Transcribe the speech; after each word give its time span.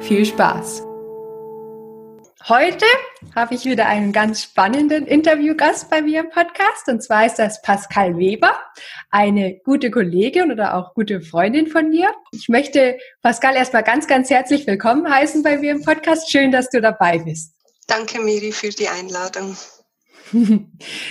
Viel 0.00 0.24
Spaß! 0.24 0.82
Heute 2.48 2.86
habe 3.36 3.54
ich 3.54 3.66
wieder 3.66 3.86
einen 3.86 4.12
ganz 4.12 4.42
spannenden 4.42 5.06
Interviewgast 5.06 5.90
bei 5.90 6.00
mir 6.00 6.20
im 6.20 6.30
Podcast 6.30 6.88
und 6.88 7.02
zwar 7.02 7.26
ist 7.26 7.36
das 7.36 7.60
Pascal 7.60 8.16
Weber, 8.16 8.58
eine 9.10 9.60
gute 9.62 9.90
Kollegin 9.90 10.50
oder 10.50 10.74
auch 10.74 10.94
gute 10.94 11.20
Freundin 11.20 11.66
von 11.66 11.90
mir. 11.90 12.12
Ich 12.32 12.48
möchte 12.48 12.98
Pascal 13.22 13.54
erstmal 13.56 13.84
ganz, 13.84 14.06
ganz 14.06 14.30
herzlich 14.30 14.66
willkommen 14.66 15.08
heißen 15.08 15.42
bei 15.42 15.58
mir 15.58 15.72
im 15.72 15.84
Podcast. 15.84 16.30
Schön, 16.32 16.50
dass 16.50 16.70
du 16.70 16.80
dabei 16.80 17.18
bist. 17.18 17.52
Danke, 17.86 18.20
Miri, 18.20 18.52
für 18.52 18.70
die 18.70 18.88
Einladung. 18.88 19.54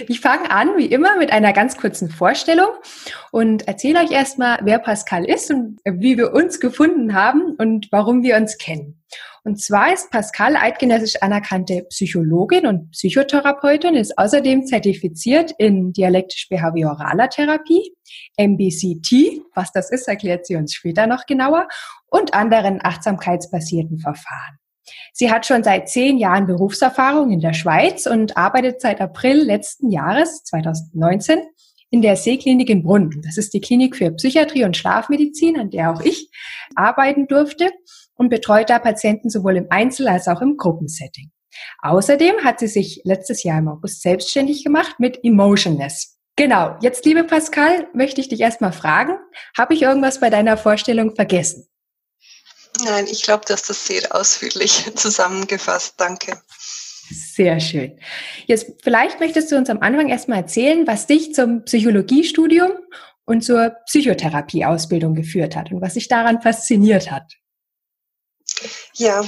Ich 0.07 0.21
fange 0.21 0.51
an, 0.51 0.77
wie 0.77 0.85
immer, 0.85 1.17
mit 1.17 1.31
einer 1.31 1.53
ganz 1.53 1.77
kurzen 1.77 2.09
Vorstellung 2.09 2.69
und 3.31 3.67
erzähle 3.67 4.01
euch 4.01 4.11
erstmal, 4.11 4.59
wer 4.63 4.79
Pascal 4.79 5.25
ist 5.25 5.51
und 5.51 5.79
wie 5.85 6.17
wir 6.17 6.33
uns 6.33 6.59
gefunden 6.59 7.13
haben 7.13 7.55
und 7.57 7.87
warum 7.91 8.23
wir 8.23 8.37
uns 8.37 8.57
kennen. 8.57 9.01
Und 9.43 9.59
zwar 9.59 9.93
ist 9.93 10.11
Pascal 10.11 10.55
eidgenössisch 10.55 11.21
anerkannte 11.21 11.85
Psychologin 11.89 12.67
und 12.67 12.91
Psychotherapeutin, 12.91 13.95
ist 13.95 14.17
außerdem 14.17 14.65
zertifiziert 14.65 15.53
in 15.57 15.93
dialektisch-behavioraler 15.93 17.29
Therapie, 17.29 17.93
MBCT, 18.37 19.41
was 19.55 19.71
das 19.71 19.91
ist, 19.91 20.07
erklärt 20.07 20.45
sie 20.45 20.55
uns 20.55 20.73
später 20.73 21.07
noch 21.07 21.25
genauer, 21.25 21.67
und 22.07 22.33
anderen 22.33 22.79
achtsamkeitsbasierten 22.83 23.99
Verfahren. 23.99 24.58
Sie 25.13 25.31
hat 25.31 25.45
schon 25.45 25.63
seit 25.63 25.89
zehn 25.89 26.17
Jahren 26.17 26.47
Berufserfahrung 26.47 27.31
in 27.31 27.39
der 27.39 27.53
Schweiz 27.53 28.05
und 28.05 28.37
arbeitet 28.37 28.81
seit 28.81 29.01
April 29.01 29.37
letzten 29.37 29.89
Jahres, 29.89 30.43
2019, 30.43 31.39
in 31.91 32.01
der 32.01 32.15
Seeklinik 32.15 32.69
in 32.69 32.83
Brunn. 32.83 33.21
Das 33.23 33.37
ist 33.37 33.53
die 33.53 33.61
Klinik 33.61 33.95
für 33.95 34.11
Psychiatrie 34.11 34.63
und 34.63 34.77
Schlafmedizin, 34.77 35.59
an 35.59 35.69
der 35.69 35.91
auch 35.91 36.01
ich 36.01 36.29
arbeiten 36.75 37.27
durfte 37.27 37.71
und 38.15 38.29
betreut 38.29 38.69
da 38.69 38.79
Patienten 38.79 39.29
sowohl 39.29 39.57
im 39.57 39.67
Einzel- 39.69 40.07
als 40.07 40.27
auch 40.27 40.41
im 40.41 40.57
Gruppensetting. 40.57 41.31
Außerdem 41.81 42.43
hat 42.43 42.59
sie 42.59 42.67
sich 42.67 43.01
letztes 43.05 43.43
Jahr 43.43 43.59
im 43.59 43.67
August 43.67 44.01
selbstständig 44.01 44.63
gemacht 44.63 44.99
mit 44.99 45.19
Emotionless. 45.23 46.17
Genau, 46.35 46.77
jetzt 46.81 47.05
liebe 47.05 47.23
Pascal, 47.23 47.87
möchte 47.93 48.21
ich 48.21 48.29
dich 48.29 48.39
erstmal 48.39 48.71
fragen, 48.71 49.17
habe 49.57 49.73
ich 49.73 49.81
irgendwas 49.81 50.19
bei 50.19 50.29
deiner 50.29 50.57
Vorstellung 50.57 51.15
vergessen? 51.15 51.68
Nein, 52.83 53.07
ich 53.09 53.23
glaube, 53.23 53.45
dass 53.47 53.63
das 53.63 53.85
sehr 53.85 54.15
ausführlich 54.15 54.85
zusammengefasst. 54.95 55.95
Danke. 55.97 56.41
Sehr 57.11 57.59
schön. 57.59 57.97
Jetzt 58.45 58.73
vielleicht 58.83 59.19
möchtest 59.19 59.51
du 59.51 59.57
uns 59.57 59.69
am 59.69 59.79
Anfang 59.79 60.09
erstmal 60.09 60.39
erzählen, 60.39 60.85
was 60.85 61.07
dich 61.07 61.33
zum 61.33 61.63
Psychologiestudium 61.63 62.71
und 63.25 63.43
zur 63.43 63.75
Psychotherapieausbildung 63.85 65.15
geführt 65.15 65.55
hat 65.55 65.71
und 65.71 65.81
was 65.81 65.95
dich 65.95 66.07
daran 66.07 66.41
fasziniert 66.41 67.09
hat. 67.09 67.33
Ja, 68.93 69.23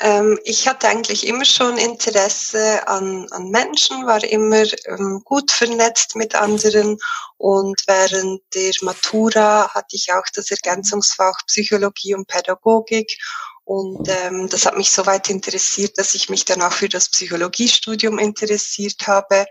ähm, 0.00 0.38
ich 0.44 0.68
hatte 0.68 0.88
eigentlich 0.88 1.26
immer 1.26 1.44
schon 1.44 1.78
Interesse 1.78 2.86
an, 2.86 3.26
an 3.30 3.50
Menschen, 3.50 4.06
war 4.06 4.22
immer 4.22 4.64
ähm, 4.86 5.22
gut 5.24 5.50
vernetzt 5.50 6.14
mit 6.14 6.34
anderen 6.34 6.98
und 7.36 7.82
während 7.86 8.42
der 8.54 8.72
Matura 8.82 9.68
hatte 9.74 9.96
ich 9.96 10.12
auch 10.12 10.26
das 10.34 10.50
Ergänzungsfach 10.50 11.38
Psychologie 11.46 12.14
und 12.14 12.28
Pädagogik 12.28 13.18
und 13.66 14.08
ähm, 14.08 14.48
das 14.48 14.64
hat 14.64 14.76
mich 14.76 14.92
so 14.92 15.06
weit 15.06 15.28
interessiert, 15.28 15.98
dass 15.98 16.14
ich 16.14 16.28
mich 16.28 16.44
dann 16.44 16.62
auch 16.62 16.72
für 16.72 16.88
das 16.88 17.10
Psychologiestudium 17.10 18.20
interessiert 18.20 19.08
habe. 19.08 19.44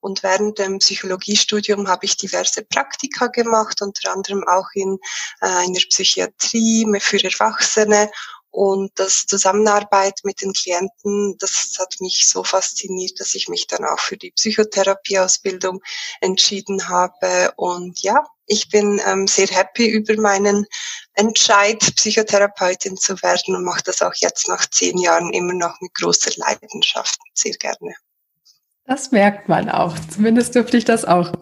Und 0.00 0.22
während 0.22 0.58
dem 0.58 0.78
Psychologiestudium 0.78 1.88
habe 1.88 2.04
ich 2.04 2.18
diverse 2.18 2.64
Praktika 2.64 3.28
gemacht, 3.28 3.80
unter 3.80 4.12
anderem 4.12 4.46
auch 4.46 4.66
in 4.74 4.98
äh, 5.40 5.46
einer 5.46 5.80
Psychiatrie 5.88 6.86
für 7.00 7.24
Erwachsene. 7.24 8.10
Und 8.52 8.92
das 8.96 9.24
Zusammenarbeit 9.26 10.20
mit 10.24 10.42
den 10.42 10.52
Klienten, 10.52 11.36
das 11.38 11.74
hat 11.78 11.94
mich 12.00 12.28
so 12.28 12.44
fasziniert, 12.44 13.18
dass 13.18 13.34
ich 13.34 13.48
mich 13.48 13.66
dann 13.66 13.82
auch 13.86 13.98
für 13.98 14.18
die 14.18 14.30
Psychotherapieausbildung 14.30 15.80
entschieden 16.20 16.86
habe. 16.90 17.54
Und 17.56 18.02
ja, 18.02 18.22
ich 18.46 18.68
bin 18.68 19.00
ähm, 19.06 19.26
sehr 19.26 19.46
happy 19.46 19.88
über 19.88 20.20
meinen 20.20 20.66
Entscheid, 21.14 21.80
Psychotherapeutin 21.96 22.98
zu 22.98 23.14
werden 23.22 23.56
und 23.56 23.64
mache 23.64 23.84
das 23.84 24.02
auch 24.02 24.14
jetzt 24.16 24.46
nach 24.48 24.68
zehn 24.68 24.98
Jahren 24.98 25.32
immer 25.32 25.54
noch 25.54 25.80
mit 25.80 25.94
großer 25.94 26.32
Leidenschaft 26.36 27.18
sehr 27.32 27.54
gerne. 27.54 27.94
Das 28.84 29.12
merkt 29.12 29.48
man 29.48 29.68
auch. 29.68 29.96
Zumindest 30.10 30.56
dürfte 30.56 30.76
ich 30.76 30.84
das 30.84 31.04
auch 31.04 31.32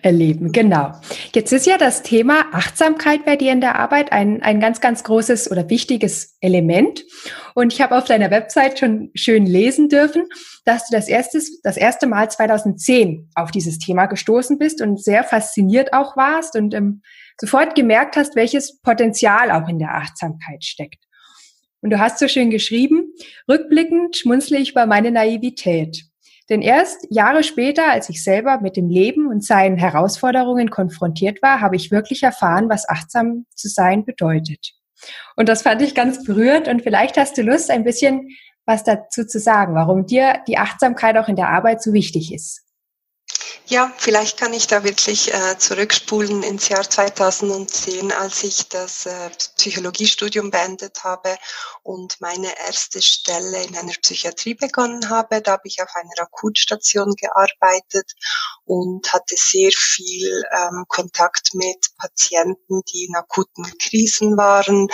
erleben. 0.00 0.50
Genau. 0.50 0.92
Jetzt 1.34 1.52
ist 1.52 1.66
ja 1.66 1.76
das 1.76 2.02
Thema 2.02 2.46
Achtsamkeit 2.52 3.26
bei 3.26 3.36
dir 3.36 3.52
in 3.52 3.60
der 3.60 3.78
Arbeit 3.78 4.12
ein, 4.12 4.42
ein 4.42 4.60
ganz, 4.60 4.80
ganz 4.80 5.04
großes 5.04 5.50
oder 5.50 5.68
wichtiges 5.68 6.38
Element. 6.40 7.04
Und 7.54 7.74
ich 7.74 7.82
habe 7.82 7.98
auf 7.98 8.04
deiner 8.04 8.30
Website 8.30 8.78
schon 8.78 9.10
schön 9.14 9.44
lesen 9.44 9.90
dürfen, 9.90 10.24
dass 10.64 10.88
du 10.88 10.96
das 10.96 11.08
erste, 11.08 11.38
das 11.62 11.76
erste 11.76 12.06
Mal 12.06 12.30
2010 12.30 13.28
auf 13.34 13.50
dieses 13.50 13.78
Thema 13.78 14.06
gestoßen 14.06 14.58
bist 14.58 14.80
und 14.80 15.02
sehr 15.02 15.22
fasziniert 15.22 15.92
auch 15.92 16.16
warst 16.16 16.56
und 16.56 16.72
ähm, 16.72 17.02
sofort 17.38 17.74
gemerkt 17.74 18.16
hast, 18.16 18.36
welches 18.36 18.80
Potenzial 18.80 19.50
auch 19.50 19.68
in 19.68 19.78
der 19.78 19.94
Achtsamkeit 19.94 20.64
steckt. 20.64 21.04
Und 21.82 21.90
du 21.90 22.00
hast 22.00 22.18
so 22.18 22.26
schön 22.26 22.48
geschrieben, 22.48 23.12
rückblickend 23.48 24.16
schmunzle 24.16 24.56
ich 24.56 24.70
über 24.70 24.86
meine 24.86 25.10
Naivität. 25.10 26.05
Denn 26.48 26.62
erst 26.62 27.06
Jahre 27.10 27.42
später, 27.42 27.90
als 27.90 28.08
ich 28.08 28.22
selber 28.22 28.60
mit 28.60 28.76
dem 28.76 28.88
Leben 28.88 29.26
und 29.26 29.44
seinen 29.44 29.76
Herausforderungen 29.76 30.70
konfrontiert 30.70 31.42
war, 31.42 31.60
habe 31.60 31.76
ich 31.76 31.90
wirklich 31.90 32.22
erfahren, 32.22 32.68
was 32.68 32.88
achtsam 32.88 33.46
zu 33.54 33.68
sein 33.68 34.04
bedeutet. 34.04 34.72
Und 35.34 35.48
das 35.48 35.62
fand 35.62 35.82
ich 35.82 35.94
ganz 35.94 36.24
berührend 36.24 36.68
und 36.68 36.82
vielleicht 36.82 37.16
hast 37.16 37.36
du 37.36 37.42
Lust, 37.42 37.70
ein 37.70 37.84
bisschen 37.84 38.28
was 38.64 38.84
dazu 38.84 39.24
zu 39.24 39.38
sagen, 39.38 39.74
warum 39.74 40.06
dir 40.06 40.42
die 40.48 40.58
Achtsamkeit 40.58 41.16
auch 41.16 41.28
in 41.28 41.36
der 41.36 41.50
Arbeit 41.50 41.82
so 41.82 41.92
wichtig 41.92 42.32
ist. 42.34 42.65
Ja, 43.68 43.92
vielleicht 43.98 44.38
kann 44.38 44.52
ich 44.52 44.68
da 44.68 44.84
wirklich 44.84 45.34
äh, 45.34 45.58
zurückspulen 45.58 46.42
ins 46.42 46.68
Jahr 46.68 46.88
2010, 46.88 48.12
als 48.12 48.44
ich 48.44 48.68
das 48.68 49.06
äh, 49.06 49.30
Psychologiestudium 49.56 50.50
beendet 50.50 51.02
habe 51.02 51.36
und 51.82 52.20
meine 52.20 52.48
erste 52.66 53.02
Stelle 53.02 53.64
in 53.64 53.76
einer 53.76 53.92
Psychiatrie 54.02 54.54
begonnen 54.54 55.10
habe. 55.10 55.42
Da 55.42 55.52
habe 55.52 55.62
ich 55.64 55.82
auf 55.82 55.88
einer 55.94 56.26
Akutstation 56.26 57.12
gearbeitet 57.14 58.12
und 58.64 59.12
hatte 59.12 59.34
sehr 59.36 59.70
viel 59.72 60.44
ähm, 60.56 60.84
Kontakt 60.88 61.54
mit 61.54 61.88
Patienten, 61.98 62.82
die 62.92 63.06
in 63.06 63.16
akuten 63.16 63.64
Krisen 63.78 64.36
waren, 64.36 64.88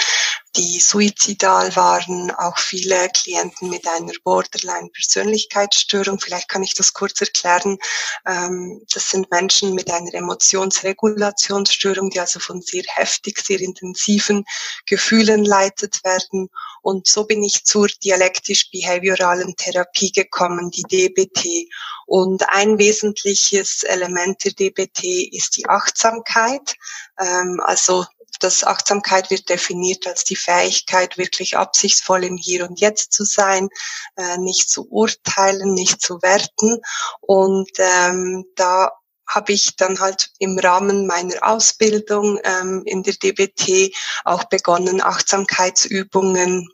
die 0.57 0.81
suizidal 0.81 1.75
waren, 1.77 2.31
auch 2.33 2.59
viele 2.59 3.09
Klienten 3.09 3.71
mit 3.71 3.87
einer 3.87 4.13
Borderline-Persönlichkeitsstörung. 4.23 6.21
Vielleicht 6.21 6.49
kann 6.49 6.63
ich 6.63 6.75
das 6.75 6.93
kurz 6.93 7.21
erklären. 7.21 7.79
Ähm, 8.27 8.83
das 8.93 9.09
sind 9.09 9.31
Menschen 9.31 9.75
mit 9.75 9.91
einer 9.91 10.13
Emotionsregulationsstörung, 10.13 12.11
die 12.11 12.21
also 12.21 12.39
von 12.39 12.61
sehr 12.61 12.85
heftig, 12.87 13.41
sehr 13.41 13.61
intensiven 13.61 14.45
Gefühlen 14.85 15.45
leitet 15.45 16.05
werden. 16.05 16.51
Und 16.83 17.07
so 17.07 17.25
bin 17.25 17.43
ich 17.43 17.65
zur 17.65 17.89
dialektisch-behavioralen 17.89 19.57
Therapie 19.57 20.13
gekommen, 20.13 20.71
die 20.71 20.83
DBT. 20.83 21.69
Und 22.07 22.47
ein 22.51 22.79
wesentliches 22.79 23.85
Element 23.85 24.45
der 24.45 24.53
DBT 24.53 25.33
ist 25.33 25.57
die 25.57 25.67
Achtsamkeit. 25.67 26.75
Ähm, 27.19 27.61
also 27.65 28.05
das 28.43 28.65
Achtsamkeit 28.65 29.31
wird 29.31 29.49
definiert 29.49 30.07
als 30.07 30.25
die 30.25 30.37
Fähigkeit, 30.37 31.19
wirklich 31.19 31.57
absichtsvoll 31.57 32.25
im 32.25 32.37
Hier 32.37 32.69
und 32.69 32.81
Jetzt 32.81 33.13
zu 33.13 33.25
sein, 33.25 33.69
äh, 34.17 34.39
nicht 34.39 34.71
zu 34.71 34.89
urteilen, 34.91 35.75
nicht 35.75 36.01
zu 36.01 36.21
werten. 36.23 36.81
Und 37.21 37.71
ähm, 37.79 38.45
da 38.57 38.93
habe 39.29 39.53
ich 39.53 39.77
dann 39.77 40.01
halt 40.01 40.31
im 40.39 40.59
Rahmen 40.59 41.07
meiner 41.07 41.37
Ausbildung 41.43 42.39
ähm, 42.45 42.83
in 42.85 43.03
der 43.03 43.15
DBT 43.15 43.95
auch 44.25 44.45
begonnen, 44.45 45.01
Achtsamkeitsübungen 45.01 46.69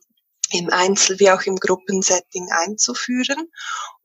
im 0.50 0.70
Einzel- 0.70 1.18
wie 1.20 1.30
auch 1.30 1.42
im 1.42 1.56
Gruppensetting 1.56 2.48
einzuführen. 2.50 3.50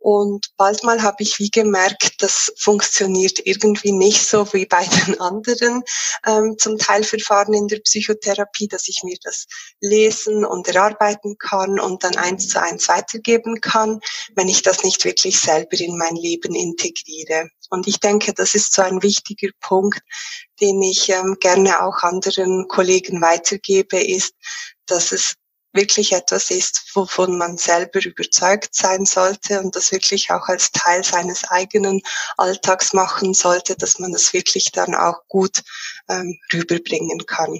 Und 0.03 0.47
bald 0.57 0.83
mal 0.83 1.01
habe 1.01 1.23
ich 1.23 1.39
wie 1.39 1.49
gemerkt, 1.49 2.21
das 2.21 2.51
funktioniert 2.57 3.39
irgendwie 3.45 3.93
nicht 3.93 4.27
so 4.27 4.51
wie 4.51 4.65
bei 4.65 4.85
den 4.85 5.17
anderen 5.21 5.83
ähm, 6.25 6.57
zum 6.57 6.77
Teil 6.77 7.05
Verfahren 7.05 7.53
in 7.53 7.69
der 7.69 7.79
Psychotherapie, 7.79 8.67
dass 8.67 8.89
ich 8.89 9.03
mir 9.03 9.15
das 9.23 9.45
lesen 9.79 10.43
und 10.43 10.67
erarbeiten 10.67 11.37
kann 11.37 11.79
und 11.79 12.03
dann 12.03 12.17
eins 12.17 12.49
zu 12.49 12.61
eins 12.61 12.89
weitergeben 12.89 13.61
kann, 13.61 14.01
wenn 14.35 14.49
ich 14.49 14.61
das 14.61 14.83
nicht 14.83 15.05
wirklich 15.05 15.39
selber 15.39 15.79
in 15.79 15.97
mein 15.97 16.17
Leben 16.17 16.53
integriere. 16.53 17.47
Und 17.69 17.87
ich 17.87 18.01
denke, 18.01 18.33
das 18.33 18.55
ist 18.55 18.73
so 18.73 18.81
ein 18.81 19.01
wichtiger 19.03 19.51
Punkt, 19.61 20.01
den 20.59 20.81
ich 20.81 21.07
ähm, 21.09 21.37
gerne 21.39 21.81
auch 21.81 22.03
anderen 22.03 22.67
Kollegen 22.67 23.21
weitergebe, 23.21 24.03
ist, 24.03 24.33
dass 24.85 25.13
es 25.13 25.35
wirklich 25.73 26.13
etwas 26.13 26.51
ist, 26.51 26.91
wovon 26.93 27.37
man 27.37 27.57
selber 27.57 27.99
überzeugt 28.03 28.73
sein 28.75 29.05
sollte 29.05 29.59
und 29.59 29.75
das 29.75 29.91
wirklich 29.91 30.31
auch 30.31 30.47
als 30.47 30.71
Teil 30.71 31.03
seines 31.03 31.43
eigenen 31.45 32.01
Alltags 32.37 32.93
machen 32.93 33.33
sollte, 33.33 33.75
dass 33.75 33.99
man 33.99 34.11
das 34.11 34.33
wirklich 34.33 34.71
dann 34.71 34.95
auch 34.95 35.27
gut 35.27 35.63
ähm, 36.07 36.39
rüberbringen 36.53 37.25
kann. 37.25 37.59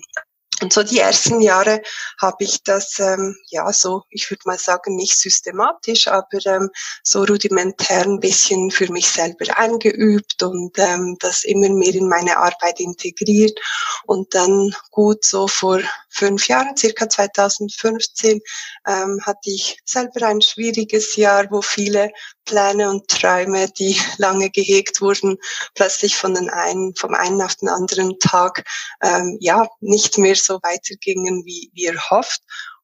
Und 0.62 0.72
so 0.72 0.84
die 0.84 1.00
ersten 1.00 1.42
Jahre 1.42 1.82
habe 2.22 2.44
ich 2.44 2.64
das, 2.64 2.98
ähm, 3.00 3.36
ja, 3.50 3.74
so, 3.74 4.04
ich 4.10 4.30
würde 4.30 4.44
mal 4.46 4.58
sagen, 4.58 4.96
nicht 4.96 5.20
systematisch, 5.20 6.08
aber 6.08 6.46
ähm, 6.46 6.70
so 7.04 7.24
rudimentär 7.24 8.06
ein 8.06 8.20
bisschen 8.20 8.72
für 8.72 8.90
mich 8.90 9.10
selber 9.10 9.58
eingeübt 9.58 10.42
und 10.44 10.78
ähm, 10.78 11.18
das 11.20 11.44
immer 11.44 11.70
mehr 11.70 11.96
in 11.96 12.08
meine 12.08 12.38
Arbeit 12.38 12.80
integriert. 12.80 13.60
Und 14.06 14.34
dann 14.36 14.74
gut 14.92 15.26
so 15.26 15.48
vor 15.48 15.82
fünf 16.14 16.48
Jahren, 16.48 16.78
circa 16.78 17.10
2015, 17.10 18.42
ähm, 18.88 19.20
hatte 19.24 19.50
ich 19.50 19.80
selber 19.86 20.28
ein 20.28 20.42
schwieriges 20.42 21.16
Jahr, 21.16 21.48
wo 21.50 21.62
viele 21.62 22.12
Pläne 22.46 22.90
und 22.90 23.08
Träume, 23.08 23.70
die 23.70 23.98
lange 24.18 24.50
gehegt 24.50 25.02
wurden, 25.02 25.38
plötzlich 25.74 26.16
von 26.16 26.36
den 26.36 26.50
einen, 26.50 26.96
vom 26.96 27.14
einen 27.14 27.42
auf 27.42 27.56
den 27.56 27.70
anderen 27.70 28.20
Tag 28.20 28.64
ähm, 29.02 29.38
ja 29.40 29.68
nicht 29.80 30.18
mehr 30.18 30.36
so 30.36 30.60
weitergingen, 30.62 31.44
wie, 31.46 31.72
wie 31.74 31.86
erhofft. 31.86 32.42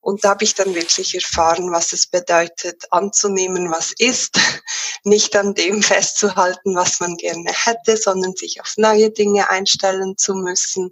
Und 0.10 0.26
da 0.26 0.30
habe 0.30 0.44
ich 0.44 0.56
dann 0.56 0.74
wirklich 0.74 1.14
erfahren, 1.14 1.72
was 1.72 1.94
es 1.94 2.08
bedeutet, 2.08 2.84
anzunehmen, 2.90 3.70
was 3.70 3.94
ist, 3.96 4.40
nicht 5.04 5.36
an 5.36 5.54
dem 5.54 5.84
festzuhalten, 5.84 6.76
was 6.76 7.00
man 7.00 7.16
gerne 7.16 7.52
hätte, 7.54 7.96
sondern 7.96 8.34
sich 8.34 8.60
auf 8.60 8.74
neue 8.78 9.12
Dinge 9.12 9.52
einstellen 9.52 10.18
zu 10.18 10.34
müssen, 10.34 10.90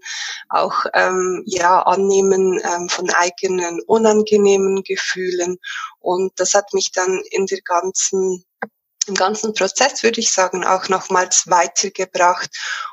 auch 0.49 0.85
ähm, 0.93 1.41
ja 1.47 1.81
annehmen 1.81 2.61
ähm, 2.63 2.89
von 2.89 3.09
eigenen 3.09 3.81
unangenehmen 3.87 4.83
Gefühlen. 4.83 5.57
Und 5.97 6.33
das 6.35 6.53
hat 6.53 6.71
mich 6.75 6.91
dann 6.91 7.19
in 7.31 7.47
der 7.47 7.61
ganzen 7.61 8.45
im 9.07 9.15
ganzen 9.15 9.55
Prozess, 9.55 10.03
würde 10.03 10.19
ich 10.19 10.31
sagen, 10.31 10.63
auch 10.63 10.89
nochmals 10.89 11.47
weitergebracht 11.47 12.49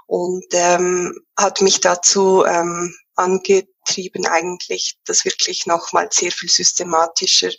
und 0.07 0.47
ähm, 0.53 1.19
hat 1.37 1.61
mich 1.61 1.81
dazu 1.81 2.45
ähm, 2.47 2.95
angetrieben, 3.17 4.27
eigentlich 4.27 4.97
das 5.07 5.25
wirklich 5.25 5.67
nochmal 5.67 6.09
sehr 6.11 6.33
viel 6.33 6.49
systematischer 6.49 7.51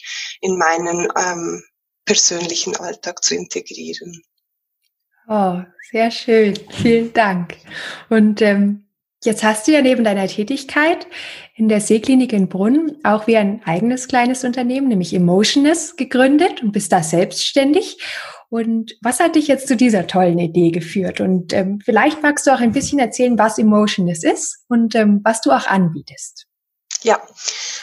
in 0.42 0.57
meinen 0.57 1.07
ähm, 1.16 1.63
persönlichen 2.06 2.75
Alltag 2.75 3.24
zu 3.24 3.36
integrieren. 3.36 4.22
Oh, 5.28 5.62
sehr 5.92 6.12
schön. 6.12 6.57
Vielen 6.69 7.12
Dank. 7.13 7.57
Und 8.10 8.42
ähm, 8.42 8.88
jetzt 9.24 9.44
hast 9.44 9.68
du 9.68 9.72
ja 9.72 9.81
neben 9.81 10.04
deiner 10.04 10.28
Tätigkeit 10.28 11.07
in 11.56 11.68
der 11.68 11.81
Seeklinik 11.81 12.31
in 12.31 12.48
Brunn 12.48 12.98
auch 13.04 13.25
wie 13.28 13.38
ein 13.38 13.62
eigenes 13.66 14.07
kleines 14.07 14.44
Unternehmen, 14.44 14.88
nämlich 14.88 15.13
Emotionist, 15.13 15.98
gegründet 15.98 16.62
und 16.62 16.74
bist 16.74 16.92
da 16.92 17.02
selbstständig. 17.02 17.98
Und 18.50 18.97
was 19.01 19.19
hat 19.19 19.36
dich 19.36 19.47
jetzt 19.47 19.68
zu 19.68 19.75
dieser 19.75 20.07
tollen 20.07 20.39
Idee 20.39 20.71
geführt? 20.71 21.21
Und 21.21 21.53
ähm, 21.53 21.80
vielleicht 21.83 22.21
magst 22.21 22.47
du 22.47 22.51
auch 22.51 22.59
ein 22.59 22.71
bisschen 22.71 23.00
erzählen, 23.00 23.38
was 23.38 23.57
Emotionless 23.57 24.24
ist 24.24 24.63
und 24.68 24.95
ähm, 24.95 25.21
was 25.24 25.42
du 25.42 25.51
auch 25.51 25.68
anbietest. 25.68 26.47
Ja, 27.03 27.21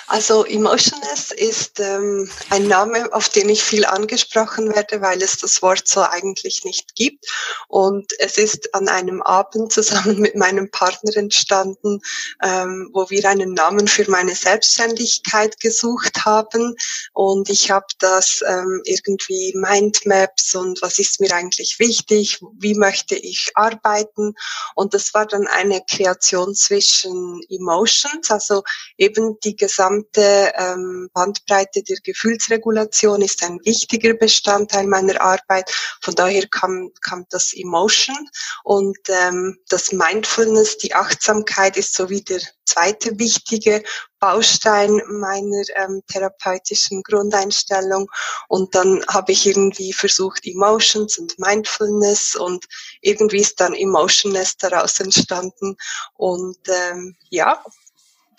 also 0.09 0.45
Emotionless 0.45 1.31
ist 1.31 1.79
ähm, 1.81 2.29
ein 2.51 2.67
Name, 2.67 3.13
auf 3.13 3.29
den 3.29 3.49
ich 3.49 3.63
viel 3.63 3.85
angesprochen 3.85 4.75
werde, 4.75 5.01
weil 5.01 5.23
es 5.23 5.39
das 5.39 5.63
Wort 5.63 5.87
so 5.87 6.03
eigentlich 6.03 6.65
nicht 6.65 6.95
gibt. 6.97 7.27
Und 7.69 8.13
es 8.19 8.37
ist 8.37 8.75
an 8.75 8.89
einem 8.89 9.23
Abend 9.23 9.73
zusammen 9.73 10.19
mit 10.21 10.35
meinem 10.35 10.71
Partner 10.71 11.17
entstanden, 11.17 12.01
ähm, 12.43 12.91
wo 12.93 13.09
wir 13.11 13.29
einen 13.29 13.55
Namen 13.55 13.87
für 13.89 14.11
meine 14.11 14.35
Selbstständigkeit 14.35 15.61
gesucht 15.61 16.25
haben. 16.25 16.75
Und 17.13 17.49
ich 17.49 17.71
habe 17.71 17.87
das 18.01 18.43
ähm, 18.47 18.83
irgendwie 18.85 19.55
Mindmaps 19.57 20.55
und 20.55 20.83
was 20.83 20.99
ist 20.99 21.21
mir 21.21 21.33
eigentlich 21.33 21.79
wichtig, 21.79 22.41
wie 22.59 22.75
möchte 22.75 23.15
ich 23.15 23.53
arbeiten. 23.55 24.35
Und 24.75 24.95
das 24.95 25.15
war 25.15 25.27
dann 25.27 25.47
eine 25.47 25.81
Kreation 25.89 26.55
zwischen 26.55 27.41
Emotions, 27.49 28.31
also 28.31 28.63
eben 28.99 29.12
die 29.45 29.57
gesamte 29.57 30.53
ähm, 30.57 31.09
Bandbreite 31.13 31.83
der 31.83 31.97
Gefühlsregulation 32.03 33.23
ist 33.23 33.43
ein 33.43 33.59
wichtiger 33.65 34.15
Bestandteil 34.15 34.87
meiner 34.87 35.21
Arbeit. 35.21 35.71
Von 36.01 36.15
daher 36.15 36.47
kam, 36.49 36.91
kam 37.01 37.27
das 37.31 37.53
Emotion 37.55 38.29
und 38.65 38.99
ähm, 39.09 39.59
das 39.69 39.93
Mindfulness, 39.93 40.79
die 40.79 40.95
Achtsamkeit 40.95 41.77
ist 41.77 41.95
so 41.95 42.11
wie 42.11 42.23
der 42.23 42.41
zweite 42.65 43.19
wichtige 43.19 43.83
Baustein 44.19 45.03
meiner 45.09 45.63
ähm, 45.75 46.01
therapeutischen 46.07 47.03
Grundeinstellung. 47.03 48.09
Und 48.49 48.75
dann 48.75 49.05
habe 49.09 49.33
ich 49.33 49.47
irgendwie 49.47 49.93
versucht, 49.93 50.47
Emotions 50.47 51.19
und 51.19 51.39
Mindfulness 51.39 52.37
und 52.37 52.65
irgendwie 53.01 53.41
ist 53.41 53.61
dann 53.61 53.75
Emotionless 53.75 54.57
daraus 54.57 55.01
entstanden. 55.01 55.77
Und 56.15 56.59
ähm, 56.69 57.17
ja, 57.31 57.63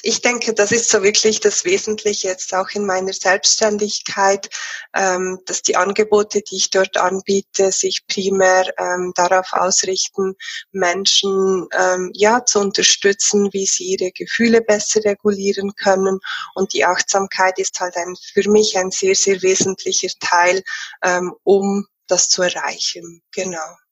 ich 0.06 0.20
denke, 0.20 0.54
das 0.54 0.74
ist 0.74 0.90
so 0.90 1.02
wirklich 1.02 1.40
das 1.40 1.64
Wesentliche 1.64 2.28
jetzt 2.28 2.54
auch 2.54 2.70
in 2.74 2.86
meiner 2.86 3.14
Selbstständigkeit, 3.14 4.50
ähm, 4.94 5.40
dass 5.46 5.62
die 5.62 5.78
Angebote, 5.78 6.42
die 6.42 6.58
ich 6.58 6.70
dort 6.70 6.98
anbiete, 6.98 7.72
sich 7.72 8.06
primär 8.06 8.70
ähm, 8.78 9.14
darauf 9.16 9.54
ausrichten, 9.54 10.36
Menschen 10.74 11.70
ähm, 11.72 12.12
ja 12.14 12.44
zu 12.44 12.60
unterstützen, 12.60 13.54
wie 13.54 13.66
sie 13.66 13.96
ihre 13.96 14.12
Gefühle 14.12 14.62
besser 14.62 15.00
regulieren 15.06 15.74
können. 15.76 16.20
Und 16.54 16.74
die 16.74 16.84
Achtsamkeit 16.84 17.58
ist 17.58 17.80
halt 17.80 17.96
ein, 17.96 18.16
für 18.34 18.50
mich 18.50 18.78
ein 18.78 18.92
sehr, 18.92 19.16
sehr 19.16 19.42
wesentlicher 19.42 20.10
Teil, 20.20 20.64
um 21.44 21.88
das 22.08 22.30
zu 22.30 22.42
erreichen. 22.42 23.22
Genau. 23.32 23.83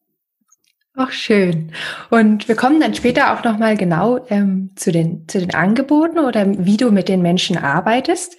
Ach, 0.95 1.11
schön. 1.11 1.71
Und 2.09 2.49
wir 2.49 2.55
kommen 2.55 2.81
dann 2.81 2.93
später 2.93 3.33
auch 3.33 3.43
nochmal 3.45 3.77
genau 3.77 4.25
ähm, 4.29 4.71
zu, 4.75 4.91
den, 4.91 5.25
zu 5.27 5.39
den 5.39 5.53
Angeboten 5.53 6.19
oder 6.19 6.45
wie 6.65 6.75
du 6.75 6.91
mit 6.91 7.07
den 7.07 7.21
Menschen 7.21 7.57
arbeitest. 7.57 8.35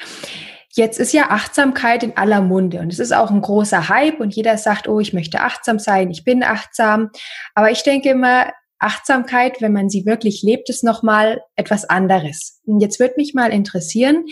Jetzt 0.75 1.01
ist 1.01 1.13
ja 1.13 1.31
Achtsamkeit 1.31 2.03
in 2.03 2.17
aller 2.17 2.43
Munde 2.43 2.81
und 2.81 2.93
es 2.93 2.99
ist 2.99 3.13
auch 3.13 3.31
ein 3.31 3.41
großer 3.41 3.89
Hype 3.89 4.21
und 4.21 4.35
jeder 4.35 4.57
sagt, 4.59 4.87
oh, 4.87 5.01
ich 5.01 5.13
möchte 5.13 5.41
achtsam 5.41 5.79
sein, 5.79 6.11
ich 6.11 6.25
bin 6.25 6.43
achtsam. 6.43 7.11
Aber 7.55 7.71
ich 7.71 7.83
denke 7.83 8.11
immer, 8.11 8.53
Achtsamkeit, 8.79 9.61
wenn 9.61 9.73
man 9.73 9.89
sie 9.89 10.05
wirklich 10.05 10.43
lebt, 10.43 10.69
ist 10.69 10.83
nochmal 10.83 11.41
etwas 11.57 11.85
anderes. 11.85 12.61
Und 12.67 12.81
jetzt 12.81 13.01
würde 13.01 13.15
mich 13.17 13.33
mal 13.33 13.53
interessieren, 13.53 14.25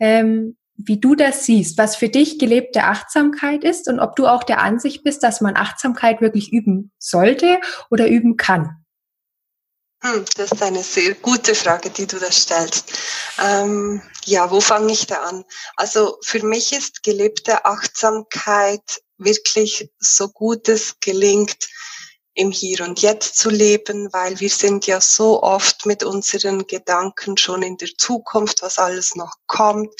ähm, 0.00 0.56
wie 0.86 1.00
du 1.00 1.14
das 1.14 1.46
siehst, 1.46 1.78
was 1.78 1.96
für 1.96 2.08
dich 2.08 2.38
gelebte 2.38 2.84
Achtsamkeit 2.84 3.64
ist 3.64 3.88
und 3.88 4.00
ob 4.00 4.16
du 4.16 4.26
auch 4.26 4.42
der 4.42 4.60
Ansicht 4.60 5.02
bist, 5.04 5.22
dass 5.22 5.40
man 5.40 5.56
Achtsamkeit 5.56 6.20
wirklich 6.20 6.52
üben 6.52 6.92
sollte 6.98 7.60
oder 7.90 8.08
üben 8.08 8.36
kann. 8.36 8.76
Hm, 10.02 10.24
das 10.36 10.52
ist 10.52 10.62
eine 10.62 10.82
sehr 10.82 11.14
gute 11.14 11.54
Frage, 11.54 11.90
die 11.90 12.06
du 12.06 12.18
da 12.18 12.32
stellst. 12.32 12.92
Ähm, 13.38 14.00
ja, 14.24 14.50
wo 14.50 14.60
fange 14.60 14.92
ich 14.92 15.06
da 15.06 15.16
an? 15.24 15.44
Also 15.76 16.16
für 16.22 16.42
mich 16.44 16.72
ist 16.72 17.02
gelebte 17.02 17.66
Achtsamkeit 17.66 19.02
wirklich 19.18 19.90
so 19.98 20.28
gut 20.28 20.68
es 20.68 20.98
gelingt, 21.00 21.68
im 22.40 22.50
Hier 22.50 22.80
und 22.80 23.02
Jetzt 23.02 23.36
zu 23.36 23.50
leben, 23.50 24.10
weil 24.14 24.40
wir 24.40 24.48
sind 24.48 24.86
ja 24.86 24.98
so 25.02 25.42
oft 25.42 25.84
mit 25.84 26.02
unseren 26.02 26.66
Gedanken 26.66 27.36
schon 27.36 27.62
in 27.62 27.76
der 27.76 27.90
Zukunft, 27.98 28.62
was 28.62 28.78
alles 28.78 29.14
noch 29.14 29.34
kommt, 29.46 29.92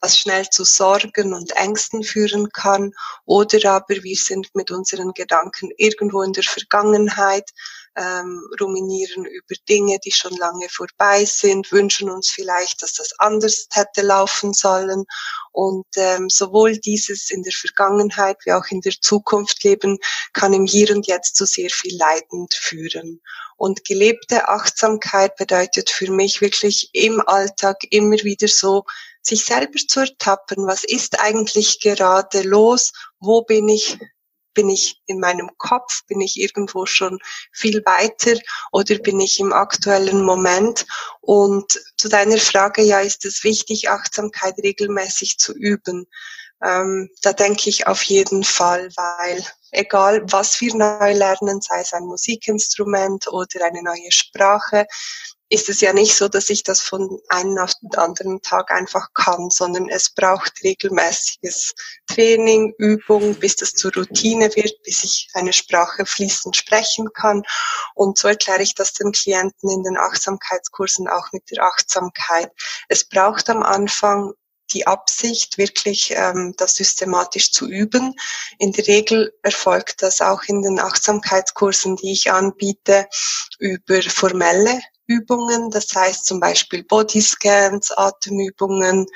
was 0.00 0.18
schnell 0.18 0.46
zu 0.50 0.64
Sorgen 0.64 1.32
und 1.32 1.56
Ängsten 1.56 2.02
führen 2.02 2.50
kann, 2.50 2.92
oder 3.24 3.70
aber 3.70 4.02
wir 4.02 4.16
sind 4.16 4.54
mit 4.54 4.70
unseren 4.70 5.14
Gedanken 5.14 5.70
irgendwo 5.78 6.20
in 6.20 6.34
der 6.34 6.44
Vergangenheit, 6.44 7.48
ähm, 7.96 8.46
ruminieren 8.60 9.24
über 9.24 9.54
Dinge, 9.68 9.98
die 10.04 10.12
schon 10.12 10.36
lange 10.36 10.68
vorbei 10.68 11.24
sind, 11.24 11.72
wünschen 11.72 12.10
uns 12.10 12.28
vielleicht, 12.28 12.82
dass 12.82 12.94
das 12.94 13.18
anders 13.18 13.66
hätte 13.72 14.02
laufen 14.02 14.52
sollen. 14.52 15.04
Und 15.52 15.86
ähm, 15.96 16.28
sowohl 16.28 16.76
dieses 16.78 17.30
in 17.30 17.42
der 17.42 17.52
Vergangenheit 17.52 18.36
wie 18.44 18.52
auch 18.52 18.66
in 18.70 18.82
der 18.82 18.94
Zukunft 19.00 19.64
leben 19.64 19.98
kann 20.32 20.52
im 20.52 20.66
Hier 20.66 20.94
und 20.94 21.06
Jetzt 21.06 21.36
zu 21.36 21.46
sehr 21.46 21.70
viel 21.70 21.96
Leidend 21.96 22.52
führen. 22.54 23.22
Und 23.56 23.84
gelebte 23.84 24.48
Achtsamkeit 24.48 25.36
bedeutet 25.36 25.88
für 25.88 26.10
mich 26.10 26.42
wirklich 26.42 26.90
im 26.92 27.26
Alltag 27.26 27.78
immer 27.90 28.16
wieder 28.22 28.48
so, 28.48 28.84
sich 29.22 29.44
selber 29.44 29.78
zu 29.88 30.00
ertappen, 30.00 30.66
was 30.66 30.84
ist 30.84 31.18
eigentlich 31.18 31.80
gerade 31.80 32.42
los, 32.42 32.92
wo 33.18 33.42
bin 33.42 33.68
ich 33.68 33.98
bin 34.56 34.68
ich 34.70 35.00
in 35.06 35.20
meinem 35.20 35.50
Kopf? 35.58 36.04
Bin 36.06 36.20
ich 36.20 36.40
irgendwo 36.40 36.86
schon 36.86 37.20
viel 37.52 37.84
weiter 37.84 38.36
oder 38.72 38.96
bin 38.98 39.20
ich 39.20 39.38
im 39.38 39.52
aktuellen 39.52 40.24
Moment? 40.24 40.86
Und 41.20 41.78
zu 41.96 42.08
deiner 42.08 42.38
Frage, 42.38 42.82
ja, 42.82 43.00
ist 43.00 43.24
es 43.24 43.44
wichtig, 43.44 43.88
Achtsamkeit 43.88 44.54
regelmäßig 44.58 45.38
zu 45.38 45.54
üben? 45.54 46.06
Ähm, 46.64 47.10
da 47.22 47.34
denke 47.34 47.68
ich 47.68 47.86
auf 47.86 48.02
jeden 48.04 48.42
Fall, 48.42 48.88
weil 48.96 49.44
egal 49.72 50.24
was 50.32 50.58
wir 50.62 50.74
neu 50.74 51.12
lernen, 51.12 51.60
sei 51.60 51.80
es 51.82 51.92
ein 51.92 52.06
Musikinstrument 52.06 53.28
oder 53.28 53.66
eine 53.66 53.82
neue 53.82 54.10
Sprache, 54.10 54.86
ist 55.48 55.68
es 55.68 55.80
ja 55.80 55.92
nicht 55.92 56.16
so, 56.16 56.28
dass 56.28 56.50
ich 56.50 56.64
das 56.64 56.80
von 56.80 57.20
einem 57.28 57.58
auf 57.58 57.72
den 57.80 57.94
anderen 57.96 58.42
Tag 58.42 58.72
einfach 58.72 59.08
kann, 59.14 59.48
sondern 59.50 59.88
es 59.88 60.10
braucht 60.10 60.52
regelmäßiges 60.64 61.74
Training, 62.08 62.74
Übung, 62.78 63.36
bis 63.36 63.56
das 63.56 63.72
zur 63.72 63.92
Routine 63.94 64.54
wird, 64.56 64.82
bis 64.82 65.04
ich 65.04 65.28
eine 65.34 65.52
Sprache 65.52 66.04
fließend 66.04 66.56
sprechen 66.56 67.12
kann. 67.12 67.42
Und 67.94 68.18
so 68.18 68.26
erkläre 68.26 68.62
ich 68.62 68.74
das 68.74 68.92
den 68.94 69.12
Klienten 69.12 69.70
in 69.70 69.84
den 69.84 69.96
Achtsamkeitskursen 69.96 71.06
auch 71.06 71.30
mit 71.32 71.48
der 71.50 71.62
Achtsamkeit. 71.62 72.50
Es 72.88 73.08
braucht 73.08 73.48
am 73.48 73.62
Anfang 73.62 74.32
die 74.72 74.88
Absicht, 74.88 75.58
wirklich 75.58 76.12
ähm, 76.16 76.54
das 76.56 76.74
systematisch 76.74 77.52
zu 77.52 77.68
üben. 77.68 78.14
In 78.58 78.72
der 78.72 78.88
Regel 78.88 79.32
erfolgt 79.44 80.02
das 80.02 80.20
auch 80.20 80.42
in 80.48 80.62
den 80.62 80.80
Achtsamkeitskursen, 80.80 81.94
die 81.94 82.10
ich 82.10 82.32
anbiete, 82.32 83.06
über 83.60 84.02
formelle 84.02 84.80
Übungen, 85.06 85.70
das 85.70 85.94
heißt 85.94 86.26
zum 86.26 86.40
Beispiel 86.40 86.84
Bodyscans, 86.84 87.90
Atemübungen, 87.92 89.06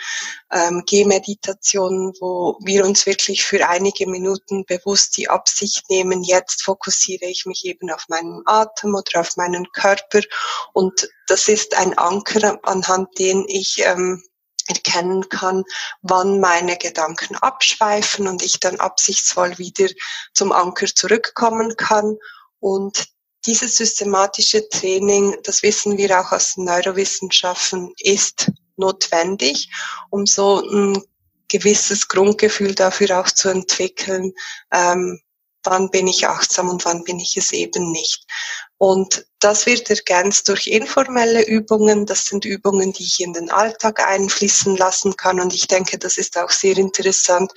ähm, 0.52 0.82
Gehmeditationen, 0.86 2.12
wo 2.20 2.58
wir 2.62 2.84
uns 2.84 3.06
wirklich 3.06 3.44
für 3.44 3.68
einige 3.68 4.08
Minuten 4.08 4.64
bewusst 4.66 5.16
die 5.16 5.28
Absicht 5.28 5.88
nehmen, 5.90 6.22
jetzt 6.22 6.62
fokussiere 6.62 7.26
ich 7.26 7.46
mich 7.46 7.64
eben 7.64 7.90
auf 7.90 8.04
meinen 8.08 8.42
Atem 8.46 8.94
oder 8.94 9.20
auf 9.20 9.36
meinen 9.36 9.66
Körper 9.72 10.20
und 10.72 11.08
das 11.26 11.48
ist 11.48 11.76
ein 11.76 11.96
Anker, 11.98 12.58
anhand 12.62 13.18
den 13.18 13.44
ich 13.48 13.82
ähm, 13.84 14.22
erkennen 14.70 15.28
kann, 15.28 15.64
wann 16.02 16.40
meine 16.40 16.76
Gedanken 16.76 17.36
abschweifen 17.36 18.28
und 18.28 18.42
ich 18.42 18.60
dann 18.60 18.78
absichtsvoll 18.80 19.58
wieder 19.58 19.88
zum 20.32 20.52
Anker 20.52 20.86
zurückkommen 20.86 21.76
kann. 21.76 22.16
Und 22.60 23.08
dieses 23.46 23.76
systematische 23.76 24.68
Training, 24.68 25.36
das 25.44 25.62
wissen 25.62 25.96
wir 25.96 26.20
auch 26.20 26.32
aus 26.32 26.56
Neurowissenschaften, 26.56 27.92
ist 27.98 28.50
notwendig, 28.76 29.70
um 30.10 30.26
so 30.26 30.62
ein 30.62 31.02
gewisses 31.48 32.08
Grundgefühl 32.08 32.74
dafür 32.74 33.20
auch 33.20 33.30
zu 33.30 33.48
entwickeln, 33.48 34.32
ähm, 34.72 35.20
wann 35.64 35.90
bin 35.90 36.06
ich 36.06 36.26
achtsam 36.26 36.68
und 36.68 36.84
wann 36.84 37.04
bin 37.04 37.18
ich 37.18 37.36
es 37.36 37.52
eben 37.52 37.90
nicht. 37.90 38.24
Und 38.78 39.26
das 39.40 39.64
wird 39.64 39.88
ergänzt 39.88 40.48
durch 40.48 40.66
informelle 40.66 41.46
Übungen. 41.46 42.04
Das 42.04 42.26
sind 42.26 42.44
Übungen, 42.44 42.92
die 42.92 43.04
ich 43.04 43.20
in 43.20 43.32
den 43.32 43.50
Alltag 43.50 44.06
einfließen 44.06 44.76
lassen 44.76 45.16
kann. 45.16 45.40
Und 45.40 45.54
ich 45.54 45.66
denke, 45.66 45.98
das 45.98 46.18
ist 46.18 46.36
auch 46.36 46.50
sehr 46.50 46.76
interessant 46.76 47.50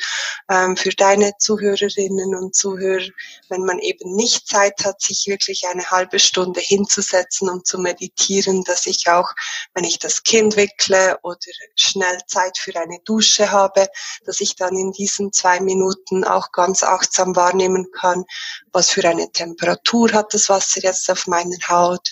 ähm, 0.50 0.78
für 0.78 0.92
deine 0.92 1.34
Zuhörerinnen 1.38 2.36
und 2.36 2.56
Zuhörer, 2.56 3.10
wenn 3.50 3.66
man 3.66 3.80
eben 3.80 4.16
nicht 4.16 4.48
Zeit 4.48 4.86
hat, 4.86 5.02
sich 5.02 5.26
wirklich 5.28 5.68
eine 5.68 5.92
halbe 5.92 6.20
Stunde 6.20 6.62
hinzusetzen 6.62 7.50
und 7.50 7.68
zu 7.68 7.78
meditieren, 7.78 8.64
dass 8.64 8.86
ich 8.86 9.08
auch, 9.10 9.30
wenn 9.74 9.84
ich 9.84 10.00
das 10.00 10.24
Kind 10.24 10.56
wickle 10.56 11.20
oder 11.24 11.38
schnell 11.76 12.18
Zeit 12.28 12.58
für 12.58 12.76
eine 12.80 13.00
Dusche 13.04 13.52
habe, 13.52 13.88
dass 14.26 14.40
ich 14.40 14.56
dann 14.56 14.78
in 14.78 14.94
diesen 14.94 15.34
zwei 15.34 15.60
Minuten 15.60 16.24
auch 16.24 16.54
ganz 16.54 16.82
achtsam 16.82 17.36
wahrnehmen 17.36 17.88
kann, 17.92 18.24
was 18.72 18.90
für 18.90 19.08
eine 19.08 19.32
Temperatur 19.32 20.12
hat 20.14 20.34
das 20.34 20.48
Wasser 20.48 20.82
jetzt 20.82 21.10
auf 21.12 21.28
meiner 21.28 21.58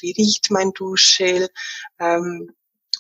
wie 0.02 0.14
riecht 0.18 0.52
mein 0.52 0.72
Duschgel. 0.72 1.50
Ähm, 2.00 2.54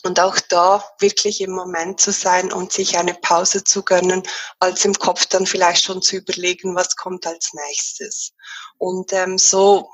und 0.03 0.19
auch 0.19 0.39
da 0.49 0.83
wirklich 0.99 1.41
im 1.41 1.51
Moment 1.51 1.99
zu 1.99 2.11
sein 2.11 2.51
und 2.51 2.71
sich 2.71 2.97
eine 2.97 3.13
Pause 3.13 3.63
zu 3.63 3.83
gönnen, 3.83 4.23
als 4.59 4.83
im 4.83 4.95
Kopf 4.95 5.27
dann 5.27 5.45
vielleicht 5.45 5.83
schon 5.83 6.01
zu 6.01 6.15
überlegen, 6.15 6.75
was 6.75 6.95
kommt 6.95 7.27
als 7.27 7.51
nächstes. 7.53 8.31
Und 8.77 9.13
ähm, 9.13 9.37
so 9.37 9.89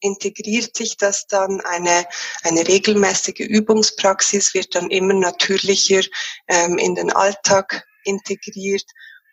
integriert 0.00 0.76
sich 0.76 0.96
das 0.96 1.26
dann, 1.26 1.60
eine, 1.62 2.06
eine 2.44 2.66
regelmäßige 2.68 3.40
Übungspraxis 3.40 4.54
wird 4.54 4.74
dann 4.74 4.90
immer 4.90 5.14
natürlicher 5.14 6.02
ähm, 6.46 6.78
in 6.78 6.94
den 6.94 7.12
Alltag 7.12 7.84
integriert 8.04 8.84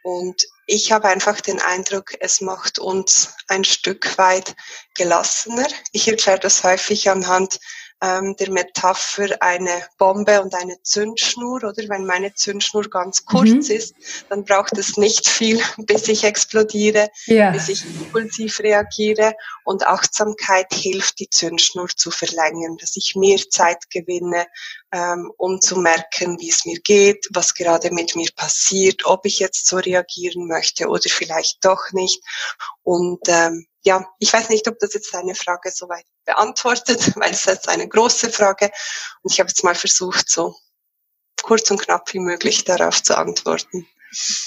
und 0.04 0.44
ich 0.66 0.92
habe 0.92 1.10
einfach 1.10 1.42
den 1.42 1.62
Eindruck, 1.62 2.14
es 2.20 2.42
macht 2.42 2.80
uns 2.80 3.36
ein 3.48 3.64
Stück 3.64 4.18
weit 4.18 4.56
gelassener. 4.96 5.68
Ich 5.92 6.08
erkläre 6.08 6.40
das 6.40 6.64
häufig 6.64 7.10
anhand 7.10 7.60
ähm, 8.06 8.36
der 8.38 8.52
Metapher 8.52 9.42
eine 9.42 9.86
Bombe 9.98 10.42
und 10.42 10.54
eine 10.54 10.82
Zündschnur, 10.84 11.64
oder? 11.64 11.84
Wenn 11.88 12.06
meine 12.06 12.34
Zündschnur 12.34 12.90
ganz 12.90 13.26
kurz 13.26 13.70
mhm. 13.70 13.76
ist, 13.76 13.96
dann 14.30 14.44
braucht 14.44 14.78
es 14.78 14.98
nicht 14.98 15.28
viel, 15.28 15.60
bis 15.78 16.08
ich 16.08 16.24
explodiere, 16.24 17.10
ja. 17.26 17.52
bis 17.52 17.70
ich 17.70 17.84
impulsiv 17.86 18.60
reagiere. 18.60 19.34
Und 19.64 19.88
Achtsamkeit 19.88 20.74
hilft, 20.74 21.20
die 21.20 21.30
Zündschnur 21.30 21.88
zu 21.96 22.12
verlängern, 22.12 22.78
dass 22.78 22.96
ich 22.96 23.16
mehr 23.16 23.40
Zeit 23.50 23.90
gewinne, 23.90 24.46
ähm, 24.92 25.32
um 25.38 25.60
zu 25.62 25.78
merken, 25.78 26.40
wie 26.40 26.50
es 26.50 26.66
mir 26.66 26.80
geht, 26.82 27.28
was 27.32 27.54
gerade 27.54 27.92
mit 27.92 28.16
mir 28.16 28.30
passiert, 28.36 29.06
ob 29.06 29.26
ich 29.26 29.40
jetzt 29.40 29.68
so 29.68 29.78
reagieren 29.78 30.48
möchte 30.48 30.88
oder 30.88 31.10
vielleicht 31.10 31.64
doch 31.66 31.92
nicht. 31.92 32.22
Und 32.84 33.22
ähm, 33.28 33.66
ja, 33.86 34.06
ich 34.20 34.34
weiß 34.34 34.50
nicht, 34.50 34.68
ob 34.68 34.80
das 34.80 34.94
jetzt 34.94 35.14
deine 35.14 35.36
Frage 35.36 35.72
soweit 35.72 36.06
beantwortet, 36.26 37.16
weil 37.16 37.32
es 37.32 37.46
ist 37.46 37.70
eine 37.70 37.88
große 37.88 38.30
Frage. 38.30 38.72
Und 39.22 39.32
ich 39.32 39.40
habe 39.40 39.50
jetzt 39.50 39.64
mal 39.64 39.76
versucht, 39.76 40.30
so 40.30 40.56
kurz 41.44 41.70
und 41.70 41.80
knapp 41.80 42.12
wie 42.14 42.20
möglich 42.20 42.64
darauf 42.64 43.04
zu 43.04 43.16
antworten. 43.16 43.88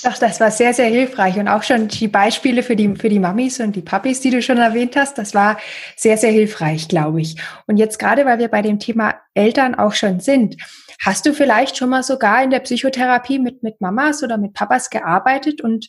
Doch, 0.03 0.17
das 0.19 0.41
war 0.41 0.51
sehr, 0.51 0.73
sehr 0.73 0.87
hilfreich. 0.87 1.37
Und 1.37 1.47
auch 1.47 1.63
schon 1.63 1.89
die 1.89 2.09
Beispiele 2.09 2.63
für 2.63 2.75
die, 2.75 2.97
für 2.97 3.09
die 3.09 3.19
Mamis 3.19 3.61
und 3.61 3.77
die 3.77 3.83
Papis, 3.83 4.21
die 4.21 4.31
du 4.31 4.43
schon 4.43 4.59
erwähnt 4.59 4.97
hast, 4.97 5.19
das 5.19 5.35
war 5.35 5.59
sehr, 5.95 6.17
sehr 6.17 6.33
hilfreich, 6.33 6.89
glaube 6.89 7.21
ich. 7.21 7.37
Und 7.67 7.77
jetzt 7.77 7.99
gerade, 7.99 8.25
weil 8.25 8.39
wir 8.39 8.49
bei 8.49 8.63
dem 8.63 8.79
Thema 8.79 9.21
Eltern 9.35 9.75
auch 9.75 9.93
schon 9.93 10.21
sind, 10.21 10.57
hast 11.01 11.27
du 11.27 11.35
vielleicht 11.35 11.77
schon 11.77 11.91
mal 11.91 12.03
sogar 12.03 12.43
in 12.43 12.51
der 12.51 12.61
Psychotherapie 12.61 13.39
mit, 13.39 13.63
mit 13.63 13.81
Mamas 13.81 14.23
oder 14.23 14.39
mit 14.39 14.55
Papas 14.55 14.91
gearbeitet 14.91 15.61
und 15.61 15.87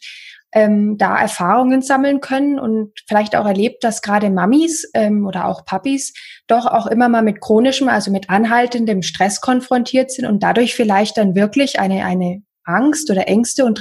ähm, 0.52 0.98
da 0.98 1.20
Erfahrungen 1.20 1.82
sammeln 1.82 2.22
können 2.22 2.60
und 2.60 2.92
vielleicht 3.08 3.36
auch 3.36 3.46
erlebt, 3.46 3.84
dass 3.84 4.02
gerade 4.02 4.30
Mamis 4.30 4.90
ähm, 4.94 5.26
oder 5.28 5.46
auch 5.46 5.66
Papis 5.66 6.14
doch 6.48 6.66
auch 6.66 6.88
immer 6.88 7.10
mal 7.10 7.22
mit 7.22 7.42
chronischem, 7.42 7.88
also 7.88 8.12
mit 8.12 8.30
anhaltendem 8.30 9.02
Stress 9.02 9.42
konfrontiert 9.42 10.12
sind 10.12 10.26
und 10.26 10.42
dadurch 10.42 10.76
vielleicht 10.76 11.18
dann 11.18 11.36
wirklich 11.36 11.80
eine, 11.80 12.04
eine 12.06 12.42
Angst 12.64 13.10
oder 13.12 13.28
Ängste 13.28 13.66
und 13.66 13.80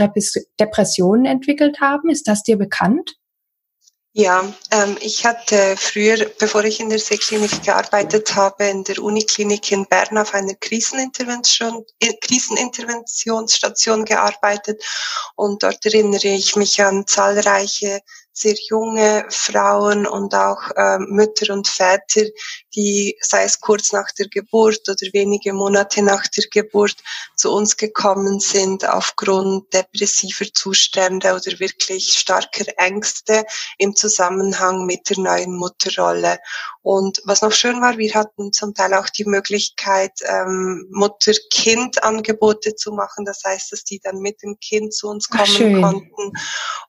Depressionen 0.60 1.24
entwickelt 1.24 1.80
haben. 1.80 2.10
Ist 2.10 2.28
das 2.28 2.42
dir 2.42 2.58
bekannt? 2.58 3.16
Ja, 4.20 4.52
ähm, 4.72 4.98
ich 5.00 5.24
hatte 5.24 5.76
früher, 5.76 6.28
bevor 6.40 6.64
ich 6.64 6.80
in 6.80 6.90
der 6.90 6.98
Seeklinik 6.98 7.62
gearbeitet 7.62 8.34
habe, 8.34 8.64
in 8.64 8.82
der 8.82 8.98
Uniklinik 8.98 9.70
in 9.70 9.86
Bern 9.86 10.18
auf 10.18 10.34
einer 10.34 10.54
Krisenintervention, 10.54 11.84
äh, 12.00 12.14
Kriseninterventionsstation 12.14 14.04
gearbeitet. 14.04 14.82
Und 15.36 15.62
dort 15.62 15.86
erinnere 15.86 16.26
ich 16.26 16.56
mich 16.56 16.82
an 16.82 17.06
zahlreiche 17.06 18.00
sehr 18.40 18.54
junge 18.68 19.24
Frauen 19.30 20.06
und 20.06 20.34
auch 20.34 20.70
äh, 20.76 20.98
Mütter 20.98 21.52
und 21.52 21.66
Väter, 21.66 22.26
die, 22.74 23.16
sei 23.20 23.44
es 23.44 23.60
kurz 23.60 23.92
nach 23.92 24.10
der 24.12 24.28
Geburt 24.28 24.88
oder 24.88 25.12
wenige 25.12 25.52
Monate 25.52 26.02
nach 26.02 26.26
der 26.28 26.44
Geburt, 26.50 26.96
zu 27.36 27.52
uns 27.52 27.76
gekommen 27.76 28.40
sind 28.40 28.88
aufgrund 28.88 29.72
depressiver 29.72 30.46
Zustände 30.52 31.34
oder 31.34 31.58
wirklich 31.58 32.12
starker 32.12 32.66
Ängste 32.76 33.44
im 33.78 33.94
Zusammenhang 33.94 34.86
mit 34.86 35.10
der 35.10 35.18
neuen 35.18 35.56
Mutterrolle. 35.56 36.38
Und 36.82 37.20
was 37.24 37.42
noch 37.42 37.52
schön 37.52 37.80
war, 37.80 37.98
wir 37.98 38.14
hatten 38.14 38.52
zum 38.52 38.74
Teil 38.74 38.94
auch 38.94 39.08
die 39.08 39.24
Möglichkeit, 39.24 40.12
ähm, 40.24 40.86
Mutter-Kind-Angebote 40.90 42.76
zu 42.76 42.92
machen. 42.92 43.24
Das 43.24 43.42
heißt, 43.44 43.72
dass 43.72 43.84
die 43.84 44.00
dann 44.02 44.20
mit 44.20 44.42
dem 44.42 44.58
Kind 44.60 44.94
zu 44.94 45.08
uns 45.08 45.28
kommen 45.28 45.44
Ach, 45.44 45.82
konnten. 45.82 46.32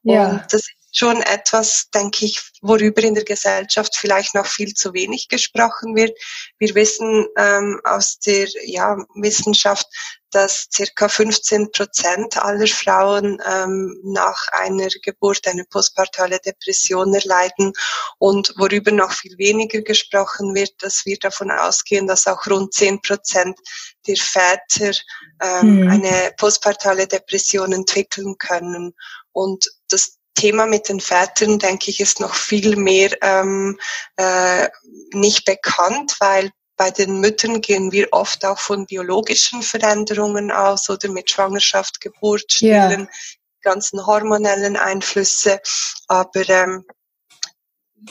Und 0.04 0.14
ja. 0.14 0.46
das 0.50 0.64
schon 0.92 1.22
etwas, 1.22 1.90
denke 1.94 2.26
ich, 2.26 2.42
worüber 2.62 3.02
in 3.04 3.14
der 3.14 3.24
Gesellschaft 3.24 3.96
vielleicht 3.96 4.36
noch 4.36 4.46
viel 4.46 4.74
zu 4.74 4.94
wenig 4.94 5.28
gesprochen 5.28 5.96
wird. 5.96 6.18
Wir 6.58 6.74
wissen 6.76 7.28
ähm, 7.38 7.80
aus 7.84 8.20
der 8.20 8.48
ja, 8.66 8.98
Wissenschaft, 9.16 9.88
dass 10.32 10.68
circa 10.72 11.10
15 11.10 11.72
Prozent 11.72 12.38
aller 12.38 12.68
Frauen 12.68 13.42
ähm, 13.46 14.00
nach 14.04 14.48
einer 14.52 14.88
Geburt 15.02 15.48
eine 15.48 15.66
postpartale 15.66 16.40
Depression 16.40 17.14
erleiden 17.14 17.74
und 18.20 18.54
worüber 18.58 18.92
noch 18.92 19.12
viel 19.12 19.38
weniger 19.38 19.82
gesprochen 19.82 20.54
wird, 20.54 20.72
dass 20.80 21.06
wir 21.06 21.18
davon 21.18 21.50
ausgehen, 21.52 22.08
dass 22.08 22.28
auch 22.28 22.46
rund 22.48 22.74
10 22.74 23.02
Prozent 23.02 23.58
der 24.06 24.18
Väter 24.18 24.92
ähm, 25.42 25.82
mhm. 25.82 25.90
eine 25.90 26.34
postpartale 26.38 27.08
Depression 27.08 27.74
entwickeln 27.74 28.38
können. 28.38 28.94
Und 29.32 29.66
das 29.90 30.19
Thema 30.40 30.66
mit 30.66 30.90
den 30.90 31.00
Vätern, 31.00 31.60
denke 31.60 31.92
ich, 31.92 32.00
ist 32.00 32.20
noch 32.20 32.34
viel 32.34 32.76
mehr 32.76 33.12
ähm, 33.22 33.78
äh, 34.16 34.70
nicht 35.12 35.46
bekannt, 35.46 36.16
weil 36.20 36.52
bei 36.78 36.92
den 36.92 37.20
Müttern 37.20 37.60
gehen 37.60 37.92
wir 37.92 38.08
oft 38.12 38.46
auch 38.46 38.58
von 38.58 38.86
biologischen 38.86 39.62
Veränderungen 39.62 40.50
aus 40.50 40.90
oder 40.90 41.10
mit 41.10 41.30
Schwangerschaft, 41.30 42.00
Geburt, 42.00 42.50
Stillen, 42.54 43.02
yeah. 43.02 43.10
ganzen 43.62 44.06
hormonellen 44.06 44.78
Einflüsse. 44.78 45.60
Aber 46.08 46.48
ähm, 46.48 46.86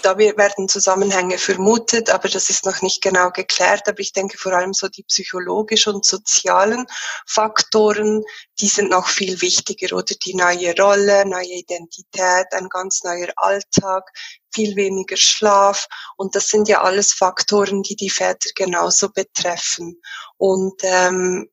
da 0.02 0.18
werden 0.18 0.68
Zusammenhänge 0.68 1.38
vermutet, 1.38 2.10
aber 2.10 2.28
das 2.28 2.50
ist 2.50 2.64
noch 2.64 2.82
nicht 2.82 3.02
genau 3.02 3.30
geklärt. 3.30 3.88
Aber 3.88 4.00
ich 4.00 4.12
denke 4.12 4.38
vor 4.38 4.52
allem 4.52 4.72
so 4.72 4.88
die 4.88 5.02
psychologischen 5.04 5.94
und 5.94 6.04
sozialen 6.04 6.86
Faktoren, 7.26 8.24
die 8.60 8.68
sind 8.68 8.90
noch 8.90 9.08
viel 9.08 9.40
wichtiger 9.40 9.96
oder 9.96 10.14
die 10.24 10.34
neue 10.34 10.74
Rolle, 10.76 11.26
neue 11.26 11.58
Identität, 11.58 12.46
ein 12.52 12.68
ganz 12.68 13.02
neuer 13.04 13.28
Alltag, 13.36 14.10
viel 14.52 14.76
weniger 14.76 15.16
Schlaf. 15.16 15.86
Und 16.16 16.34
das 16.34 16.48
sind 16.48 16.68
ja 16.68 16.82
alles 16.82 17.12
Faktoren, 17.12 17.82
die 17.82 17.96
die 17.96 18.10
Väter 18.10 18.50
genauso 18.54 19.10
betreffen. 19.10 20.00
Und 20.36 20.80
ähm, 20.82 21.48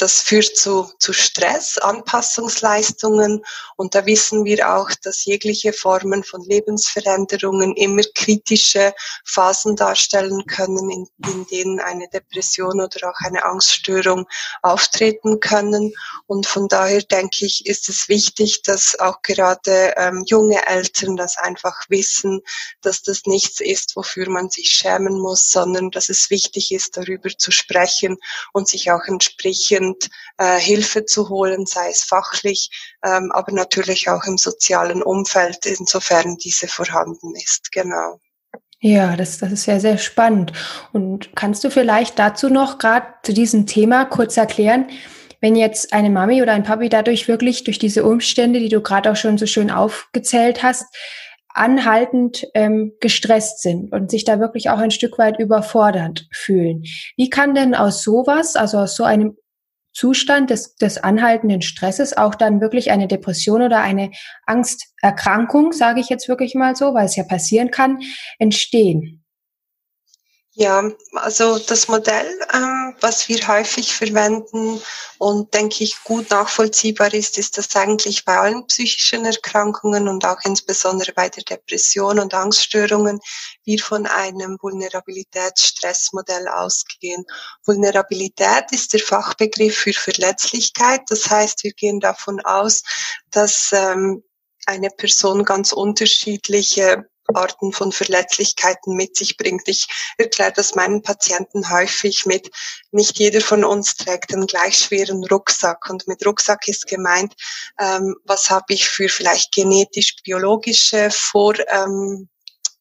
das 0.00 0.22
führt 0.22 0.56
zu, 0.56 0.90
zu 0.98 1.12
Stress, 1.12 1.76
Anpassungsleistungen 1.78 3.44
und 3.76 3.94
da 3.94 4.06
wissen 4.06 4.44
wir 4.44 4.74
auch, 4.74 4.90
dass 5.02 5.24
jegliche 5.24 5.72
Formen 5.72 6.24
von 6.24 6.42
Lebensveränderungen 6.42 7.74
immer 7.76 8.02
kritische 8.14 8.94
Phasen 9.24 9.76
darstellen 9.76 10.44
können, 10.46 10.90
in, 10.90 11.06
in 11.30 11.46
denen 11.46 11.80
eine 11.80 12.08
Depression 12.08 12.80
oder 12.80 13.10
auch 13.10 13.26
eine 13.26 13.44
Angststörung 13.44 14.26
auftreten 14.62 15.40
können. 15.40 15.92
Und 16.26 16.46
von 16.46 16.68
daher 16.68 17.02
denke 17.02 17.46
ich, 17.46 17.66
ist 17.66 17.88
es 17.88 18.08
wichtig, 18.08 18.62
dass 18.62 18.98
auch 18.98 19.22
gerade 19.22 19.94
ähm, 19.96 20.24
junge 20.26 20.66
Eltern 20.66 21.16
das 21.16 21.36
einfach 21.38 21.86
wissen, 21.88 22.40
dass 22.80 23.02
das 23.02 23.22
nichts 23.26 23.60
ist, 23.60 23.96
wofür 23.96 24.28
man 24.28 24.50
sich 24.50 24.70
schämen 24.70 25.18
muss, 25.18 25.50
sondern 25.50 25.90
dass 25.90 26.08
es 26.08 26.30
wichtig 26.30 26.72
ist, 26.72 26.96
darüber 26.96 27.30
zu 27.30 27.50
sprechen 27.50 28.16
und 28.52 28.68
sich 28.68 28.90
auch 28.90 29.04
entsprechend 29.06 29.89
und 29.90 30.08
äh, 30.38 30.58
Hilfe 30.58 31.04
zu 31.04 31.28
holen, 31.28 31.66
sei 31.66 31.90
es 31.90 32.02
fachlich, 32.02 32.70
ähm, 33.04 33.30
aber 33.32 33.52
natürlich 33.52 34.08
auch 34.08 34.24
im 34.24 34.38
sozialen 34.38 35.02
Umfeld, 35.02 35.66
insofern 35.66 36.36
diese 36.36 36.68
vorhanden 36.68 37.34
ist. 37.34 37.72
Genau. 37.72 38.20
Ja, 38.80 39.16
das, 39.16 39.38
das 39.38 39.52
ist 39.52 39.66
ja 39.66 39.78
sehr 39.78 39.98
spannend. 39.98 40.52
Und 40.92 41.36
kannst 41.36 41.64
du 41.64 41.70
vielleicht 41.70 42.18
dazu 42.18 42.48
noch 42.48 42.78
gerade 42.78 43.06
zu 43.22 43.34
diesem 43.34 43.66
Thema 43.66 44.06
kurz 44.06 44.36
erklären, 44.36 44.88
wenn 45.42 45.56
jetzt 45.56 45.92
eine 45.92 46.10
Mami 46.10 46.42
oder 46.42 46.52
ein 46.52 46.64
Papi 46.64 46.88
dadurch 46.88 47.28
wirklich 47.28 47.64
durch 47.64 47.78
diese 47.78 48.04
Umstände, 48.04 48.58
die 48.60 48.68
du 48.68 48.80
gerade 48.80 49.10
auch 49.10 49.16
schon 49.16 49.38
so 49.38 49.46
schön 49.46 49.70
aufgezählt 49.70 50.62
hast, 50.62 50.84
anhaltend 51.52 52.46
ähm, 52.54 52.92
gestresst 53.00 53.60
sind 53.62 53.92
und 53.92 54.10
sich 54.10 54.24
da 54.24 54.38
wirklich 54.38 54.70
auch 54.70 54.78
ein 54.78 54.90
Stück 54.90 55.18
weit 55.18 55.38
überfordert 55.38 56.26
fühlen. 56.32 56.84
Wie 57.16 57.28
kann 57.28 57.54
denn 57.54 57.74
aus 57.74 58.02
sowas, 58.02 58.56
also 58.56 58.78
aus 58.78 58.96
so 58.96 59.04
einem 59.04 59.36
Zustand 59.92 60.50
des, 60.50 60.76
des 60.76 60.98
anhaltenden 60.98 61.62
Stresses 61.62 62.16
auch 62.16 62.34
dann 62.34 62.60
wirklich 62.60 62.90
eine 62.90 63.08
Depression 63.08 63.62
oder 63.62 63.80
eine 63.80 64.10
Angsterkrankung, 64.46 65.72
sage 65.72 66.00
ich 66.00 66.08
jetzt 66.08 66.28
wirklich 66.28 66.54
mal 66.54 66.76
so, 66.76 66.94
weil 66.94 67.06
es 67.06 67.16
ja 67.16 67.24
passieren 67.24 67.70
kann, 67.70 67.98
entstehen. 68.38 69.24
Ja, 70.54 70.82
also 71.14 71.60
das 71.60 71.86
Modell, 71.86 72.26
ähm, 72.52 72.96
was 73.00 73.28
wir 73.28 73.46
häufig 73.46 73.94
verwenden 73.94 74.82
und 75.18 75.54
denke 75.54 75.84
ich 75.84 76.02
gut 76.02 76.28
nachvollziehbar 76.30 77.14
ist, 77.14 77.38
ist, 77.38 77.56
dass 77.56 77.76
eigentlich 77.76 78.24
bei 78.24 78.36
allen 78.36 78.66
psychischen 78.66 79.24
Erkrankungen 79.24 80.08
und 80.08 80.24
auch 80.24 80.40
insbesondere 80.42 81.12
bei 81.12 81.28
der 81.28 81.44
Depression 81.44 82.18
und 82.18 82.34
Angststörungen 82.34 83.20
wir 83.64 83.78
von 83.78 84.06
einem 84.06 84.58
Vulnerabilitätsstressmodell 84.60 86.48
ausgehen. 86.48 87.24
Vulnerabilität 87.64 88.72
ist 88.72 88.92
der 88.92 89.00
Fachbegriff 89.00 89.76
für 89.78 89.92
Verletzlichkeit. 89.92 91.02
Das 91.10 91.30
heißt, 91.30 91.62
wir 91.62 91.72
gehen 91.74 92.00
davon 92.00 92.40
aus, 92.40 92.82
dass 93.30 93.70
ähm, 93.70 94.24
eine 94.66 94.90
Person 94.90 95.44
ganz 95.44 95.72
unterschiedliche 95.72 97.08
Arten 97.34 97.72
von 97.72 97.92
Verletzlichkeiten 97.92 98.94
mit 98.94 99.16
sich 99.16 99.36
bringt. 99.36 99.68
Ich 99.68 99.86
erkläre 100.18 100.52
das 100.52 100.74
meinen 100.74 101.02
Patienten 101.02 101.70
häufig 101.70 102.26
mit, 102.26 102.50
nicht 102.92 103.18
jeder 103.18 103.40
von 103.40 103.64
uns 103.64 103.96
trägt 103.96 104.32
einen 104.32 104.46
gleich 104.46 104.78
schweren 104.78 105.24
Rucksack. 105.24 105.88
Und 105.88 106.06
mit 106.08 106.24
Rucksack 106.26 106.68
ist 106.68 106.86
gemeint, 106.86 107.34
ähm, 107.78 108.16
was 108.24 108.50
habe 108.50 108.74
ich 108.74 108.88
für 108.88 109.08
vielleicht 109.08 109.52
genetisch-biologische 109.52 111.10
Vor, 111.10 111.54
ähm, 111.68 112.28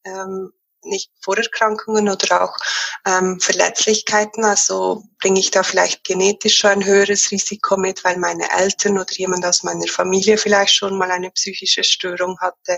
ähm, 0.05 0.51
nicht 0.89 1.11
Vorerkrankungen 1.21 2.09
oder 2.09 2.43
auch 2.43 2.55
ähm, 3.05 3.39
Verletzlichkeiten. 3.39 4.43
Also 4.43 5.03
bringe 5.19 5.39
ich 5.39 5.51
da 5.51 5.63
vielleicht 5.63 6.03
genetisch 6.03 6.57
schon 6.57 6.71
ein 6.71 6.85
höheres 6.85 7.31
Risiko 7.31 7.77
mit, 7.77 8.03
weil 8.03 8.17
meine 8.17 8.49
Eltern 8.57 8.97
oder 8.97 9.11
jemand 9.11 9.45
aus 9.45 9.63
meiner 9.63 9.87
Familie 9.87 10.37
vielleicht 10.37 10.73
schon 10.73 10.97
mal 10.97 11.11
eine 11.11 11.31
psychische 11.31 11.83
Störung 11.83 12.37
hatte. 12.39 12.77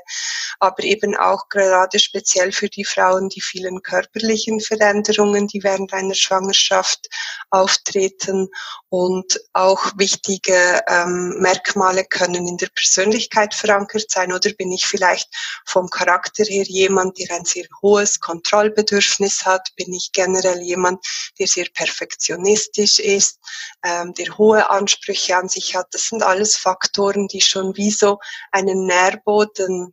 Aber 0.60 0.84
eben 0.84 1.16
auch 1.16 1.50
gerade 1.50 2.00
speziell 2.00 2.52
für 2.52 2.70
die 2.70 2.86
Frauen 2.86 3.30
die 3.30 3.42
vielen 3.42 3.82
körperlichen 3.82 4.60
Veränderungen, 4.60 5.48
die 5.48 5.64
während 5.64 5.94
einer 5.94 6.16
Schwangerschaft 6.16 7.08
auftreten 7.50 8.50
und 8.90 9.40
auch 9.54 9.92
wichtige 9.98 10.82
ähm, 10.88 11.38
Merkmale 11.40 12.06
können 12.06 12.48
in 12.48 12.58
der 12.58 12.70
Persönlichkeit 12.76 13.54
verankert 13.54 14.10
sein. 14.10 14.34
Oder 14.34 14.52
bin 14.54 14.72
ich 14.72 14.86
vielleicht 14.86 15.30
vom 15.66 15.90
Charakter 15.90 16.44
her 16.44 16.66
jemand, 16.68 17.18
der 17.20 17.36
ein 17.36 17.46
sehr 17.46 17.66
hohes 17.82 18.01
Kontrollbedürfnis 18.20 19.46
hat? 19.46 19.70
Bin 19.76 19.94
ich 19.94 20.12
generell 20.12 20.62
jemand, 20.62 21.06
der 21.40 21.48
sehr 21.48 21.68
perfektionistisch 21.74 23.00
ist, 23.00 23.40
ähm, 23.84 24.14
der 24.14 24.38
hohe 24.38 24.70
Ansprüche 24.70 25.38
an 25.38 25.50
sich 25.50 25.76
hat? 25.76 25.88
Das 25.92 26.08
sind 26.08 26.24
alles 26.24 26.58
Faktoren, 26.58 27.28
die 27.28 27.42
schon 27.42 27.76
wie 27.78 27.92
so 27.92 28.20
einen 28.52 28.86
Nährboden 28.86 29.92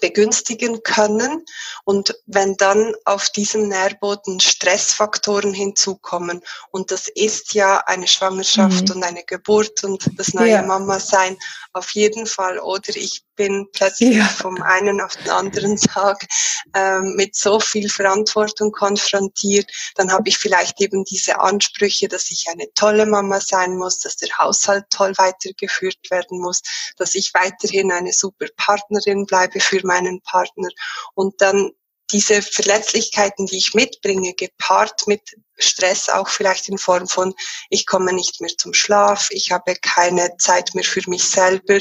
begünstigen 0.00 0.82
können. 0.82 1.44
Und 1.84 2.14
wenn 2.26 2.56
dann 2.56 2.94
auf 3.04 3.30
diesem 3.30 3.68
Nährboden 3.68 4.40
Stressfaktoren 4.40 5.54
hinzukommen, 5.54 6.42
und 6.70 6.90
das 6.90 7.08
ist 7.08 7.54
ja 7.54 7.78
eine 7.86 8.06
Schwangerschaft 8.06 8.88
mhm. 8.88 8.96
und 8.96 9.02
eine 9.02 9.24
Geburt 9.24 9.82
und 9.84 10.10
das 10.18 10.34
neue 10.34 10.50
ja. 10.50 10.62
Mama 10.62 11.00
sein, 11.00 11.38
auf 11.74 11.90
jeden 11.90 12.26
Fall. 12.26 12.58
Oder 12.58 12.96
ich 12.96 13.22
bin 13.36 13.66
plötzlich 13.72 14.16
ja. 14.16 14.24
vom 14.24 14.62
einen 14.62 15.00
auf 15.00 15.16
den 15.16 15.30
anderen 15.30 15.76
Tag 15.76 16.26
ähm, 16.74 17.14
mit 17.16 17.34
so 17.34 17.60
viel 17.60 17.88
Verantwortung 17.88 18.72
konfrontiert, 18.72 19.70
dann 19.96 20.12
habe 20.12 20.28
ich 20.28 20.38
vielleicht 20.38 20.80
eben 20.80 21.04
diese 21.04 21.40
Ansprüche, 21.40 22.08
dass 22.08 22.30
ich 22.30 22.46
eine 22.48 22.72
tolle 22.74 23.06
Mama 23.06 23.40
sein 23.40 23.76
muss, 23.76 23.98
dass 23.98 24.16
der 24.16 24.30
Haushalt 24.38 24.84
toll 24.90 25.12
weitergeführt 25.16 25.98
werden 26.10 26.40
muss, 26.40 26.62
dass 26.96 27.14
ich 27.14 27.32
weiterhin 27.34 27.92
eine 27.92 28.12
super 28.12 28.46
Partnerin 28.56 29.26
bleibe 29.26 29.60
für 29.60 29.84
meinen 29.84 30.20
Partner 30.22 30.68
und 31.14 31.40
dann 31.40 31.72
diese 32.12 32.42
Verletzlichkeiten, 32.42 33.46
die 33.46 33.58
ich 33.58 33.74
mitbringe, 33.74 34.34
gepaart 34.34 35.06
mit 35.06 35.22
Stress 35.56 36.08
auch 36.08 36.28
vielleicht 36.28 36.68
in 36.68 36.78
Form 36.78 37.06
von, 37.06 37.34
ich 37.70 37.86
komme 37.86 38.12
nicht 38.12 38.40
mehr 38.40 38.50
zum 38.58 38.74
Schlaf, 38.74 39.28
ich 39.30 39.52
habe 39.52 39.76
keine 39.80 40.36
Zeit 40.38 40.74
mehr 40.74 40.84
für 40.84 41.02
mich 41.06 41.24
selber, 41.24 41.78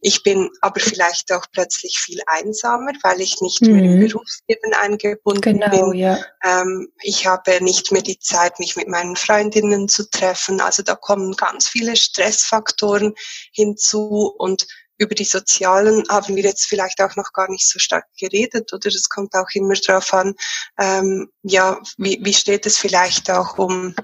ich 0.00 0.22
bin 0.22 0.50
aber 0.60 0.80
vielleicht 0.80 1.32
auch 1.32 1.46
plötzlich 1.52 1.98
viel 1.98 2.20
einsamer, 2.26 2.92
weil 3.02 3.20
ich 3.20 3.40
nicht 3.40 3.62
mhm. 3.62 3.72
mehr 3.72 3.84
im. 3.84 4.00
Berufsleben 4.00 4.74
eingebunden 4.74 5.60
genau, 5.60 5.90
bin. 5.90 5.98
Ja. 5.98 6.22
Ähm, 6.44 6.88
ich 7.02 7.26
habe 7.26 7.62
nicht 7.62 7.92
mehr 7.92 8.02
die 8.02 8.18
Zeit, 8.18 8.58
mich 8.58 8.76
mit 8.76 8.88
meinen 8.88 9.16
Freundinnen 9.16 9.88
zu 9.88 10.08
treffen. 10.10 10.60
Also 10.60 10.82
da 10.82 10.94
kommen 10.94 11.34
ganz 11.36 11.68
viele 11.68 11.96
Stressfaktoren 11.96 13.14
hinzu 13.52 14.34
und 14.36 14.66
über 14.98 15.14
die 15.14 15.24
sozialen 15.24 16.04
haben 16.08 16.36
wir 16.36 16.42
jetzt 16.42 16.66
vielleicht 16.66 17.00
auch 17.00 17.16
noch 17.16 17.32
gar 17.32 17.50
nicht 17.50 17.68
so 17.68 17.78
stark 17.78 18.06
geredet 18.18 18.72
oder? 18.72 18.88
Es 18.88 19.08
kommt 19.08 19.34
auch 19.34 19.48
immer 19.54 19.74
darauf 19.74 20.12
an, 20.14 20.34
ähm, 20.78 21.30
ja, 21.42 21.80
wie, 21.96 22.18
wie 22.22 22.34
steht 22.34 22.66
es 22.66 22.78
vielleicht 22.78 23.30
auch 23.30 23.58
um 23.58 23.94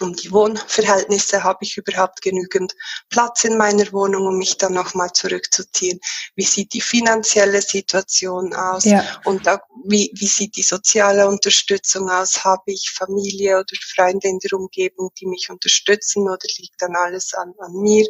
um 0.00 0.14
die 0.14 0.30
Wohnverhältnisse, 0.32 1.44
habe 1.44 1.64
ich 1.64 1.76
überhaupt 1.76 2.22
genügend 2.22 2.74
Platz 3.08 3.44
in 3.44 3.56
meiner 3.56 3.90
Wohnung, 3.92 4.26
um 4.26 4.38
mich 4.38 4.56
dann 4.56 4.74
nochmal 4.74 5.12
zurückzuziehen? 5.12 6.00
Wie 6.36 6.44
sieht 6.44 6.72
die 6.72 6.80
finanzielle 6.80 7.62
Situation 7.62 8.54
aus? 8.54 8.84
Ja. 8.84 9.04
Und 9.24 9.48
auch, 9.48 9.60
wie, 9.84 10.10
wie 10.14 10.26
sieht 10.26 10.56
die 10.56 10.62
soziale 10.62 11.28
Unterstützung 11.28 12.08
aus? 12.08 12.44
Habe 12.44 12.72
ich 12.72 12.90
Familie 12.90 13.58
oder 13.58 13.76
Freunde 13.94 14.28
in 14.28 14.38
der 14.38 14.58
Umgebung, 14.58 15.10
die 15.18 15.26
mich 15.26 15.48
unterstützen 15.50 16.28
oder 16.28 16.46
liegt 16.58 16.80
dann 16.80 16.96
alles 16.96 17.34
an, 17.34 17.54
an 17.58 17.72
mir? 17.74 18.06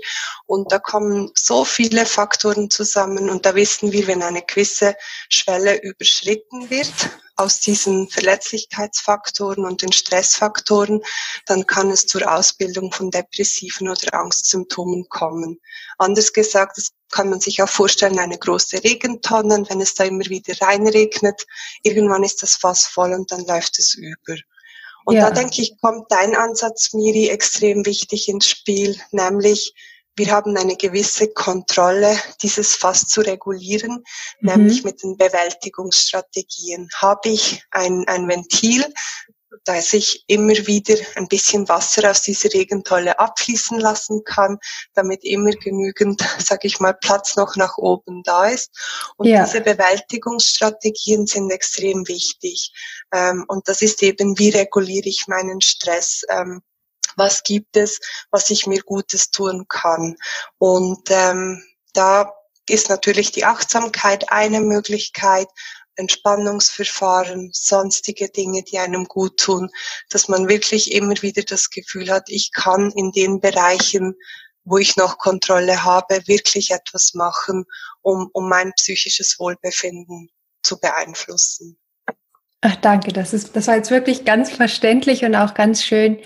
Und 0.47 0.73
da 0.73 0.79
kommen 0.79 1.31
so 1.35 1.65
viele 1.65 2.07
Faktoren 2.07 2.71
zusammen 2.71 3.31
und 3.31 3.47
da 3.47 3.55
wissen 3.55 3.93
wir, 3.93 4.07
wenn 4.07 4.23
eine 4.23 4.43
gewisse 4.43 4.97
Schwelle 5.29 5.81
überschritten 5.83 6.71
wird, 6.71 6.93
aus 7.41 7.61
diesen 7.61 8.09
Verletzlichkeitsfaktoren 8.09 9.65
und 9.65 9.83
den 9.83 9.93
Stressfaktoren, 9.93 11.03
dann 11.47 11.67
kann 11.67 11.91
es 11.91 12.07
zur 12.07 12.31
Ausbildung 12.31 12.93
von 12.93 13.11
depressiven 13.11 13.89
oder 13.89 14.15
Angstsymptomen 14.15 15.09
kommen. 15.09 15.59
Anders 15.99 16.33
gesagt, 16.33 16.77
das 16.77 16.91
kann 17.11 17.31
man 17.31 17.41
sich 17.41 17.63
auch 17.63 17.69
vorstellen, 17.69 18.19
eine 18.19 18.39
große 18.39 18.85
Regentonne, 18.85 19.65
wenn 19.69 19.81
es 19.81 19.95
da 19.95 20.05
immer 20.05 20.25
wieder 20.27 20.55
reinregnet, 20.61 21.47
irgendwann 21.83 22.23
ist 22.23 22.43
das 22.43 22.55
Fass 22.55 22.87
voll 22.87 23.13
und 23.13 23.33
dann 23.33 23.45
läuft 23.47 23.79
es 23.79 23.95
über. 23.95 24.37
Und 25.07 25.17
ja. 25.17 25.29
da 25.29 25.35
denke 25.35 25.63
ich, 25.63 25.81
kommt 25.81 26.11
dein 26.11 26.37
Ansatz, 26.37 26.93
Miri, 26.93 27.29
extrem 27.29 27.87
wichtig 27.87 28.29
ins 28.29 28.47
Spiel, 28.47 29.01
nämlich 29.11 29.75
wir 30.17 30.31
haben 30.31 30.57
eine 30.57 30.77
gewisse 30.77 31.29
Kontrolle, 31.29 32.17
dieses 32.43 32.75
Fass 32.75 33.07
zu 33.07 33.21
regulieren, 33.21 34.05
mhm. 34.41 34.51
nämlich 34.51 34.85
mit 34.85 35.03
den 35.03 35.17
Bewältigungsstrategien. 35.17 36.89
Habe 36.97 37.31
ich 37.31 37.63
ein, 37.71 38.05
ein 38.07 38.29
Ventil, 38.29 38.85
dass 39.65 39.93
ich 39.93 40.25
immer 40.27 40.55
wieder 40.67 40.95
ein 41.17 41.29
bisschen 41.29 41.69
Wasser 41.69 42.11
aus 42.11 42.23
dieser 42.23 42.53
Regentolle 42.53 43.19
abfließen 43.19 43.79
lassen 43.79 44.23
kann, 44.25 44.59
damit 44.95 45.25
immer 45.25 45.51
genügend, 45.51 46.23
sage 46.39 46.67
ich 46.67 46.81
mal, 46.81 46.95
Platz 46.95 47.37
noch 47.37 47.57
nach 47.57 47.77
oben 47.77 48.23
da 48.23 48.47
ist. 48.47 48.71
Und 49.17 49.29
ja. 49.29 49.45
diese 49.45 49.61
Bewältigungsstrategien 49.61 51.27
sind 51.27 51.51
extrem 51.51 52.07
wichtig. 52.09 52.73
Ähm, 53.13 53.45
und 53.49 53.69
das 53.69 53.83
ist 53.83 54.03
eben, 54.03 54.39
wie 54.39 54.51
reguliere 54.51 55.09
ich 55.09 55.27
meinen 55.27 55.61
Stress? 55.61 56.23
Was 57.17 57.43
gibt 57.43 57.77
es, 57.77 58.01
was 58.31 58.51
ich 58.51 58.67
mir 58.67 58.83
Gutes 58.83 59.31
tun 59.31 59.67
kann. 59.69 60.17
Und 60.59 61.11
ähm, 61.11 61.63
da 61.93 62.33
ist 62.69 62.89
natürlich 62.89 63.33
die 63.33 63.45
Achtsamkeit 63.45 64.31
eine 64.33 64.61
Möglichkeit, 64.61 65.49
Entspannungsverfahren, 65.97 67.51
sonstige 67.53 68.29
Dinge, 68.31 68.63
die 68.63 68.79
einem 68.79 69.05
gut 69.05 69.39
tun, 69.39 69.71
dass 70.09 70.29
man 70.29 70.49
wirklich 70.49 70.93
immer 70.93 71.21
wieder 71.21 71.43
das 71.43 71.71
Gefühl 71.71 72.11
hat, 72.11 72.25
ich 72.29 72.53
kann 72.53 72.91
in 72.93 73.13
den 73.13 73.41
Bereichen, 73.41 74.15
wo 74.65 74.79
ich 74.79 74.97
noch 74.97 75.19
Kontrolle 75.19 75.85
habe, 75.85 76.23
wirklich 76.27 76.71
etwas 76.71 77.15
machen, 77.15 77.65
um, 78.03 78.31
um 78.33 78.49
mein 78.49 78.73
psychisches 78.75 79.39
Wohlbefinden 79.39 80.31
zu 80.63 80.79
beeinflussen. 80.79 81.79
Ach, 82.63 82.77
danke. 82.77 83.13
Das 83.13 83.33
ist, 83.33 83.57
das 83.57 83.67
war 83.67 83.77
jetzt 83.77 83.91
wirklich 83.91 84.25
ganz 84.25 84.51
verständlich 84.51 85.25
und 85.25 85.35
auch 85.35 85.55
ganz 85.55 85.83
schön 85.83 86.19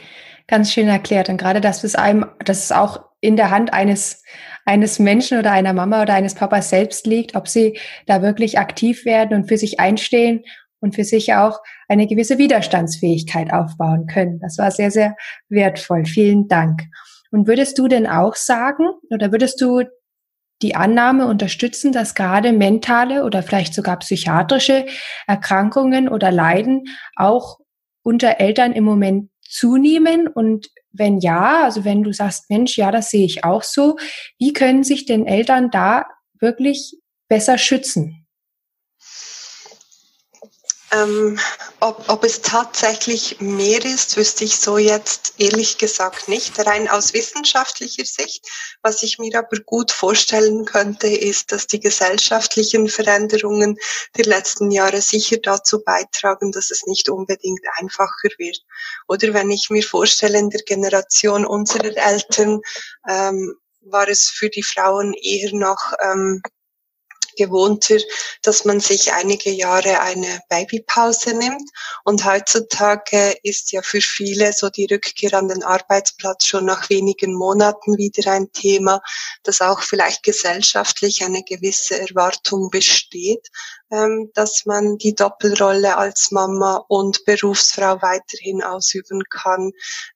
ganz 0.46 0.72
schön 0.72 0.88
erklärt. 0.88 1.28
Und 1.28 1.38
gerade, 1.38 1.60
dass 1.60 1.84
es 1.84 1.94
einem, 1.94 2.26
dass 2.44 2.64
es 2.64 2.72
auch 2.72 3.04
in 3.20 3.36
der 3.36 3.50
Hand 3.50 3.72
eines, 3.72 4.22
eines 4.64 4.98
Menschen 4.98 5.38
oder 5.38 5.52
einer 5.52 5.72
Mama 5.72 6.02
oder 6.02 6.14
eines 6.14 6.34
Papas 6.34 6.70
selbst 6.70 7.06
liegt, 7.06 7.36
ob 7.36 7.48
sie 7.48 7.78
da 8.06 8.22
wirklich 8.22 8.58
aktiv 8.58 9.04
werden 9.04 9.34
und 9.34 9.48
für 9.48 9.56
sich 9.56 9.80
einstehen 9.80 10.44
und 10.80 10.94
für 10.94 11.04
sich 11.04 11.32
auch 11.34 11.60
eine 11.88 12.06
gewisse 12.06 12.36
Widerstandsfähigkeit 12.36 13.52
aufbauen 13.52 14.06
können. 14.06 14.38
Das 14.40 14.58
war 14.58 14.70
sehr, 14.70 14.90
sehr 14.90 15.16
wertvoll. 15.48 16.04
Vielen 16.04 16.48
Dank. 16.48 16.82
Und 17.30 17.48
würdest 17.48 17.78
du 17.78 17.88
denn 17.88 18.06
auch 18.06 18.36
sagen 18.36 18.84
oder 19.10 19.32
würdest 19.32 19.60
du 19.60 19.82
die 20.62 20.76
Annahme 20.76 21.26
unterstützen, 21.26 21.92
dass 21.92 22.14
gerade 22.14 22.52
mentale 22.52 23.24
oder 23.24 23.42
vielleicht 23.42 23.74
sogar 23.74 23.98
psychiatrische 23.98 24.86
Erkrankungen 25.26 26.08
oder 26.08 26.30
Leiden 26.30 26.84
auch 27.16 27.58
unter 28.02 28.38
Eltern 28.38 28.72
im 28.72 28.84
Moment 28.84 29.30
zunehmen? 29.48 30.26
Und 30.26 30.70
wenn 30.92 31.18
ja, 31.18 31.64
also 31.64 31.84
wenn 31.84 32.02
du 32.02 32.12
sagst, 32.12 32.50
Mensch, 32.50 32.76
ja, 32.76 32.90
das 32.90 33.10
sehe 33.10 33.24
ich 33.24 33.44
auch 33.44 33.62
so, 33.62 33.96
wie 34.38 34.52
können 34.52 34.84
sich 34.84 35.06
denn 35.06 35.26
Eltern 35.26 35.70
da 35.70 36.06
wirklich 36.38 36.96
besser 37.28 37.58
schützen? 37.58 38.23
Ähm, 40.94 41.40
ob, 41.80 42.08
ob 42.08 42.24
es 42.24 42.40
tatsächlich 42.40 43.40
mehr 43.40 43.84
ist, 43.84 44.16
wüsste 44.16 44.44
ich 44.44 44.56
so 44.56 44.78
jetzt 44.78 45.34
ehrlich 45.38 45.78
gesagt 45.78 46.28
nicht. 46.28 46.58
Rein 46.64 46.88
aus 46.88 47.14
wissenschaftlicher 47.14 48.04
Sicht. 48.04 48.46
Was 48.82 49.02
ich 49.02 49.18
mir 49.18 49.36
aber 49.36 49.58
gut 49.64 49.90
vorstellen 49.90 50.64
könnte, 50.64 51.08
ist, 51.08 51.50
dass 51.50 51.66
die 51.66 51.80
gesellschaftlichen 51.80 52.88
Veränderungen 52.88 53.76
der 54.16 54.26
letzten 54.26 54.70
Jahre 54.70 55.00
sicher 55.00 55.38
dazu 55.42 55.82
beitragen, 55.82 56.52
dass 56.52 56.70
es 56.70 56.86
nicht 56.86 57.08
unbedingt 57.08 57.62
einfacher 57.78 58.28
wird. 58.38 58.58
Oder 59.08 59.34
wenn 59.34 59.50
ich 59.50 59.70
mir 59.70 59.82
vorstelle, 59.82 60.38
in 60.38 60.50
der 60.50 60.62
Generation 60.62 61.44
unserer 61.44 61.96
Eltern 61.96 62.60
ähm, 63.08 63.54
war 63.80 64.08
es 64.08 64.28
für 64.28 64.48
die 64.48 64.62
Frauen 64.62 65.12
eher 65.14 65.50
noch 65.52 65.92
ähm, 66.02 66.40
gewohnter, 67.36 67.96
dass 68.42 68.64
man 68.64 68.80
sich 68.80 69.12
einige 69.12 69.50
Jahre 69.50 70.00
eine 70.00 70.40
Babypause 70.48 71.34
nimmt. 71.34 71.68
Und 72.04 72.24
heutzutage 72.24 73.36
ist 73.42 73.72
ja 73.72 73.82
für 73.82 74.00
viele 74.00 74.52
so 74.52 74.70
die 74.70 74.86
Rückkehr 74.90 75.34
an 75.34 75.48
den 75.48 75.62
Arbeitsplatz 75.62 76.46
schon 76.46 76.64
nach 76.64 76.88
wenigen 76.90 77.34
Monaten 77.34 77.96
wieder 77.96 78.32
ein 78.32 78.52
Thema, 78.52 79.00
dass 79.42 79.60
auch 79.60 79.80
vielleicht 79.80 80.22
gesellschaftlich 80.22 81.24
eine 81.24 81.42
gewisse 81.42 81.98
Erwartung 81.98 82.70
besteht, 82.70 83.48
ähm, 83.90 84.30
dass 84.34 84.66
man 84.66 84.98
die 84.98 85.14
Doppelrolle 85.14 85.96
als 85.96 86.30
Mama 86.30 86.84
und 86.88 87.24
Berufsfrau 87.24 88.00
weiterhin 88.02 88.62
ausüben 88.62 89.22
kann. 89.30 89.72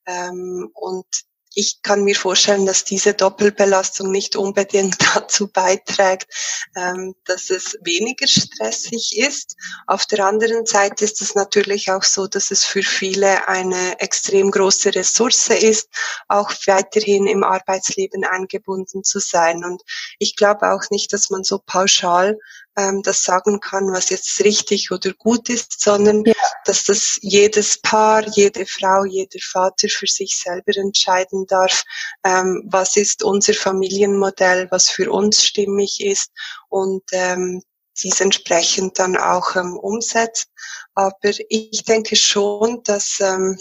Ähm, 0.07 0.71
und 0.75 1.07
ich 1.55 1.83
kann 1.83 2.05
mir 2.05 2.15
vorstellen, 2.15 2.67
dass 2.67 2.85
diese 2.85 3.15
Doppelbelastung 3.15 4.11
nicht 4.11 4.37
unbedingt 4.37 4.97
dazu 5.15 5.49
beiträgt, 5.49 6.33
ähm, 6.77 7.15
dass 7.25 7.51
es 7.51 7.77
weniger 7.83 8.27
stressig 8.27 9.19
ist. 9.19 9.57
Auf 9.87 10.07
der 10.07 10.25
anderen 10.27 10.67
Seite 10.67 11.05
ist 11.05 11.21
es 11.21 11.35
natürlich 11.35 11.91
auch 11.91 12.03
so, 12.03 12.27
dass 12.27 12.51
es 12.51 12.65
für 12.65 12.83
viele 12.83 13.49
eine 13.49 14.01
extrem 14.01 14.51
große 14.51 14.95
Ressource 14.95 15.49
ist, 15.49 15.89
auch 16.29 16.51
weiterhin 16.67 17.27
im 17.27 17.45
Arbeitsleben 17.45 18.25
eingebunden 18.25 19.05
zu 19.05 19.19
sein. 19.19 19.65
Und 19.65 19.83
ich 20.19 20.37
glaube 20.37 20.73
auch 20.73 20.91
nicht, 20.91 21.13
dass 21.13 21.31
man 21.31 21.45
so 21.45 21.59
pauschal 21.59 22.39
ähm, 22.79 23.03
das 23.03 23.25
sagen 23.25 23.59
kann, 23.59 23.93
was 23.93 24.09
jetzt 24.11 24.41
richtig 24.45 24.93
oder 24.93 25.13
gut 25.13 25.49
ist, 25.49 25.81
sondern 25.81 26.25
ja. 26.25 26.33
dass 26.65 26.85
das 26.85 27.19
jedes 27.21 27.81
Paar, 27.81 28.27
jede 28.29 28.65
Frau, 28.67 29.05
jeder 29.05 29.41
Vater 29.43 29.89
für 29.89 30.07
sich 30.07 30.39
selber 30.39 30.77
entscheiden 30.77 31.47
darf, 31.47 31.83
ähm, 32.25 32.63
was 32.71 32.97
ist 32.97 33.25
unser 33.25 33.55
Familienmodell, 33.55 34.69
was 34.71 34.89
für 34.89 35.11
uns 35.11 35.45
stimmig 35.45 36.01
ist 36.01 36.31
und 36.69 37.03
ähm, 37.11 37.63
dies 38.01 38.21
entsprechend 38.21 38.99
dann 38.99 39.17
auch 39.17 39.57
ähm, 39.57 39.77
umsetzt. 39.77 40.49
Aber 40.95 41.31
ich 41.49 41.83
denke 41.85 42.15
schon, 42.15 42.83
dass 42.85 43.19
ähm, 43.21 43.59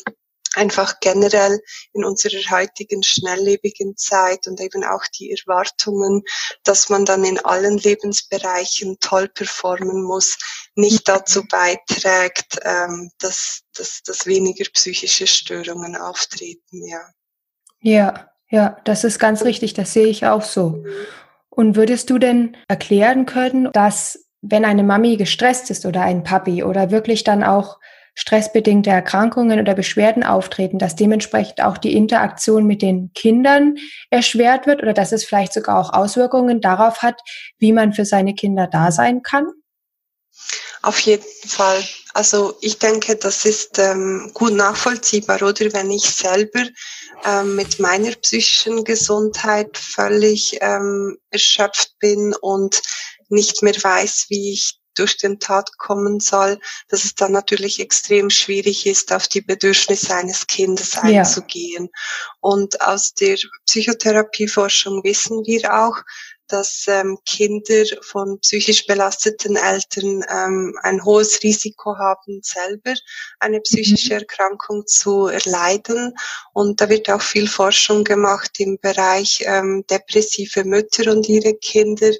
einfach 0.57 0.99
generell 0.99 1.61
in 1.93 2.03
unserer 2.03 2.41
heutigen 2.51 3.03
schnelllebigen 3.03 3.95
Zeit 3.95 4.47
und 4.47 4.59
eben 4.59 4.83
auch 4.83 5.05
die 5.17 5.31
Erwartungen, 5.31 6.23
dass 6.63 6.89
man 6.89 7.05
dann 7.05 7.23
in 7.23 7.39
allen 7.39 7.77
Lebensbereichen 7.77 8.97
toll 8.99 9.29
performen 9.29 10.03
muss, 10.03 10.37
nicht 10.75 11.07
mhm. 11.07 11.13
dazu 11.13 11.47
beiträgt, 11.47 12.59
ähm, 12.63 13.11
dass, 13.19 13.61
dass, 13.75 14.01
dass 14.03 14.25
weniger 14.25 14.65
psychische 14.73 15.27
Störungen 15.27 15.95
auftreten, 15.95 16.85
ja. 16.85 17.01
Ja, 17.79 18.31
ja, 18.49 18.77
das 18.85 19.03
ist 19.03 19.19
ganz 19.19 19.43
richtig, 19.43 19.73
das 19.73 19.93
sehe 19.93 20.07
ich 20.07 20.25
auch 20.25 20.41
so. 20.41 20.83
Und 21.49 21.75
würdest 21.75 22.09
du 22.09 22.17
denn 22.17 22.57
erklären 22.67 23.25
können, 23.25 23.71
dass 23.73 24.27
wenn 24.41 24.65
eine 24.65 24.83
Mami 24.83 25.17
gestresst 25.17 25.69
ist 25.69 25.85
oder 25.85 26.01
ein 26.01 26.23
Papi 26.23 26.63
oder 26.63 26.91
wirklich 26.91 27.23
dann 27.23 27.43
auch 27.43 27.79
stressbedingte 28.17 28.89
Erkrankungen 28.89 29.59
oder 29.59 29.75
Beschwerden 29.75 30.23
auftreten, 30.23 30.79
dass 30.79 30.95
dementsprechend 30.95 31.61
auch 31.61 31.77
die 31.77 31.95
Interaktion 31.95 32.65
mit 32.65 32.81
den 32.81 33.11
Kindern 33.13 33.75
erschwert 34.09 34.65
wird 34.65 34.81
oder 34.81 34.93
dass 34.93 35.11
es 35.11 35.23
vielleicht 35.23 35.53
sogar 35.53 35.79
auch 35.79 35.93
Auswirkungen 35.93 36.59
darauf 36.59 37.03
hat, 37.03 37.21
wie 37.59 37.71
man 37.71 37.93
für 37.93 38.05
seine 38.05 38.33
Kinder 38.33 38.65
da 38.65 38.91
sein 38.91 39.21
kann? 39.21 39.45
Auf 40.81 40.99
jeden 40.99 41.23
Fall. 41.45 41.83
Also 42.15 42.57
ich 42.61 42.79
denke, 42.79 43.15
das 43.15 43.45
ist 43.45 43.77
ähm, 43.77 44.31
gut 44.33 44.53
nachvollziehbar, 44.53 45.43
oder 45.43 45.71
wenn 45.73 45.91
ich 45.91 46.09
selber 46.09 46.63
ähm, 47.23 47.55
mit 47.55 47.79
meiner 47.79 48.11
psychischen 48.15 48.83
Gesundheit 48.83 49.77
völlig 49.77 50.57
ähm, 50.61 51.17
erschöpft 51.29 51.91
bin 51.99 52.33
und 52.41 52.81
nicht 53.29 53.61
mehr 53.61 53.75
weiß, 53.75 54.25
wie 54.29 54.53
ich 54.53 54.79
durch 54.97 55.17
den 55.17 55.39
Tat 55.39 55.77
kommen 55.77 56.19
soll, 56.19 56.59
dass 56.89 57.03
es 57.03 57.15
dann 57.15 57.31
natürlich 57.31 57.79
extrem 57.79 58.29
schwierig 58.29 58.85
ist, 58.85 59.13
auf 59.13 59.27
die 59.27 59.41
Bedürfnisse 59.41 60.15
eines 60.15 60.47
Kindes 60.47 60.97
einzugehen. 60.97 61.85
Ja. 61.85 62.01
Und 62.39 62.81
aus 62.81 63.13
der 63.13 63.37
Psychotherapieforschung 63.65 65.03
wissen 65.03 65.45
wir 65.45 65.73
auch, 65.73 65.97
dass 66.47 66.85
ähm, 66.87 67.17
Kinder 67.25 67.83
von 68.01 68.39
psychisch 68.39 68.85
belasteten 68.85 69.55
Eltern 69.55 70.23
ähm, 70.29 70.77
ein 70.81 71.03
hohes 71.03 71.43
Risiko 71.43 71.97
haben, 71.97 72.39
selber 72.41 72.93
eine 73.39 73.59
psychische 73.61 74.13
mhm. 74.13 74.19
Erkrankung 74.19 74.85
zu 74.87 75.27
erleiden. 75.27 76.13
Und 76.53 76.81
da 76.81 76.89
wird 76.89 77.09
auch 77.09 77.21
viel 77.21 77.47
Forschung 77.47 78.03
gemacht 78.03 78.59
im 78.59 78.77
Bereich 78.79 79.43
ähm, 79.45 79.83
depressive 79.89 80.63
Mütter 80.63 81.11
und 81.11 81.27
ihre 81.27 81.53
Kinder, 81.55 82.11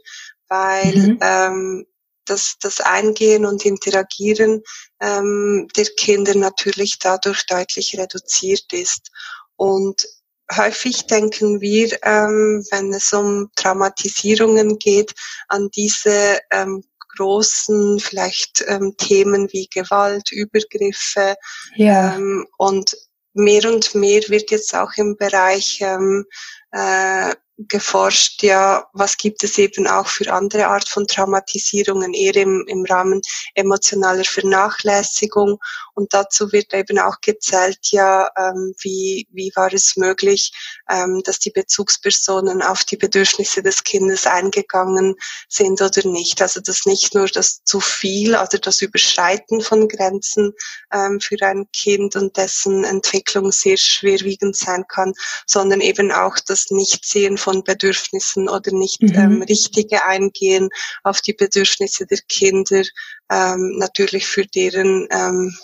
weil 0.50 0.96
mhm. 0.96 1.20
ähm, 1.22 1.86
das, 2.28 2.58
das 2.60 2.80
Eingehen 2.82 3.46
und 3.46 3.66
Interagieren 3.66 4.63
ähm, 5.02 5.68
der 5.76 5.86
Kinder 5.98 6.36
natürlich 6.36 7.00
dadurch 7.00 7.46
deutlich 7.46 7.98
reduziert 7.98 8.72
ist. 8.72 9.12
Und 9.56 10.08
häufig 10.56 11.08
denken 11.08 11.62
wir, 11.62 11.98
ähm, 12.04 12.66
wenn 12.72 12.94
es 12.94 13.12
um 13.13 13.50
Traumatisierungen 13.56 14.78
geht, 14.80 15.13
an 15.48 15.70
diese 15.76 16.40
ähm, 16.52 16.84
großen 17.18 18.00
vielleicht 18.00 18.63
ähm, 18.68 18.96
Themen 18.98 19.52
wie 19.52 19.68
Gewalt, 19.68 20.32
Übergriffe 20.32 21.36
ja. 21.76 22.16
ähm, 22.16 22.48
und 22.58 22.96
mehr 23.34 23.66
und 23.72 23.94
mehr 23.96 24.22
wird 24.28 24.52
jetzt 24.52 24.76
auch 24.76 24.92
im 24.98 25.18
Bereich 25.18 25.80
ähm, 25.82 26.26
äh, 26.72 27.34
geforscht, 27.58 28.43
ja, 28.43 28.88
was 28.93 29.17
gibt 29.17 29.43
es 29.43 29.58
eben 29.58 29.88
auch 29.88 30.08
für 30.08 30.32
andere 30.32 30.67
Art 30.67 30.88
von 30.88 31.08
Traumatisierungen, 31.08 32.13
eher 32.13 32.36
im, 32.36 32.63
im 32.67 32.86
Rahmen 32.86 33.22
emotionaler 33.56 34.26
Vernachlässigung. 34.26 35.58
Und 35.96 36.13
dazu 36.13 36.52
wird 36.52 36.74
eben 36.76 37.00
auch 37.00 37.20
gezählt, 37.22 37.80
ja, 37.89 38.30
ähm, 38.38 38.76
wie, 38.82 39.28
wie 39.32 39.52
war 39.56 39.74
es 39.74 39.98
möglich, 39.98 40.52
ähm, 40.88 41.22
dass 41.24 41.39
die 41.39 41.50
Bezugspersonen 41.50 42.62
auf 42.62 42.84
die 42.84 42.98
Bedürfnisse 42.98 43.63
des 43.63 43.84
Kindes 43.84 44.28
eingegangen 44.28 45.15
sind 45.50 45.82
oder 45.82 46.08
nicht. 46.08 46.41
Also 46.43 46.62
dass 46.62 46.86
nicht 46.86 47.15
nur 47.15 47.26
das 47.26 47.63
zu 47.63 47.80
viel 47.80 48.36
oder 48.36 48.60
das 48.60 48.82
Überschreiten 48.84 49.62
von 49.62 49.88
Grenzen 49.88 50.54
ähm, 50.93 51.20
für 51.20 51.41
ein 51.41 51.65
Kind 51.74 52.15
und 52.15 52.38
dessen 52.38 52.84
Entwicklung 52.84 53.52
sehr 53.52 53.78
schwerwiegend 53.78 54.56
sein 54.56 54.86
kann, 54.88 55.13
sondern 55.48 55.82
eben 55.82 56.12
auch 56.12 56.38
das 56.46 56.67
Nichtsehen 56.70 57.39
von 57.47 57.63
Bedürfnissen 57.63 58.49
oder 58.49 58.73
nicht 58.73 59.01
mhm. 59.01 59.15
ähm, 59.15 59.41
richtige 59.41 60.03
Eingehen 60.03 60.67
auf 61.03 61.21
die 61.21 61.31
Bedürfnisse 61.31 62.05
der 62.05 62.19
Kinder 62.27 62.83
ähm, 63.31 63.77
natürlich 63.77 64.27
für 64.27 64.45
deren 64.45 65.07
ähm, 65.12 65.57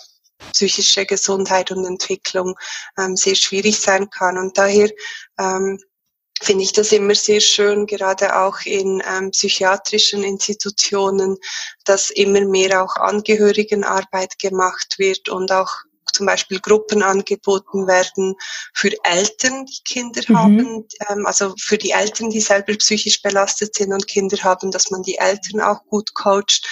psychische 0.54 1.04
Gesundheit 1.04 1.70
und 1.70 1.84
Entwicklung 1.84 2.54
ähm, 2.98 3.18
sehr 3.18 3.34
schwierig 3.34 3.78
sein 3.78 4.08
kann. 4.08 4.38
Und 4.38 4.56
daher 4.56 4.88
ähm, 5.38 5.78
finde 6.40 6.64
ich 6.64 6.72
das 6.72 6.90
immer 6.92 7.14
sehr 7.14 7.40
schön, 7.40 7.84
gerade 7.84 8.34
auch 8.34 8.62
in 8.64 9.02
ähm, 9.06 9.30
psychiatrischen 9.30 10.24
Institutionen, 10.24 11.36
dass 11.84 12.08
immer 12.08 12.46
mehr 12.46 12.82
auch 12.82 12.96
Angehörigenarbeit 12.96 14.38
gemacht 14.38 14.94
wird 14.96 15.28
und 15.28 15.52
auch 15.52 15.70
zum 16.14 16.26
Beispiel 16.26 16.60
Gruppen 16.60 17.02
angeboten 17.02 17.86
werden 17.86 18.34
für 18.72 18.90
Eltern, 19.02 19.66
die 19.66 19.82
Kinder 19.84 20.22
mhm. 20.28 20.38
haben, 20.38 20.88
ähm, 21.10 21.26
also 21.26 21.54
für 21.58 21.76
die 21.76 21.90
Eltern, 21.90 22.30
die 22.30 22.40
selber 22.40 22.74
psychisch 22.74 23.20
belastet 23.20 23.74
sind 23.74 23.92
und 23.92 24.06
Kinder 24.06 24.38
haben, 24.42 24.70
dass 24.70 24.90
man 24.90 25.02
die 25.02 25.18
Eltern 25.18 25.60
auch 25.60 25.84
gut 25.86 26.14
coacht, 26.14 26.66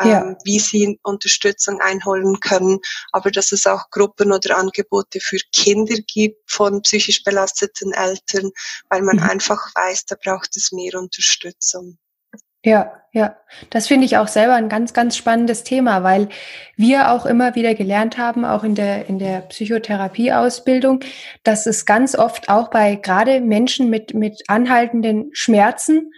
ähm, 0.00 0.08
ja. 0.08 0.36
wie 0.44 0.58
sie 0.58 0.98
Unterstützung 1.02 1.80
einholen 1.80 2.40
können, 2.40 2.78
aber 3.12 3.30
dass 3.30 3.52
es 3.52 3.66
auch 3.66 3.90
Gruppen 3.90 4.32
oder 4.32 4.56
Angebote 4.58 5.20
für 5.20 5.38
Kinder 5.52 5.96
gibt 6.06 6.50
von 6.50 6.82
psychisch 6.82 7.22
belasteten 7.22 7.92
Eltern, 7.92 8.50
weil 8.90 9.02
man 9.02 9.16
mhm. 9.16 9.22
einfach 9.22 9.74
weiß, 9.74 10.06
da 10.06 10.16
braucht 10.22 10.56
es 10.56 10.72
mehr 10.72 10.94
Unterstützung. 10.94 11.98
Ja, 12.64 12.92
ja, 13.12 13.36
das 13.70 13.86
finde 13.86 14.04
ich 14.04 14.18
auch 14.18 14.28
selber 14.28 14.54
ein 14.54 14.68
ganz, 14.68 14.92
ganz 14.92 15.16
spannendes 15.16 15.64
Thema, 15.64 16.02
weil 16.02 16.28
wir 16.76 17.10
auch 17.10 17.24
immer 17.24 17.54
wieder 17.54 17.74
gelernt 17.74 18.18
haben, 18.18 18.44
auch 18.44 18.64
in 18.64 18.74
der, 18.74 19.08
in 19.08 19.18
der 19.18 19.40
Psychotherapieausbildung, 19.42 21.00
dass 21.42 21.66
es 21.66 21.86
ganz 21.86 22.16
oft 22.16 22.50
auch 22.50 22.68
bei 22.68 22.96
gerade 22.96 23.40
Menschen 23.40 23.88
mit, 23.88 24.12
mit 24.12 24.42
anhaltenden 24.48 25.30
Schmerzen 25.32 26.10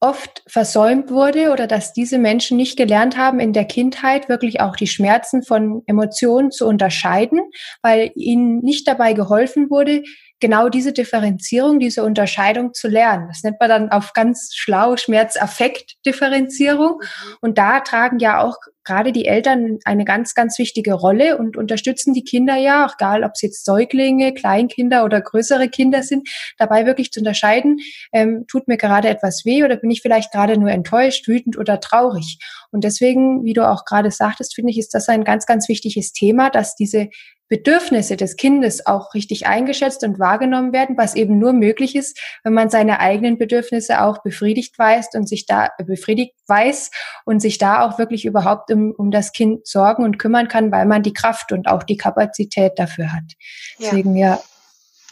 oft 0.00 0.44
versäumt 0.46 1.10
wurde 1.10 1.50
oder 1.50 1.66
dass 1.66 1.92
diese 1.92 2.18
Menschen 2.18 2.56
nicht 2.56 2.76
gelernt 2.76 3.16
haben, 3.16 3.40
in 3.40 3.52
der 3.52 3.64
Kindheit 3.64 4.28
wirklich 4.28 4.60
auch 4.60 4.76
die 4.76 4.86
Schmerzen 4.86 5.42
von 5.42 5.82
Emotionen 5.86 6.52
zu 6.52 6.66
unterscheiden, 6.66 7.40
weil 7.82 8.12
ihnen 8.14 8.60
nicht 8.60 8.86
dabei 8.86 9.12
geholfen 9.12 9.70
wurde, 9.70 10.04
genau 10.40 10.68
diese 10.68 10.92
Differenzierung, 10.92 11.78
diese 11.78 12.04
Unterscheidung 12.04 12.74
zu 12.74 12.88
lernen. 12.88 13.28
Das 13.28 13.42
nennt 13.42 13.60
man 13.60 13.68
dann 13.68 13.90
auf 13.90 14.12
ganz 14.12 14.50
schlau 14.54 14.96
Schmerz-Affekt-Differenzierung. 14.96 17.00
Mhm. 17.00 17.36
Und 17.40 17.58
da 17.58 17.80
tragen 17.80 18.18
ja 18.18 18.42
auch 18.42 18.56
gerade 18.88 19.12
die 19.12 19.26
Eltern 19.26 19.78
eine 19.84 20.06
ganz, 20.06 20.34
ganz 20.34 20.58
wichtige 20.58 20.94
Rolle 20.94 21.36
und 21.36 21.58
unterstützen 21.58 22.14
die 22.14 22.24
Kinder 22.24 22.56
ja, 22.56 22.86
auch 22.86 22.94
egal 22.98 23.22
ob 23.22 23.32
es 23.34 23.42
jetzt 23.42 23.64
Säuglinge, 23.66 24.32
Kleinkinder 24.32 25.04
oder 25.04 25.20
größere 25.20 25.68
Kinder 25.68 26.02
sind, 26.02 26.26
dabei 26.56 26.86
wirklich 26.86 27.12
zu 27.12 27.20
unterscheiden, 27.20 27.76
ähm, 28.12 28.46
tut 28.48 28.66
mir 28.66 28.78
gerade 28.78 29.08
etwas 29.08 29.44
weh 29.44 29.62
oder 29.62 29.76
bin 29.76 29.90
ich 29.90 30.00
vielleicht 30.00 30.32
gerade 30.32 30.58
nur 30.58 30.70
enttäuscht, 30.70 31.28
wütend 31.28 31.58
oder 31.58 31.80
traurig. 31.80 32.38
Und 32.70 32.82
deswegen, 32.82 33.44
wie 33.44 33.52
du 33.52 33.68
auch 33.68 33.84
gerade 33.84 34.10
sagtest, 34.10 34.54
finde 34.54 34.70
ich, 34.70 34.78
ist 34.78 34.94
das 34.94 35.10
ein 35.10 35.22
ganz, 35.22 35.44
ganz 35.44 35.68
wichtiges 35.68 36.12
Thema, 36.12 36.48
dass 36.48 36.74
diese 36.74 37.10
Bedürfnisse 37.48 38.16
des 38.16 38.36
Kindes 38.36 38.86
auch 38.86 39.14
richtig 39.14 39.46
eingeschätzt 39.46 40.04
und 40.04 40.18
wahrgenommen 40.18 40.72
werden, 40.72 40.96
was 40.96 41.14
eben 41.14 41.38
nur 41.38 41.52
möglich 41.52 41.96
ist, 41.96 42.20
wenn 42.44 42.52
man 42.52 42.70
seine 42.70 43.00
eigenen 43.00 43.38
Bedürfnisse 43.38 44.02
auch 44.02 44.22
befriedigt 44.22 44.78
weiß 44.78 45.08
und 45.14 45.28
sich 45.28 45.46
da 45.46 45.70
befriedigt 45.84 46.34
weiß 46.46 46.90
und 47.24 47.40
sich 47.40 47.58
da 47.58 47.82
auch 47.82 47.98
wirklich 47.98 48.24
überhaupt 48.24 48.70
um, 48.70 48.92
um 48.96 49.10
das 49.10 49.32
Kind 49.32 49.66
sorgen 49.66 50.04
und 50.04 50.18
kümmern 50.18 50.48
kann, 50.48 50.70
weil 50.72 50.86
man 50.86 51.02
die 51.02 51.12
Kraft 51.12 51.52
und 51.52 51.68
auch 51.68 51.82
die 51.82 51.96
Kapazität 51.96 52.72
dafür 52.76 53.12
hat. 53.12 53.34
Ja. 53.78 53.90
Deswegen 53.90 54.16
ja, 54.16 54.40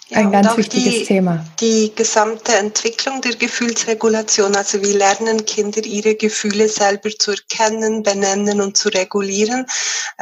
ja, 0.09 0.19
ein 0.19 0.31
ganz 0.31 0.57
wichtiges 0.57 0.95
die, 0.95 1.05
Thema. 1.05 1.45
Die 1.59 1.93
gesamte 1.93 2.55
Entwicklung 2.55 3.21
der 3.23 3.35
Gefühlsregulation, 3.35 4.55
also 4.55 4.81
wie 4.81 4.93
lernen 4.93 5.45
Kinder 5.45 5.85
ihre 5.85 6.15
Gefühle 6.15 6.69
selber 6.69 7.11
zu 7.11 7.33
erkennen, 7.33 8.05
benennen 8.05 8.61
und 8.61 8.77
zu 8.77 8.89
regulieren, 8.89 9.67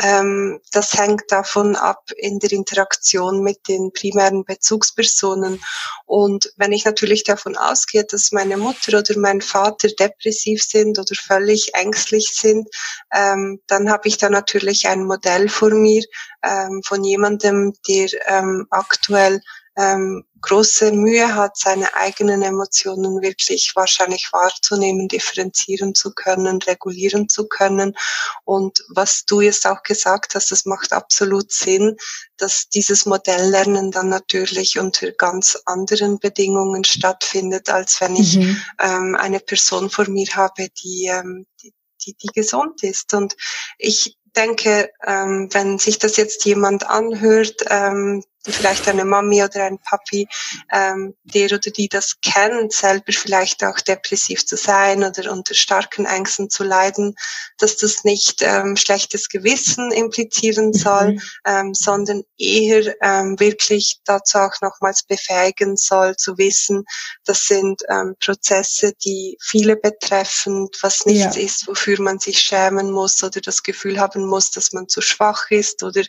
ähm, 0.03 0.59
das 0.73 0.95
hängt 0.95 1.25
davon 1.29 1.77
ab 1.77 2.03
in 2.17 2.39
der 2.39 2.53
Interaktion 2.53 3.43
mit 3.43 3.69
den 3.69 3.93
primären 3.93 4.45
Bezugspersonen. 4.45 5.63
Und 6.07 6.51
wenn 6.57 6.73
ich 6.73 6.87
natürlich 6.87 7.25
davon 7.25 7.55
ausgehe, 7.55 8.05
dass 8.05 8.33
meine 8.33 8.57
Mutter 8.57 8.99
oder 8.99 9.19
mein 9.19 9.43
Vater 9.43 9.89
depressiv 9.89 10.63
sind 10.63 10.99
oder 10.99 11.15
völlig 11.15 11.75
ängstlich 11.75 12.31
sind, 12.33 12.69
ähm, 13.13 13.61
dann 13.67 13.91
habe 13.91 14.09
ich 14.09 14.17
da 14.17 14.31
natürlich 14.31 14.89
ein 14.89 15.05
Modell 15.05 15.51
vor 15.51 15.71
mir 15.71 16.03
ähm, 16.43 16.81
von 16.87 17.05
jemandem, 17.05 17.75
der 17.87 18.09
ähm, 18.29 18.67
aktuell 18.71 19.43
ähm, 19.77 20.25
große 20.41 20.93
Mühe 20.93 21.35
hat, 21.35 21.57
seine 21.57 21.95
eigenen 21.95 22.43
Emotionen 22.43 23.23
wirklich 23.23 23.73
wahrscheinlich 23.75 24.29
wahrzunehmen, 24.33 25.09
differenzieren 25.09 25.95
zu 25.95 26.13
können, 26.13 26.61
regulieren 26.63 27.29
zu 27.29 27.49
können. 27.49 27.97
Und 28.45 28.85
was 28.89 29.25
du 29.25 29.41
jetzt 29.41 29.67
auch 29.67 29.83
gesagt 29.83 30.35
hast, 30.35 30.51
das 30.51 30.67
macht 30.67 30.93
absolut 30.93 31.51
Sinn, 31.51 31.97
dass 32.37 32.69
dieses 32.69 33.07
Modelllernen 33.07 33.91
dann 33.91 34.11
natürlich 34.11 34.79
unter 34.79 35.13
ganz 35.13 35.59
anderen 35.65 36.19
Bedingungen 36.19 36.85
stattfindet, 36.85 37.71
als 37.71 38.01
wenn 38.01 38.17
ich 38.17 38.37
mhm. 38.37 38.63
ähm, 38.81 39.17
eine 39.19 39.41
Person 39.41 39.89
vor 39.89 40.09
mir 40.09 40.29
habe, 40.35 40.69
die, 40.83 41.07
ähm, 41.07 41.47
die, 41.63 41.73
die, 42.05 42.15
die 42.15 42.29
gesund 42.35 42.83
ist. 42.83 43.15
Und 43.15 43.35
ich 43.79 44.19
denke, 44.37 44.91
ähm, 45.07 45.49
wenn 45.53 45.79
sich 45.79 45.99
das 45.99 46.17
jetzt 46.17 46.45
jemand 46.45 46.87
anhört, 46.87 47.65
ähm, 47.69 48.23
vielleicht 48.53 48.89
eine 48.89 49.05
Mami 49.05 49.43
oder 49.43 49.65
ein 49.65 49.79
Papi, 49.79 50.27
ähm, 50.73 51.15
der 51.25 51.47
oder 51.47 51.71
die 51.71 51.89
das 51.89 52.17
kennt, 52.21 52.73
selber 52.73 53.13
vielleicht 53.13 53.65
auch 53.65 53.81
depressiv 53.81 54.47
zu 54.47 54.57
sein 54.57 55.03
oder 55.05 55.33
unter 55.33 55.55
starken 55.55 56.05
Ängsten 56.05 56.51
zu 56.51 56.65
leiden, 56.65 57.15
dass 57.59 57.77
das 57.77 58.05
nicht 58.05 58.43
ähm, 58.43 58.77
schlechtes 58.77 59.29
Gewissen 59.29 59.91
implizieren 59.93 60.73
soll, 60.73 61.13
mhm. 61.13 61.23
ähm, 61.47 61.75
sondern 61.75 62.23
eher 62.39 62.95
ähm, 63.03 63.39
wirklich 63.41 64.01
dazu 64.05 64.39
auch 64.39 64.61
nochmals 64.61 65.03
befähigen 65.05 65.77
soll, 65.77 66.17
zu 66.17 66.37
wissen, 66.39 66.85
das 67.25 67.47
sind 67.47 67.83
ähm, 67.89 68.15
Prozesse, 68.21 68.93
die 69.05 69.37
viele 69.41 69.77
betreffen, 69.77 70.69
was 70.83 71.07
nichts 71.07 71.37
ja. 71.37 71.43
ist, 71.43 71.67
wofür 71.67 72.01
man 72.01 72.19
sich 72.19 72.41
schämen 72.41 72.91
muss 72.91 73.23
oder 73.23 73.41
das 73.41 73.63
Gefühl 73.63 73.99
haben 73.99 74.27
muss, 74.27 74.51
dass 74.51 74.73
man 74.73 74.89
zu 74.89 75.01
schwach 75.01 75.51
ist 75.51 75.83
oder 75.83 76.03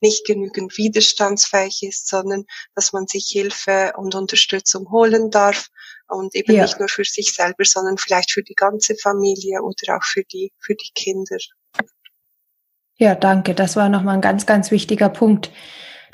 nicht 0.00 0.24
genügend 0.26 0.76
widerstandsfähig 0.76 1.79
ist, 1.82 2.08
sondern 2.08 2.44
dass 2.74 2.92
man 2.92 3.06
sich 3.06 3.26
Hilfe 3.30 3.92
und 3.96 4.14
Unterstützung 4.14 4.90
holen 4.90 5.30
darf 5.30 5.68
und 6.08 6.34
eben 6.34 6.52
ja. 6.54 6.62
nicht 6.62 6.78
nur 6.78 6.88
für 6.88 7.04
sich 7.04 7.32
selber, 7.32 7.64
sondern 7.64 7.98
vielleicht 7.98 8.32
für 8.32 8.42
die 8.42 8.54
ganze 8.54 8.96
Familie 8.96 9.62
oder 9.62 9.96
auch 9.96 10.04
für 10.04 10.22
die, 10.24 10.52
für 10.58 10.74
die 10.74 10.90
Kinder. 10.94 11.36
Ja, 12.96 13.14
danke. 13.14 13.54
Das 13.54 13.76
war 13.76 13.88
nochmal 13.88 14.16
ein 14.16 14.20
ganz, 14.20 14.44
ganz 14.44 14.70
wichtiger 14.70 15.08
Punkt. 15.08 15.50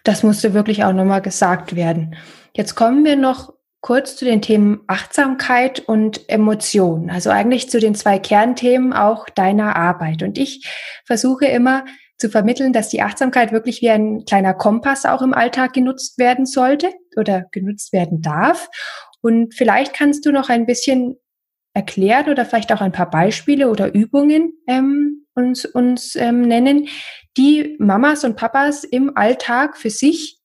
Das 0.05 0.22
musste 0.22 0.55
wirklich 0.55 0.85
auch 0.85 0.92
nochmal 0.92 1.20
gesagt 1.22 1.74
werden. 1.74 2.16
Jetzt 2.55 2.76
kommen 2.76 3.05
wir 3.05 3.16
noch 3.16 3.57
kurz 3.81 4.16
zu 4.16 4.24
den 4.24 4.42
Themen 4.42 4.81
Achtsamkeit 4.87 5.81
und 5.81 6.29
Emotion. 6.29 7.11
Also 7.11 7.31
eigentlich 7.31 7.70
zu 7.70 7.81
den 7.81 7.94
zwei 7.94 8.18
Kernthemen 8.18 8.92
auch 8.92 9.29
deiner 9.29 9.76
Arbeit. 9.76 10.22
Und 10.22 10.38
ich 10.38 10.66
versuche 11.05 11.46
immer 11.46 11.85
zu 12.18 12.31
vermitteln, 12.31 12.72
dass 12.72 12.88
die 12.88 13.02
Achtsamkeit 13.02 13.52
wirklich 13.52 13.83
wie 13.83 13.90
ein 13.90 14.24
kleiner 14.24 14.55
Kompass 14.55 15.05
auch 15.05 15.22
im 15.22 15.35
Alltag 15.35 15.72
genutzt 15.72 16.18
werden 16.18 16.46
sollte 16.46 16.92
oder 17.16 17.46
genutzt 17.52 17.92
werden 17.92 18.22
darf. 18.22 18.68
Und 19.20 19.55
vielleicht 19.55 19.94
kannst 19.94 20.24
du 20.24 20.33
noch 20.33 20.48
ein 20.48 20.66
bisschen 20.66 21.16
erklären 21.74 22.31
oder 22.31 22.46
vielleicht 22.46 22.72
auch 22.72 22.81
ein 22.81 22.92
paar 22.92 23.11
Beispiele 23.11 23.68
oder 23.68 23.94
Übungen 23.94 24.52
ähm, 24.66 25.26
uns, 25.35 25.66
uns 25.66 26.16
ähm, 26.16 26.40
nennen, 26.42 26.88
die 27.37 27.76
Mamas 27.79 28.24
und 28.24 28.37
Papas 28.37 28.85
im 28.85 29.14
Alltag 29.14 29.76
für 29.76 29.90
sich 29.90 30.38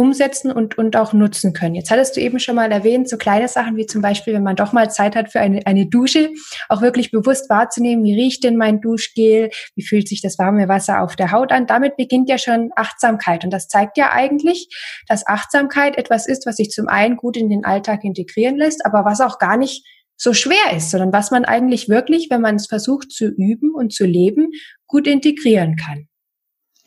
umsetzen 0.00 0.50
und, 0.50 0.78
und 0.78 0.96
auch 0.96 1.12
nutzen 1.12 1.52
können. 1.52 1.74
Jetzt 1.74 1.90
hattest 1.90 2.16
du 2.16 2.20
eben 2.20 2.38
schon 2.38 2.54
mal 2.54 2.72
erwähnt, 2.72 3.08
so 3.08 3.18
kleine 3.18 3.48
Sachen 3.48 3.76
wie 3.76 3.84
zum 3.84 4.00
Beispiel, 4.00 4.32
wenn 4.32 4.42
man 4.42 4.56
doch 4.56 4.72
mal 4.72 4.90
Zeit 4.90 5.14
hat 5.14 5.30
für 5.30 5.40
eine, 5.40 5.66
eine 5.66 5.86
Dusche, 5.86 6.30
auch 6.70 6.80
wirklich 6.80 7.10
bewusst 7.10 7.50
wahrzunehmen, 7.50 8.02
wie 8.04 8.14
riecht 8.14 8.42
denn 8.42 8.56
mein 8.56 8.80
Duschgel, 8.80 9.50
wie 9.76 9.86
fühlt 9.86 10.08
sich 10.08 10.22
das 10.22 10.38
warme 10.38 10.68
Wasser 10.68 11.02
auf 11.02 11.16
der 11.16 11.32
Haut 11.32 11.52
an. 11.52 11.66
Damit 11.66 11.96
beginnt 11.96 12.30
ja 12.30 12.38
schon 12.38 12.70
Achtsamkeit. 12.76 13.44
Und 13.44 13.50
das 13.50 13.68
zeigt 13.68 13.98
ja 13.98 14.10
eigentlich, 14.10 14.68
dass 15.06 15.26
Achtsamkeit 15.26 15.98
etwas 15.98 16.26
ist, 16.26 16.46
was 16.46 16.56
sich 16.56 16.70
zum 16.70 16.88
einen 16.88 17.16
gut 17.16 17.36
in 17.36 17.50
den 17.50 17.66
Alltag 17.66 18.02
integrieren 18.02 18.56
lässt, 18.56 18.86
aber 18.86 19.04
was 19.04 19.20
auch 19.20 19.38
gar 19.38 19.58
nicht 19.58 19.84
so 20.16 20.34
schwer 20.34 20.76
ist, 20.76 20.90
sondern 20.90 21.12
was 21.12 21.30
man 21.30 21.44
eigentlich 21.44 21.88
wirklich, 21.88 22.28
wenn 22.30 22.42
man 22.42 22.56
es 22.56 22.66
versucht 22.66 23.10
zu 23.10 23.26
üben 23.26 23.74
und 23.74 23.92
zu 23.92 24.04
leben, 24.04 24.50
gut 24.86 25.06
integrieren 25.06 25.76
kann. 25.76 26.09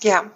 Ja, 0.03 0.29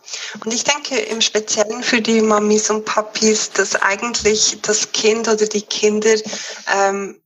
und 0.46 0.54
ich 0.54 0.64
denke 0.64 0.98
im 0.98 1.20
Speziellen 1.20 1.84
für 1.84 2.02
die 2.02 2.22
Mamis 2.22 2.70
und 2.70 2.86
Papis, 2.86 3.52
dass 3.52 3.76
eigentlich 3.76 4.60
das 4.62 4.94
Kind 4.94 5.28
oder 5.28 5.46
die 5.46 5.62
Kinder 5.62 6.16
ähm, 6.74 7.22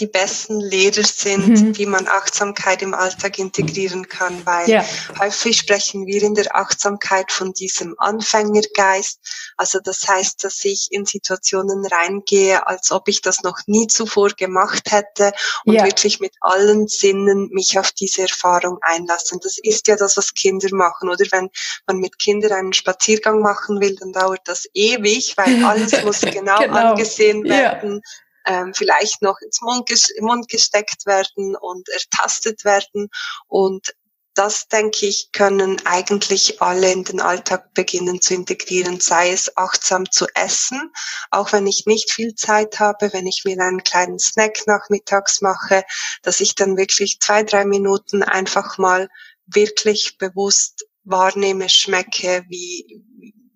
die 0.00 0.06
besten 0.06 0.60
Lehrer 0.60 1.04
sind, 1.04 1.48
mhm. 1.48 1.78
wie 1.78 1.86
man 1.86 2.06
Achtsamkeit 2.06 2.82
im 2.82 2.94
Alltag 2.94 3.38
integrieren 3.38 4.08
kann, 4.08 4.44
weil 4.46 4.68
ja. 4.68 4.84
häufig 5.18 5.58
sprechen 5.58 6.06
wir 6.06 6.22
in 6.22 6.34
der 6.34 6.54
Achtsamkeit 6.54 7.32
von 7.32 7.52
diesem 7.52 7.94
Anfängergeist. 7.98 9.18
Also 9.56 9.80
das 9.82 10.06
heißt, 10.06 10.44
dass 10.44 10.64
ich 10.64 10.88
in 10.90 11.04
Situationen 11.04 11.84
reingehe, 11.86 12.66
als 12.66 12.92
ob 12.92 13.08
ich 13.08 13.22
das 13.22 13.42
noch 13.42 13.58
nie 13.66 13.88
zuvor 13.88 14.30
gemacht 14.30 14.90
hätte 14.90 15.32
und 15.64 15.74
ja. 15.74 15.84
wirklich 15.84 16.20
mit 16.20 16.34
allen 16.40 16.86
Sinnen 16.86 17.48
mich 17.50 17.78
auf 17.78 17.92
diese 17.92 18.22
Erfahrung 18.22 18.78
einlassen. 18.82 19.40
Das 19.42 19.58
ist 19.60 19.88
ja 19.88 19.96
das, 19.96 20.16
was 20.16 20.34
Kinder 20.34 20.68
machen, 20.72 21.08
oder? 21.08 21.24
Wenn 21.30 21.50
man 21.86 21.98
mit 21.98 22.18
Kindern 22.18 22.52
einen 22.52 22.72
Spaziergang 22.72 23.40
machen 23.40 23.80
will, 23.80 23.96
dann 23.96 24.12
dauert 24.12 24.42
das 24.46 24.68
ewig, 24.74 25.36
weil 25.36 25.64
alles 25.64 26.04
muss 26.04 26.20
genau, 26.20 26.58
genau. 26.58 26.90
angesehen 26.90 27.44
werden. 27.44 27.94
Ja 28.04 28.27
ähm, 28.48 28.74
vielleicht 28.74 29.22
noch 29.22 29.38
ins 29.40 29.60
Mund, 29.60 29.90
Mund 30.20 30.48
gesteckt 30.48 31.06
werden 31.06 31.54
und 31.54 31.88
ertastet 31.90 32.64
werden. 32.64 33.08
Und 33.46 33.94
das, 34.34 34.68
denke 34.68 35.06
ich, 35.06 35.32
können 35.32 35.84
eigentlich 35.84 36.62
alle 36.62 36.92
in 36.92 37.02
den 37.02 37.20
Alltag 37.20 37.74
beginnen 37.74 38.20
zu 38.20 38.34
integrieren, 38.34 39.00
sei 39.00 39.32
es 39.32 39.56
achtsam 39.56 40.10
zu 40.12 40.26
essen, 40.34 40.92
auch 41.30 41.52
wenn 41.52 41.66
ich 41.66 41.86
nicht 41.86 42.12
viel 42.12 42.34
Zeit 42.36 42.78
habe, 42.78 43.12
wenn 43.12 43.26
ich 43.26 43.42
mir 43.44 43.60
einen 43.60 43.82
kleinen 43.82 44.20
Snack 44.20 44.64
nachmittags 44.66 45.40
mache, 45.40 45.82
dass 46.22 46.40
ich 46.40 46.54
dann 46.54 46.76
wirklich 46.76 47.18
zwei, 47.20 47.42
drei 47.42 47.64
Minuten 47.64 48.22
einfach 48.22 48.78
mal 48.78 49.08
wirklich 49.46 50.18
bewusst 50.18 50.86
wahrnehme, 51.02 51.68
schmecke, 51.68 52.44
wie, 52.48 53.02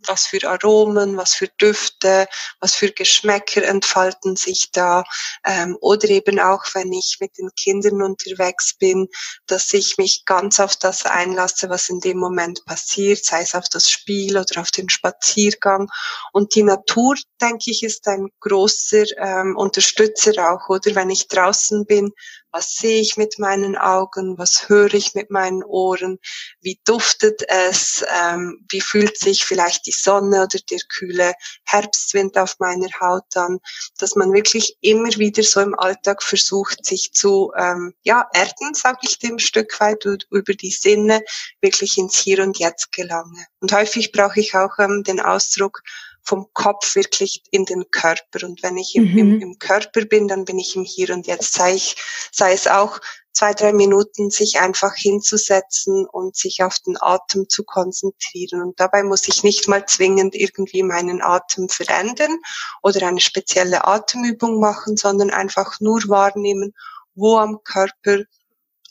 was 0.07 0.27
für 0.27 0.49
Aromen, 0.49 1.17
was 1.17 1.35
für 1.35 1.49
Düfte, 1.61 2.27
was 2.61 2.75
für 2.75 2.91
Geschmäcker 2.91 3.63
entfalten 3.65 4.37
sich 4.37 4.71
da. 4.73 5.05
Ähm, 5.45 5.77
oder 5.81 6.09
eben 6.09 6.39
auch, 6.41 6.65
wenn 6.75 6.93
ich 6.93 7.19
mit 7.21 7.39
den 7.39 7.51
Kindern 7.57 8.03
unterwegs 8.03 8.75
bin, 8.79 9.09
dass 9.47 9.73
ich 9.73 9.99
mich 9.99 10.25
ganz 10.25 10.61
auf 10.61 10.77
das 10.77 11.05
einlasse, 11.07 11.71
was 11.71 11.89
in 11.89 12.01
dem 12.01 12.19
Moment 12.19 12.65
passiert, 12.65 13.25
sei 13.25 13.43
es 13.43 13.55
auf 13.55 13.69
das 13.69 13.91
Spiel 13.91 14.37
oder 14.37 14.61
auf 14.61 14.71
den 14.71 14.89
Spaziergang. 14.89 15.89
Und 16.33 16.55
die 16.55 16.63
Natur, 16.63 17.17
denke 17.41 17.71
ich, 17.71 17.83
ist 17.83 18.07
ein 18.09 18.29
großer 18.41 19.05
ähm, 19.19 19.57
Unterstützer 19.57 20.33
auch, 20.51 20.69
oder? 20.69 20.95
Wenn 20.95 21.11
ich 21.11 21.29
draußen 21.29 21.87
bin, 21.87 22.13
was 22.53 22.75
sehe 22.75 23.01
ich 23.01 23.17
mit 23.17 23.39
meinen 23.39 23.77
Augen, 23.77 24.39
was 24.39 24.69
höre 24.69 24.93
ich 24.95 25.15
mit 25.15 25.31
meinen 25.31 25.65
Ohren, 25.65 26.19
wie 26.61 26.79
duftet 26.85 27.43
es, 27.49 28.05
ähm, 28.23 28.65
wie 28.71 28.81
fühlt 28.81 29.19
sich 29.19 29.45
vielleicht 29.45 29.87
die 29.87 29.93
Sonne 29.93 30.43
oder 30.43 30.59
der 30.71 30.81
kühle 30.89 31.33
Herbstwind 31.65 32.37
auf 32.37 32.59
meiner 32.59 32.89
Haut 33.01 33.37
an, 33.37 33.59
dass 33.99 34.15
man 34.15 34.33
wirklich 34.33 34.77
immer 34.81 35.09
wieder 35.17 35.43
so 35.43 35.61
im 35.61 35.79
Alltag 35.79 36.23
versucht, 36.23 36.85
sich 36.85 37.13
zu 37.13 37.53
ähm, 37.57 37.95
ja 38.03 38.29
erden, 38.35 38.75
sage 38.75 38.99
ich 39.03 39.19
dem 39.19 39.39
Stück 39.39 39.81
weit 39.81 40.05
über 40.05 40.55
die 40.55 40.71
Sinne 40.71 41.23
wirklich 41.61 41.97
ins 41.97 42.17
Hier 42.17 42.43
und 42.43 42.59
Jetzt 42.59 42.93
gelange. 42.93 43.47
Und 43.61 43.73
häufig 43.73 44.13
brauche 44.13 44.41
ich 44.41 44.55
auch 44.55 44.79
ähm, 44.79 45.03
den 45.05 45.21
Ausdruck 45.21 45.83
vom 46.23 46.47
Kopf 46.53 46.95
wirklich 46.95 47.43
in 47.51 47.65
den 47.65 47.91
Körper. 47.91 48.47
Und 48.47 48.63
wenn 48.63 48.77
ich 48.77 48.95
im, 48.95 49.13
mhm. 49.13 49.41
im, 49.41 49.59
Körper 49.59 50.05
bin, 50.05 50.29
dann 50.29 50.45
bin 50.45 50.59
ich 50.59 50.77
im 50.77 50.85
Hier 50.85 51.11
und 51.11 51.27
Jetzt. 51.27 51.55
Sei, 51.55 51.75
ich, 51.75 51.97
sei 52.31 52.53
es 52.53 52.67
auch 52.67 53.01
zwei, 53.33 53.55
drei 53.55 53.73
Minuten 53.73 54.31
sich 54.31 54.61
einfach 54.61 54.95
hinzusetzen 54.95 56.07
und 56.07 56.37
sich 56.37 56.63
auf 56.63 56.79
den 56.87 56.97
Atem 57.01 57.49
zu 57.49 57.65
konzentrieren. 57.65 58.63
Und 58.63 58.79
dabei 58.79 59.03
muss 59.03 59.27
ich 59.27 59.43
nicht 59.43 59.69
mal 59.69 59.87
zwingend 59.87 60.35
irgendwie 60.35 60.83
meinen 60.83 61.23
Atem 61.23 61.69
verändern 61.69 62.39
oder 62.83 63.07
eine 63.07 63.21
spezielle 63.21 63.85
Atemübung 63.87 64.61
machen, 64.61 64.97
sondern 64.97 65.31
einfach 65.31 65.81
nur 65.81 66.01
wahrnehmen, 66.07 66.75
wo 67.15 67.39
am 67.39 67.63
Körper 67.65 68.23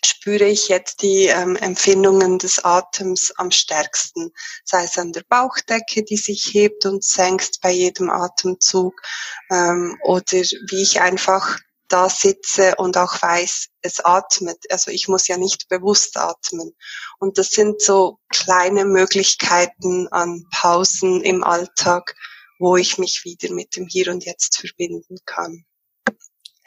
spüre 0.05 0.45
ich 0.45 0.67
jetzt 0.67 1.01
die 1.01 1.27
ähm, 1.27 1.55
Empfindungen 1.55 2.39
des 2.39 2.63
Atems 2.63 3.31
am 3.37 3.51
stärksten, 3.51 4.31
sei 4.63 4.83
es 4.83 4.97
an 4.97 5.11
der 5.11 5.23
Bauchdecke, 5.27 6.03
die 6.03 6.17
sich 6.17 6.53
hebt 6.53 6.85
und 6.85 7.03
senkt 7.03 7.61
bei 7.61 7.71
jedem 7.71 8.09
Atemzug, 8.09 8.93
ähm, 9.49 9.97
oder 10.03 10.23
wie 10.23 10.81
ich 10.81 11.01
einfach 11.01 11.59
da 11.91 12.09
sitze 12.09 12.75
und 12.77 12.97
auch 12.97 13.21
weiß, 13.21 13.67
es 13.81 13.99
atmet. 13.99 14.71
Also 14.71 14.91
ich 14.91 15.07
muss 15.07 15.27
ja 15.27 15.37
nicht 15.37 15.67
bewusst 15.67 16.17
atmen. 16.17 16.75
Und 17.19 17.37
das 17.37 17.49
sind 17.49 17.81
so 17.81 18.19
kleine 18.29 18.85
Möglichkeiten 18.85 20.07
an 20.07 20.45
Pausen 20.51 21.21
im 21.21 21.43
Alltag, 21.43 22.15
wo 22.59 22.77
ich 22.77 22.97
mich 22.97 23.25
wieder 23.25 23.53
mit 23.53 23.75
dem 23.75 23.87
Hier 23.87 24.09
und 24.09 24.23
Jetzt 24.23 24.57
verbinden 24.57 25.17
kann. 25.25 25.65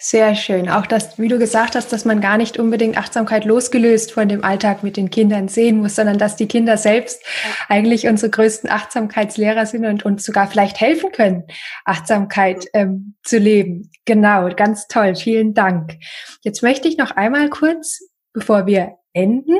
Sehr 0.06 0.34
schön. 0.34 0.68
Auch 0.68 0.84
das, 0.84 1.18
wie 1.18 1.28
du 1.28 1.38
gesagt 1.38 1.74
hast, 1.74 1.90
dass 1.90 2.04
man 2.04 2.20
gar 2.20 2.36
nicht 2.36 2.58
unbedingt 2.58 2.98
Achtsamkeit 2.98 3.46
losgelöst 3.46 4.12
von 4.12 4.28
dem 4.28 4.44
Alltag 4.44 4.82
mit 4.82 4.98
den 4.98 5.08
Kindern 5.08 5.48
sehen 5.48 5.78
muss, 5.78 5.96
sondern 5.96 6.18
dass 6.18 6.36
die 6.36 6.46
Kinder 6.46 6.76
selbst 6.76 7.24
eigentlich 7.70 8.06
unsere 8.06 8.30
größten 8.30 8.68
Achtsamkeitslehrer 8.68 9.64
sind 9.64 9.86
und 9.86 10.04
uns 10.04 10.22
sogar 10.22 10.46
vielleicht 10.46 10.78
helfen 10.78 11.10
können, 11.10 11.44
Achtsamkeit 11.86 12.66
ähm, 12.74 13.14
zu 13.22 13.38
leben. 13.38 13.90
Genau, 14.04 14.50
ganz 14.54 14.88
toll. 14.88 15.16
Vielen 15.16 15.54
Dank. 15.54 15.96
Jetzt 16.42 16.62
möchte 16.62 16.86
ich 16.86 16.98
noch 16.98 17.12
einmal 17.12 17.48
kurz, 17.48 18.00
bevor 18.34 18.66
wir 18.66 18.98
enden, 19.14 19.56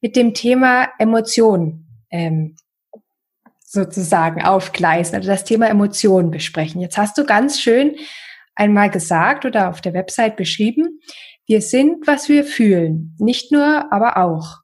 mit 0.00 0.16
dem 0.16 0.32
Thema 0.32 0.88
Emotionen 0.98 2.06
ähm, 2.10 2.56
sozusagen 3.60 4.42
aufgleisen, 4.42 5.16
also 5.16 5.28
das 5.28 5.44
Thema 5.44 5.68
Emotionen 5.68 6.30
besprechen. 6.30 6.80
Jetzt 6.80 6.96
hast 6.96 7.18
du 7.18 7.26
ganz 7.26 7.60
schön 7.60 7.96
einmal 8.54 8.90
gesagt 8.90 9.44
oder 9.44 9.68
auf 9.68 9.80
der 9.80 9.94
Website 9.94 10.36
beschrieben, 10.36 11.00
wir 11.46 11.60
sind, 11.60 12.06
was 12.06 12.28
wir 12.28 12.44
fühlen, 12.44 13.14
nicht 13.18 13.52
nur, 13.52 13.92
aber 13.92 14.16
auch. 14.16 14.60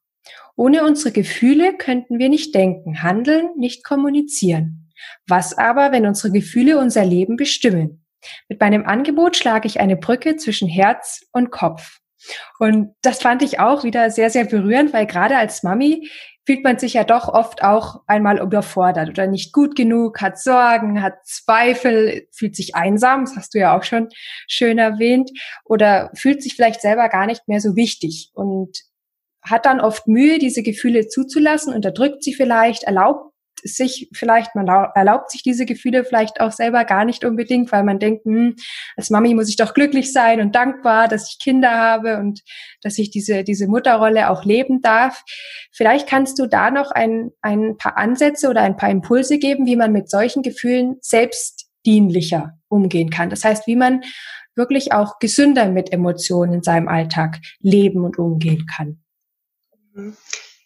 Ohne 0.56 0.84
unsere 0.84 1.12
Gefühle 1.12 1.76
könnten 1.76 2.18
wir 2.18 2.28
nicht 2.28 2.54
denken, 2.54 3.02
handeln, 3.02 3.48
nicht 3.56 3.84
kommunizieren. 3.84 4.90
Was 5.26 5.56
aber, 5.56 5.92
wenn 5.92 6.06
unsere 6.06 6.32
Gefühle 6.32 6.78
unser 6.78 7.04
Leben 7.04 7.36
bestimmen? 7.36 8.04
Mit 8.48 8.60
meinem 8.60 8.84
Angebot 8.84 9.36
schlage 9.36 9.66
ich 9.66 9.80
eine 9.80 9.96
Brücke 9.96 10.36
zwischen 10.36 10.68
Herz 10.68 11.22
und 11.32 11.50
Kopf. 11.50 12.00
Und 12.58 12.94
das 13.02 13.22
fand 13.22 13.42
ich 13.42 13.60
auch 13.60 13.84
wieder 13.84 14.10
sehr, 14.10 14.28
sehr 14.28 14.44
berührend, 14.44 14.92
weil 14.92 15.06
gerade 15.06 15.36
als 15.36 15.62
Mami 15.62 16.10
fühlt 16.50 16.64
man 16.64 16.80
sich 16.80 16.94
ja 16.94 17.04
doch 17.04 17.28
oft 17.28 17.62
auch 17.62 18.00
einmal 18.08 18.40
überfordert 18.40 19.08
oder 19.10 19.28
nicht 19.28 19.52
gut 19.52 19.76
genug, 19.76 20.20
hat 20.20 20.36
Sorgen, 20.36 21.00
hat 21.00 21.24
Zweifel, 21.24 22.26
fühlt 22.32 22.56
sich 22.56 22.74
einsam, 22.74 23.24
das 23.24 23.36
hast 23.36 23.54
du 23.54 23.60
ja 23.60 23.78
auch 23.78 23.84
schon 23.84 24.08
schön 24.48 24.78
erwähnt, 24.78 25.30
oder 25.64 26.10
fühlt 26.16 26.42
sich 26.42 26.56
vielleicht 26.56 26.80
selber 26.80 27.08
gar 27.08 27.26
nicht 27.26 27.46
mehr 27.46 27.60
so 27.60 27.76
wichtig 27.76 28.32
und 28.34 28.76
hat 29.42 29.64
dann 29.64 29.80
oft 29.80 30.08
Mühe, 30.08 30.40
diese 30.40 30.64
Gefühle 30.64 31.06
zuzulassen, 31.06 31.72
unterdrückt 31.72 32.24
sie 32.24 32.34
vielleicht, 32.34 32.82
erlaubt 32.82 33.29
sich 33.62 34.08
vielleicht, 34.12 34.54
man 34.54 34.66
erlaubt 34.66 35.30
sich 35.30 35.42
diese 35.42 35.66
Gefühle 35.66 36.04
vielleicht 36.04 36.40
auch 36.40 36.52
selber 36.52 36.84
gar 36.84 37.04
nicht 37.04 37.24
unbedingt, 37.24 37.72
weil 37.72 37.84
man 37.84 37.98
denkt, 37.98 38.24
hm, 38.24 38.56
als 38.96 39.10
Mami 39.10 39.34
muss 39.34 39.48
ich 39.48 39.56
doch 39.56 39.74
glücklich 39.74 40.12
sein 40.12 40.40
und 40.40 40.54
dankbar, 40.54 41.08
dass 41.08 41.30
ich 41.30 41.38
Kinder 41.38 41.70
habe 41.70 42.18
und 42.18 42.42
dass 42.82 42.98
ich 42.98 43.10
diese, 43.10 43.44
diese 43.44 43.66
Mutterrolle 43.66 44.30
auch 44.30 44.44
leben 44.44 44.80
darf. 44.80 45.22
Vielleicht 45.72 46.08
kannst 46.08 46.38
du 46.38 46.46
da 46.46 46.70
noch 46.70 46.90
ein, 46.90 47.30
ein 47.42 47.76
paar 47.76 47.96
Ansätze 47.96 48.48
oder 48.48 48.62
ein 48.62 48.76
paar 48.76 48.90
Impulse 48.90 49.38
geben, 49.38 49.66
wie 49.66 49.76
man 49.76 49.92
mit 49.92 50.10
solchen 50.10 50.42
Gefühlen 50.42 50.96
selbstdienlicher 51.00 52.58
umgehen 52.68 53.10
kann. 53.10 53.30
Das 53.30 53.44
heißt, 53.44 53.66
wie 53.66 53.76
man 53.76 54.02
wirklich 54.56 54.92
auch 54.92 55.18
gesünder 55.18 55.66
mit 55.70 55.92
Emotionen 55.92 56.54
in 56.54 56.62
seinem 56.62 56.88
Alltag 56.88 57.38
leben 57.60 58.04
und 58.04 58.18
umgehen 58.18 58.66
kann. 58.66 59.02
Mhm. 59.94 60.16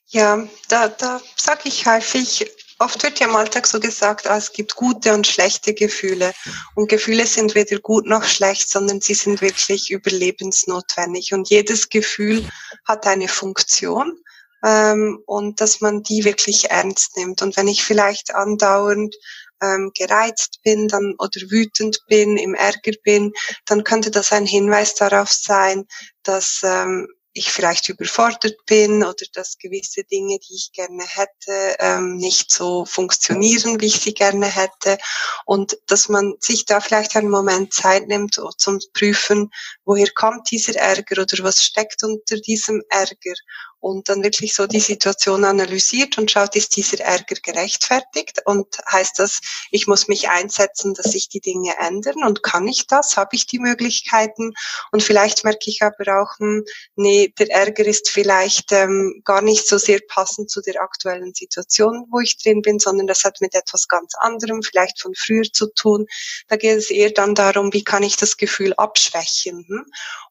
Ja, 0.08 0.46
da, 0.68 0.88
da 0.88 1.20
sage 1.36 1.62
ich 1.64 1.86
häufig, 1.86 2.46
oft 2.78 3.02
wird 3.02 3.20
ja 3.20 3.26
im 3.26 3.36
Alltag 3.36 3.66
so 3.66 3.80
gesagt, 3.80 4.26
ah, 4.26 4.36
es 4.36 4.52
gibt 4.52 4.74
gute 4.74 5.14
und 5.14 5.26
schlechte 5.26 5.74
Gefühle. 5.74 6.32
Und 6.74 6.88
Gefühle 6.88 7.26
sind 7.26 7.54
weder 7.54 7.78
gut 7.78 8.06
noch 8.06 8.24
schlecht, 8.24 8.70
sondern 8.70 9.00
sie 9.00 9.14
sind 9.14 9.40
wirklich 9.40 9.90
überlebensnotwendig. 9.90 11.32
Und 11.32 11.50
jedes 11.50 11.88
Gefühl 11.88 12.46
hat 12.86 13.06
eine 13.06 13.28
Funktion 13.28 14.18
ähm, 14.64 15.22
und 15.26 15.60
dass 15.60 15.80
man 15.80 16.02
die 16.02 16.24
wirklich 16.24 16.70
ernst 16.70 17.16
nimmt. 17.16 17.42
Und 17.42 17.56
wenn 17.56 17.68
ich 17.68 17.84
vielleicht 17.84 18.34
andauernd 18.34 19.14
ähm, 19.62 19.92
gereizt 19.96 20.60
bin 20.62 20.88
dann 20.88 21.14
oder 21.18 21.40
wütend 21.48 22.00
bin, 22.08 22.36
im 22.36 22.54
Ärger 22.54 22.92
bin, 23.02 23.32
dann 23.66 23.84
könnte 23.84 24.10
das 24.10 24.32
ein 24.32 24.46
Hinweis 24.46 24.94
darauf 24.94 25.30
sein, 25.30 25.86
dass 26.22 26.60
ähm, 26.64 27.08
ich 27.34 27.50
vielleicht 27.50 27.88
überfordert 27.88 28.64
bin 28.64 29.02
oder 29.02 29.26
dass 29.32 29.58
gewisse 29.58 30.04
Dinge, 30.04 30.38
die 30.38 30.54
ich 30.54 30.72
gerne 30.72 31.04
hätte, 31.04 31.76
ähm, 31.80 32.16
nicht 32.16 32.52
so 32.52 32.84
funktionieren, 32.84 33.80
wie 33.80 33.86
ich 33.86 34.00
sie 34.00 34.14
gerne 34.14 34.46
hätte. 34.46 34.98
Und 35.44 35.76
dass 35.88 36.08
man 36.08 36.34
sich 36.38 36.64
da 36.64 36.80
vielleicht 36.80 37.16
einen 37.16 37.30
Moment 37.30 37.74
Zeit 37.74 38.06
nimmt 38.06 38.40
zum 38.56 38.78
Prüfen, 38.92 39.50
woher 39.84 40.10
kommt 40.14 40.50
dieser 40.50 40.76
Ärger 40.76 41.22
oder 41.22 41.42
was 41.42 41.62
steckt 41.62 42.04
unter 42.04 42.36
diesem 42.36 42.82
Ärger 42.88 43.34
und 43.84 44.08
dann 44.08 44.22
wirklich 44.22 44.54
so 44.54 44.66
die 44.66 44.80
Situation 44.80 45.44
analysiert 45.44 46.16
und 46.16 46.30
schaut, 46.30 46.56
ist 46.56 46.74
dieser 46.74 47.00
Ärger 47.00 47.36
gerechtfertigt 47.42 48.40
und 48.46 48.78
heißt 48.90 49.18
das, 49.18 49.40
ich 49.70 49.86
muss 49.86 50.08
mich 50.08 50.30
einsetzen, 50.30 50.94
dass 50.94 51.12
sich 51.12 51.28
die 51.28 51.40
Dinge 51.40 51.74
ändern 51.78 52.24
und 52.24 52.42
kann 52.42 52.66
ich 52.66 52.86
das, 52.86 53.18
habe 53.18 53.36
ich 53.36 53.46
die 53.46 53.58
Möglichkeiten 53.58 54.54
und 54.90 55.02
vielleicht 55.02 55.44
merke 55.44 55.68
ich 55.68 55.82
aber 55.82 56.22
auch, 56.22 56.38
hm, 56.38 56.64
nee, 56.96 57.34
der 57.38 57.50
Ärger 57.50 57.84
ist 57.84 58.08
vielleicht 58.08 58.72
ähm, 58.72 59.20
gar 59.22 59.42
nicht 59.42 59.68
so 59.68 59.76
sehr 59.76 60.00
passend 60.08 60.50
zu 60.50 60.62
der 60.62 60.80
aktuellen 60.80 61.34
Situation, 61.34 62.06
wo 62.10 62.20
ich 62.20 62.38
drin 62.38 62.62
bin, 62.62 62.78
sondern 62.78 63.06
das 63.06 63.24
hat 63.24 63.42
mit 63.42 63.54
etwas 63.54 63.86
ganz 63.86 64.14
anderem, 64.18 64.62
vielleicht 64.62 64.98
von 64.98 65.12
früher 65.14 65.44
zu 65.52 65.66
tun. 65.74 66.06
Da 66.48 66.56
geht 66.56 66.78
es 66.78 66.90
eher 66.90 67.10
dann 67.10 67.34
darum, 67.34 67.74
wie 67.74 67.84
kann 67.84 68.02
ich 68.02 68.16
das 68.16 68.38
Gefühl 68.38 68.72
abschwächen. 68.78 69.66
Hm? 69.68 69.84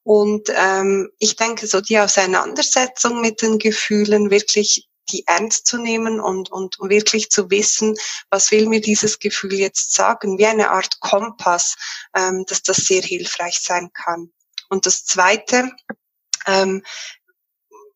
Und 0.03 0.49
ähm, 0.55 1.09
ich 1.19 1.35
denke, 1.35 1.65
so 1.65 1.79
die 1.81 1.99
Auseinandersetzung 1.99 3.21
mit 3.21 3.41
den 3.41 3.57
Gefühlen 3.57 4.29
wirklich 4.29 4.87
die 5.09 5.25
ernst 5.27 5.67
zu 5.67 5.77
nehmen 5.77 6.19
und, 6.19 6.51
und 6.51 6.77
wirklich 6.79 7.29
zu 7.29 7.49
wissen, 7.49 7.95
was 8.29 8.51
will 8.51 8.67
mir 8.67 8.81
dieses 8.81 9.19
Gefühl 9.19 9.53
jetzt 9.53 9.93
sagen, 9.93 10.37
wie 10.37 10.45
eine 10.45 10.71
Art 10.71 10.99
Kompass, 10.99 11.75
ähm, 12.15 12.45
dass 12.47 12.63
das 12.63 12.77
sehr 12.77 13.01
hilfreich 13.01 13.59
sein 13.59 13.91
kann. 13.93 14.31
Und 14.69 14.85
das 14.85 15.05
Zweite, 15.05 15.69
ähm, 16.47 16.83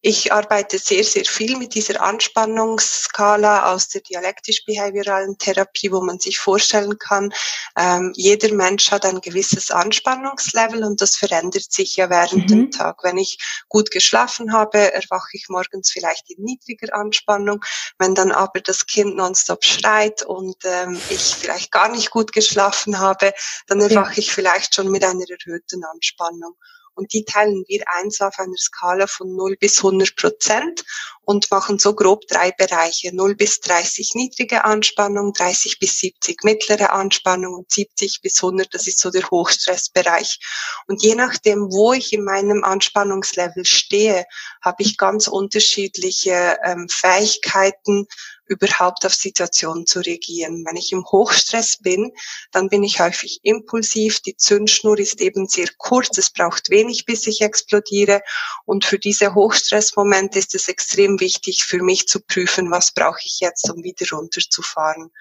ich 0.01 0.31
arbeite 0.31 0.77
sehr, 0.77 1.03
sehr 1.03 1.25
viel 1.25 1.57
mit 1.57 1.73
dieser 1.73 2.01
Anspannungsskala 2.01 3.73
aus 3.73 3.89
der 3.89 4.01
dialektisch-behavioralen 4.01 5.37
Therapie, 5.37 5.91
wo 5.91 6.01
man 6.01 6.19
sich 6.19 6.39
vorstellen 6.39 6.97
kann, 6.99 7.33
ähm, 7.75 8.11
jeder 8.15 8.53
Mensch 8.53 8.91
hat 8.91 9.05
ein 9.05 9.21
gewisses 9.21 9.71
Anspannungslevel 9.71 10.83
und 10.83 11.01
das 11.01 11.15
verändert 11.15 11.71
sich 11.71 11.95
ja 11.95 12.09
während 12.09 12.43
mhm. 12.43 12.47
dem 12.47 12.71
Tag. 12.71 13.03
Wenn 13.03 13.17
ich 13.17 13.37
gut 13.69 13.91
geschlafen 13.91 14.53
habe, 14.53 14.93
erwache 14.93 15.29
ich 15.33 15.45
morgens 15.49 15.91
vielleicht 15.91 16.29
in 16.29 16.43
niedriger 16.43 16.95
Anspannung. 16.95 17.63
Wenn 17.97 18.15
dann 18.15 18.31
aber 18.31 18.61
das 18.61 18.85
Kind 18.85 19.15
nonstop 19.15 19.65
schreit 19.65 20.23
und 20.23 20.57
ähm, 20.63 20.99
ich 21.09 21.35
vielleicht 21.35 21.71
gar 21.71 21.89
nicht 21.89 22.11
gut 22.11 22.33
geschlafen 22.33 22.99
habe, 22.99 23.33
dann 23.67 23.81
erwache 23.81 24.13
ja. 24.13 24.17
ich 24.17 24.31
vielleicht 24.31 24.75
schon 24.75 24.89
mit 24.89 25.03
einer 25.03 25.25
erhöhten 25.27 25.83
Anspannung 25.83 26.55
und 26.97 27.13
die 27.13 27.23
teilen 27.23 27.63
wir 27.67 27.83
eins 27.99 28.19
auf 28.21 28.37
einer 28.39 28.57
Skala 28.57 29.07
von 29.07 29.35
0 29.35 29.55
bis 29.57 29.77
100 29.77 30.15
Prozent 30.15 30.83
und 31.27 31.51
machen 31.51 31.77
so 31.77 31.93
grob 31.93 32.25
drei 32.29 32.53
Bereiche. 32.53 33.13
0 33.13 33.35
bis 33.35 33.59
30 33.59 34.11
niedrige 34.15 34.63
Anspannung, 34.63 35.33
30 35.33 35.77
bis 35.77 35.99
70 35.99 36.45
mittlere 36.45 36.93
Anspannung 36.93 37.53
und 37.53 37.69
70 37.69 38.21
bis 38.21 38.41
100, 38.41 38.73
das 38.73 38.87
ist 38.87 38.99
so 38.99 39.11
der 39.11 39.29
Hochstressbereich. 39.29 40.39
Und 40.87 41.03
je 41.03 41.15
nachdem, 41.15 41.69
wo 41.69 41.91
ich 41.91 42.13
in 42.13 42.23
meinem 42.23 42.63
Anspannungslevel 42.63 43.65
stehe, 43.65 44.23
habe 44.61 44.83
ich 44.83 44.97
ganz 44.97 45.27
unterschiedliche 45.27 46.59
ähm, 46.63 46.87
Fähigkeiten, 46.89 48.07
überhaupt 48.47 49.05
auf 49.05 49.13
Situationen 49.13 49.85
zu 49.85 49.99
reagieren. 49.99 50.63
Wenn 50.65 50.77
ich 50.77 50.91
im 50.91 51.05
Hochstress 51.05 51.77
bin, 51.77 52.11
dann 52.51 52.69
bin 52.69 52.83
ich 52.83 52.99
häufig 52.99 53.39
impulsiv. 53.43 54.21
Die 54.21 54.37
Zündschnur 54.37 54.97
ist 54.97 55.21
eben 55.21 55.47
sehr 55.47 55.67
kurz. 55.77 56.17
Es 56.17 56.29
braucht 56.29 56.69
wenig, 56.69 57.05
bis 57.05 57.27
ich 57.27 57.41
explodiere. 57.41 58.21
Und 58.65 58.85
für 58.85 58.99
diese 58.99 59.35
Hochstressmomente 59.35 60.39
ist 60.39 60.55
es 60.55 60.67
extrem 60.67 61.16
wichtig 61.19 61.63
für 61.63 61.81
mich 61.81 62.07
zu 62.07 62.19
prüfen, 62.21 62.71
was 62.71 62.93
brauche 62.93 63.21
ich 63.23 63.39
jetzt, 63.39 63.69
um 63.69 63.83
wieder 63.83 64.05
runterzufahren 64.11 65.11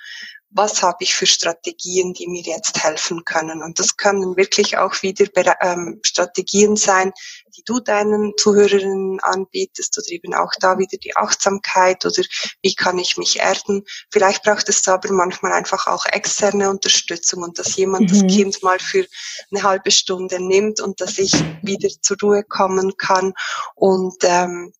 was 0.56 0.82
habe 0.82 0.98
ich 1.00 1.14
für 1.14 1.26
Strategien, 1.26 2.14
die 2.14 2.28
mir 2.28 2.42
jetzt 2.42 2.82
helfen 2.82 3.24
können. 3.24 3.62
Und 3.62 3.78
das 3.78 3.96
können 3.96 4.36
wirklich 4.36 4.78
auch 4.78 5.02
wieder 5.02 5.26
ähm, 5.60 6.00
Strategien 6.02 6.76
sein, 6.76 7.12
die 7.56 7.62
du 7.64 7.80
deinen 7.80 8.32
Zuhörerinnen 8.36 9.20
anbietest 9.20 9.98
oder 9.98 10.10
eben 10.10 10.34
auch 10.34 10.52
da 10.58 10.78
wieder 10.78 10.96
die 10.98 11.16
Achtsamkeit 11.16 12.04
oder 12.06 12.22
wie 12.62 12.74
kann 12.74 12.98
ich 12.98 13.16
mich 13.16 13.38
erden. 13.38 13.84
Vielleicht 14.10 14.44
braucht 14.44 14.68
es 14.68 14.86
aber 14.88 15.12
manchmal 15.12 15.52
einfach 15.52 15.86
auch 15.86 16.06
externe 16.06 16.70
Unterstützung 16.70 17.42
und 17.42 17.58
dass 17.58 17.76
jemand 17.76 18.10
mhm. 18.10 18.26
das 18.26 18.34
Kind 18.34 18.62
mal 18.62 18.78
für 18.78 19.06
eine 19.50 19.62
halbe 19.62 19.90
Stunde 19.90 20.42
nimmt 20.42 20.80
und 20.80 21.00
dass 21.00 21.18
ich 21.18 21.32
wieder 21.62 21.88
zur 22.00 22.16
Ruhe 22.22 22.44
kommen 22.44 22.96
kann 22.96 23.34
und 23.74 24.16
ähm, 24.22 24.72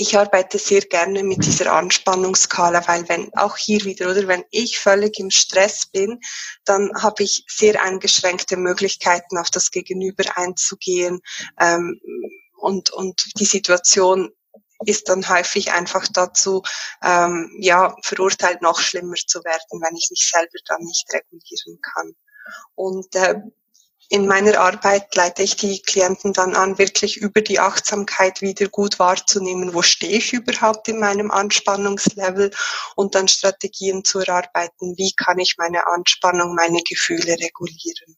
ich 0.00 0.16
arbeite 0.16 0.58
sehr 0.58 0.82
gerne 0.82 1.24
mit 1.24 1.44
dieser 1.44 1.72
Anspannungsskala, 1.72 2.86
weil 2.86 3.08
wenn 3.08 3.34
auch 3.36 3.56
hier 3.56 3.84
wieder, 3.84 4.08
oder 4.08 4.28
wenn 4.28 4.44
ich 4.52 4.78
völlig 4.78 5.18
im 5.18 5.30
Stress 5.30 5.86
bin, 5.86 6.20
dann 6.64 6.92
habe 7.02 7.24
ich 7.24 7.44
sehr 7.48 7.82
eingeschränkte 7.82 8.56
Möglichkeiten, 8.56 9.36
auf 9.38 9.50
das 9.50 9.72
Gegenüber 9.72 10.24
einzugehen 10.36 11.20
ähm, 11.58 12.00
und, 12.56 12.90
und 12.90 13.40
die 13.40 13.44
Situation 13.44 14.30
ist 14.84 15.08
dann 15.08 15.28
häufig 15.28 15.72
einfach 15.72 16.06
dazu 16.06 16.62
ähm, 17.02 17.50
ja 17.58 17.96
verurteilt, 18.02 18.62
noch 18.62 18.78
schlimmer 18.78 19.16
zu 19.16 19.42
werden, 19.42 19.82
wenn 19.82 19.96
ich 19.96 20.10
mich 20.10 20.30
selber 20.32 20.58
dann 20.66 20.82
nicht 20.82 21.06
regulieren 21.12 21.80
kann. 21.82 22.14
Und 22.76 23.16
äh, 23.16 23.40
in 24.10 24.26
meiner 24.26 24.58
Arbeit 24.58 25.14
leite 25.14 25.42
ich 25.42 25.56
die 25.56 25.82
Klienten 25.82 26.32
dann 26.32 26.54
an, 26.54 26.78
wirklich 26.78 27.18
über 27.18 27.42
die 27.42 27.60
Achtsamkeit 27.60 28.40
wieder 28.40 28.68
gut 28.68 28.98
wahrzunehmen, 28.98 29.74
wo 29.74 29.82
stehe 29.82 30.16
ich 30.16 30.32
überhaupt 30.32 30.88
in 30.88 30.98
meinem 30.98 31.30
Anspannungslevel 31.30 32.50
und 32.96 33.14
dann 33.14 33.28
Strategien 33.28 34.04
zu 34.04 34.20
erarbeiten, 34.20 34.96
wie 34.96 35.12
kann 35.14 35.38
ich 35.38 35.56
meine 35.58 35.86
Anspannung, 35.86 36.54
meine 36.54 36.80
Gefühle 36.88 37.36
regulieren. 37.38 38.16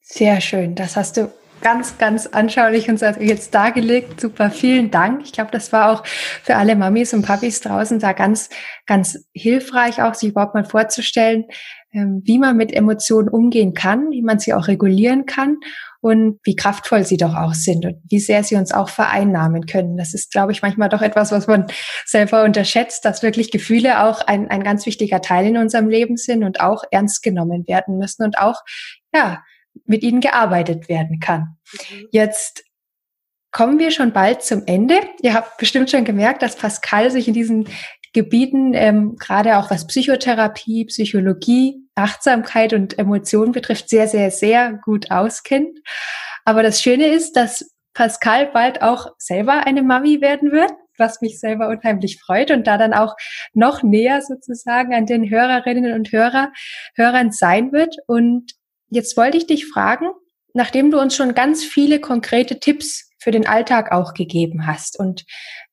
Sehr 0.00 0.40
schön, 0.40 0.76
das 0.76 0.96
hast 0.96 1.16
du 1.16 1.32
ganz, 1.60 1.96
ganz 1.98 2.26
anschaulich 2.26 2.90
uns 2.90 3.00
jetzt 3.00 3.54
dargelegt. 3.54 4.20
Super, 4.20 4.50
vielen 4.50 4.90
Dank. 4.90 5.22
Ich 5.24 5.32
glaube, 5.32 5.50
das 5.50 5.72
war 5.72 5.90
auch 5.90 6.06
für 6.06 6.56
alle 6.56 6.76
Mamis 6.76 7.14
und 7.14 7.22
Papis 7.22 7.62
draußen 7.62 7.98
da 7.98 8.12
ganz, 8.12 8.50
ganz 8.86 9.26
hilfreich, 9.32 10.02
auch 10.02 10.14
sich 10.14 10.28
überhaupt 10.28 10.54
mal 10.54 10.66
vorzustellen, 10.66 11.46
wie 11.94 12.38
man 12.38 12.56
mit 12.56 12.72
Emotionen 12.72 13.28
umgehen 13.28 13.72
kann, 13.72 14.10
wie 14.10 14.22
man 14.22 14.40
sie 14.40 14.52
auch 14.52 14.66
regulieren 14.66 15.26
kann 15.26 15.58
und 16.00 16.40
wie 16.42 16.56
kraftvoll 16.56 17.04
sie 17.04 17.16
doch 17.16 17.34
auch 17.34 17.54
sind 17.54 17.86
und 17.86 17.96
wie 18.10 18.18
sehr 18.18 18.42
sie 18.42 18.56
uns 18.56 18.72
auch 18.72 18.88
vereinnahmen 18.88 19.66
können. 19.66 19.96
Das 19.96 20.12
ist, 20.12 20.32
glaube 20.32 20.52
ich, 20.52 20.60
manchmal 20.60 20.88
doch 20.88 21.02
etwas, 21.02 21.30
was 21.30 21.46
man 21.46 21.66
selber 22.04 22.42
unterschätzt, 22.42 23.04
dass 23.04 23.22
wirklich 23.22 23.50
Gefühle 23.50 24.02
auch 24.02 24.20
ein, 24.20 24.50
ein 24.50 24.64
ganz 24.64 24.84
wichtiger 24.86 25.20
Teil 25.20 25.46
in 25.46 25.56
unserem 25.56 25.88
Leben 25.88 26.16
sind 26.16 26.42
und 26.42 26.60
auch 26.60 26.82
ernst 26.90 27.22
genommen 27.22 27.66
werden 27.68 27.96
müssen 27.96 28.24
und 28.24 28.38
auch, 28.38 28.62
ja, 29.14 29.42
mit 29.86 30.02
ihnen 30.02 30.20
gearbeitet 30.20 30.88
werden 30.88 31.20
kann. 31.20 31.56
Mhm. 31.72 32.08
Jetzt 32.10 32.64
kommen 33.50 33.78
wir 33.78 33.92
schon 33.92 34.12
bald 34.12 34.42
zum 34.42 34.64
Ende. 34.66 34.96
Ihr 35.22 35.32
habt 35.32 35.58
bestimmt 35.58 35.90
schon 35.90 36.04
gemerkt, 36.04 36.42
dass 36.42 36.56
Pascal 36.56 37.10
sich 37.12 37.28
in 37.28 37.34
diesen 37.34 37.68
Gebieten, 38.12 38.74
ähm, 38.74 39.16
gerade 39.16 39.58
auch 39.58 39.70
was 39.70 39.86
Psychotherapie, 39.86 40.84
Psychologie, 40.86 41.83
Achtsamkeit 41.94 42.72
und 42.72 42.98
Emotionen 42.98 43.52
betrifft, 43.52 43.88
sehr, 43.88 44.08
sehr, 44.08 44.30
sehr 44.30 44.72
gut 44.84 45.10
auskennt. 45.10 45.78
Aber 46.44 46.62
das 46.62 46.82
Schöne 46.82 47.08
ist, 47.08 47.36
dass 47.36 47.70
Pascal 47.94 48.46
bald 48.46 48.82
auch 48.82 49.12
selber 49.18 49.66
eine 49.66 49.82
Mami 49.82 50.20
werden 50.20 50.52
wird. 50.52 50.72
was 50.96 51.20
mich 51.20 51.40
selber 51.40 51.68
unheimlich 51.68 52.20
freut 52.20 52.52
und 52.52 52.66
da 52.66 52.78
dann 52.78 52.94
auch 52.94 53.16
noch 53.52 53.82
näher 53.82 54.22
sozusagen 54.22 54.94
an 54.94 55.06
den 55.06 55.28
Hörerinnen 55.28 55.92
und 55.92 56.12
Hörer, 56.12 56.52
Hörern 56.94 57.32
sein 57.32 57.72
wird. 57.72 57.96
Und 58.06 58.52
jetzt 58.90 59.16
wollte 59.16 59.36
ich 59.36 59.46
dich 59.46 59.66
fragen, 59.66 60.06
nachdem 60.52 60.90
du 60.90 61.00
uns 61.00 61.16
schon 61.16 61.34
ganz 61.34 61.64
viele 61.64 62.00
konkrete 62.00 62.60
Tipps 62.60 63.10
für 63.18 63.30
den 63.30 63.46
Alltag 63.46 63.90
auch 63.90 64.14
gegeben 64.14 64.66
hast 64.66 64.98
und 64.98 65.24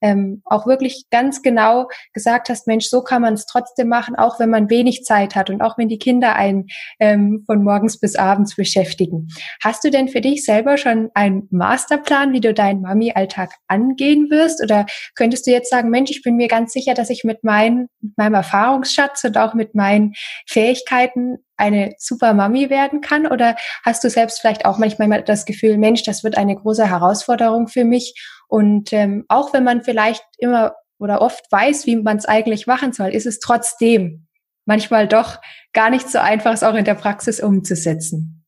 ähm, 0.02 0.42
auch 0.46 0.68
wirklich 0.68 1.06
ganz 1.12 1.42
genau 1.42 1.88
gesagt 2.14 2.50
hast, 2.50 2.68
Mensch, 2.68 2.88
so 2.88 3.02
kann 3.02 3.22
man 3.22 3.36
es 3.36 3.46
trotzdem 3.46 3.88
machen, 3.88 4.16
auch 4.16 4.40
wenn 4.40 4.50
man 4.50 4.70
wenig 4.70 5.04
Zeit 5.04 5.36
hat 5.36 5.50
und 5.50 5.62
auch 5.62 5.78
wenn 5.78 5.90
die 5.90 6.00
Kinder 6.00 6.36
einen 6.36 6.68
ähm, 7.00 7.44
von 7.46 7.64
morgens 7.64 8.00
bis 8.00 8.16
abends 8.16 8.56
beschäftigen. 8.56 9.28
Hast 9.64 9.84
du 9.84 9.90
denn 9.90 10.10
für 10.10 10.22
dich 10.22 10.44
selber 10.44 10.78
schon 10.78 11.10
einen 11.14 11.48
Masterplan, 11.52 12.34
wie 12.34 12.42
du 12.42 12.54
deinen 12.54 12.82
Mami-Alltag 12.82 13.52
angehen 13.68 14.30
wirst? 14.30 14.64
Oder 14.64 14.86
könntest 15.16 15.48
du 15.48 15.52
jetzt 15.52 15.70
sagen, 15.70 15.90
Mensch, 15.90 16.12
ich 16.12 16.24
bin 16.24 16.36
mir 16.36 16.48
ganz 16.48 16.74
sicher, 16.74 16.94
dass 16.94 17.10
ich 17.10 17.24
mit, 17.24 17.44
mein, 17.44 17.88
mit 18.02 18.18
meinem 18.18 18.34
Erfahrungsschatz 18.36 19.24
und 19.24 19.38
auch 19.38 19.54
mit 19.54 19.76
meinen 19.76 20.14
Fähigkeiten 20.48 21.38
eine 21.58 21.94
super 21.98 22.34
Mami 22.34 22.70
werden 22.70 23.02
kann? 23.02 23.28
Oder 23.28 23.56
hast 23.86 24.04
du 24.04 24.10
selbst 24.10 24.42
vielleicht 24.42 24.66
auch 24.66 24.78
manchmal 24.78 25.24
das 25.24 25.46
Gefühl, 25.46 25.78
Mensch, 25.78 26.04
das 26.04 26.24
wird 26.24 26.38
eine 26.38 26.56
große 26.56 26.90
Herausforderung 26.90 27.68
für 27.68 27.86
mich? 27.86 28.16
Und 28.52 28.92
ähm, 28.92 29.24
auch 29.30 29.54
wenn 29.54 29.64
man 29.64 29.82
vielleicht 29.82 30.26
immer 30.38 30.76
oder 31.00 31.22
oft 31.22 31.50
weiß, 31.50 31.86
wie 31.86 31.96
man 31.96 32.18
es 32.18 32.26
eigentlich 32.26 32.68
machen 32.68 32.92
soll, 32.92 33.16
ist 33.16 33.26
es 33.26 33.40
trotzdem 33.40 34.28
manchmal 34.66 35.08
doch 35.08 35.40
gar 35.72 35.90
nicht 35.90 36.10
so 36.10 36.20
einfach, 36.20 36.52
es 36.52 36.62
auch 36.62 36.76
in 36.76 36.84
der 36.84 36.96
Praxis 36.96 37.40
umzusetzen. 37.40 38.46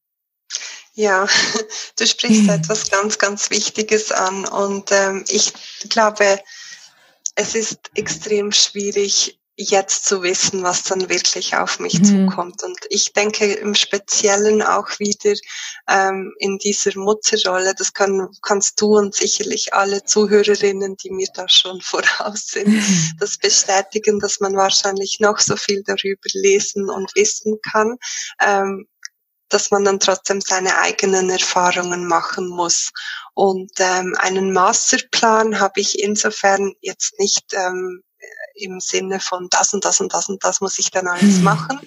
Ja, 0.93 1.25
du 1.97 2.05
sprichst 2.05 2.49
etwas 2.49 2.91
ganz, 2.91 3.17
ganz 3.17 3.49
Wichtiges 3.49 4.11
an 4.11 4.45
und 4.45 4.91
ähm, 4.91 5.23
ich 5.29 5.53
glaube, 5.87 6.37
es 7.35 7.55
ist 7.55 7.79
extrem 7.95 8.51
schwierig, 8.51 9.39
jetzt 9.55 10.05
zu 10.05 10.23
wissen, 10.23 10.63
was 10.63 10.83
dann 10.83 11.09
wirklich 11.09 11.55
auf 11.55 11.79
mich 11.79 11.99
mhm. 11.99 12.29
zukommt. 12.29 12.63
Und 12.63 12.77
ich 12.89 13.13
denke 13.13 13.53
im 13.53 13.75
Speziellen 13.75 14.61
auch 14.63 14.87
wieder 14.99 15.33
ähm, 15.87 16.33
in 16.39 16.57
dieser 16.57 16.97
Mutterrolle, 16.97 17.75
das 17.75 17.93
kann, 17.93 18.29
kannst 18.41 18.81
du 18.81 18.97
und 18.97 19.13
sicherlich 19.13 19.73
alle 19.73 20.03
Zuhörerinnen, 20.03 20.97
die 20.97 21.11
mir 21.11 21.27
da 21.33 21.47
schon 21.47 21.81
voraus 21.81 22.47
sind, 22.47 22.69
mhm. 22.69 23.11
das 23.19 23.37
bestätigen, 23.37 24.19
dass 24.19 24.39
man 24.39 24.55
wahrscheinlich 24.55 25.17
noch 25.19 25.39
so 25.39 25.55
viel 25.55 25.83
darüber 25.83 26.29
lesen 26.33 26.89
und 26.89 27.15
wissen 27.15 27.57
kann. 27.71 27.97
Ähm, 28.41 28.87
dass 29.49 29.69
man 29.69 29.83
dann 29.83 29.99
trotzdem 29.99 30.41
seine 30.41 30.79
eigenen 30.79 31.29
Erfahrungen 31.29 32.07
machen 32.07 32.47
muss. 32.47 32.89
Und 33.35 33.71
ähm, 33.77 34.15
einen 34.17 34.51
Masterplan 34.51 35.59
habe 35.59 35.79
ich 35.79 35.99
insofern 35.99 36.73
jetzt 36.81 37.19
nicht 37.19 37.53
ähm, 37.53 38.01
im 38.55 38.79
Sinne 38.79 39.19
von 39.19 39.47
das 39.49 39.73
und 39.73 39.83
das 39.83 39.99
und 39.99 40.13
das 40.13 40.29
und 40.29 40.43
das 40.43 40.61
muss 40.61 40.77
ich 40.77 40.91
dann 40.91 41.07
alles 41.07 41.37
mhm. 41.37 41.43
machen. 41.43 41.79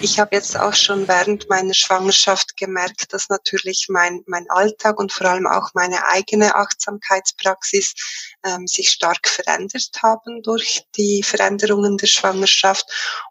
Ich 0.00 0.18
habe 0.18 0.34
jetzt 0.34 0.56
auch 0.56 0.74
schon 0.74 1.06
während 1.06 1.48
meiner 1.48 1.74
Schwangerschaft 1.74 2.56
gemerkt, 2.56 3.12
dass 3.12 3.28
natürlich 3.28 3.86
mein, 3.88 4.22
mein 4.26 4.46
Alltag 4.50 4.98
und 4.98 5.12
vor 5.12 5.26
allem 5.26 5.46
auch 5.46 5.70
meine 5.74 6.06
eigene 6.08 6.54
Achtsamkeitspraxis 6.54 7.94
ähm, 8.44 8.66
sich 8.66 8.90
stark 8.90 9.28
verändert 9.28 9.90
haben 10.02 10.42
durch 10.42 10.84
die 10.96 11.22
Veränderungen 11.22 11.96
der 11.98 12.06
Schwangerschaft. 12.06 12.86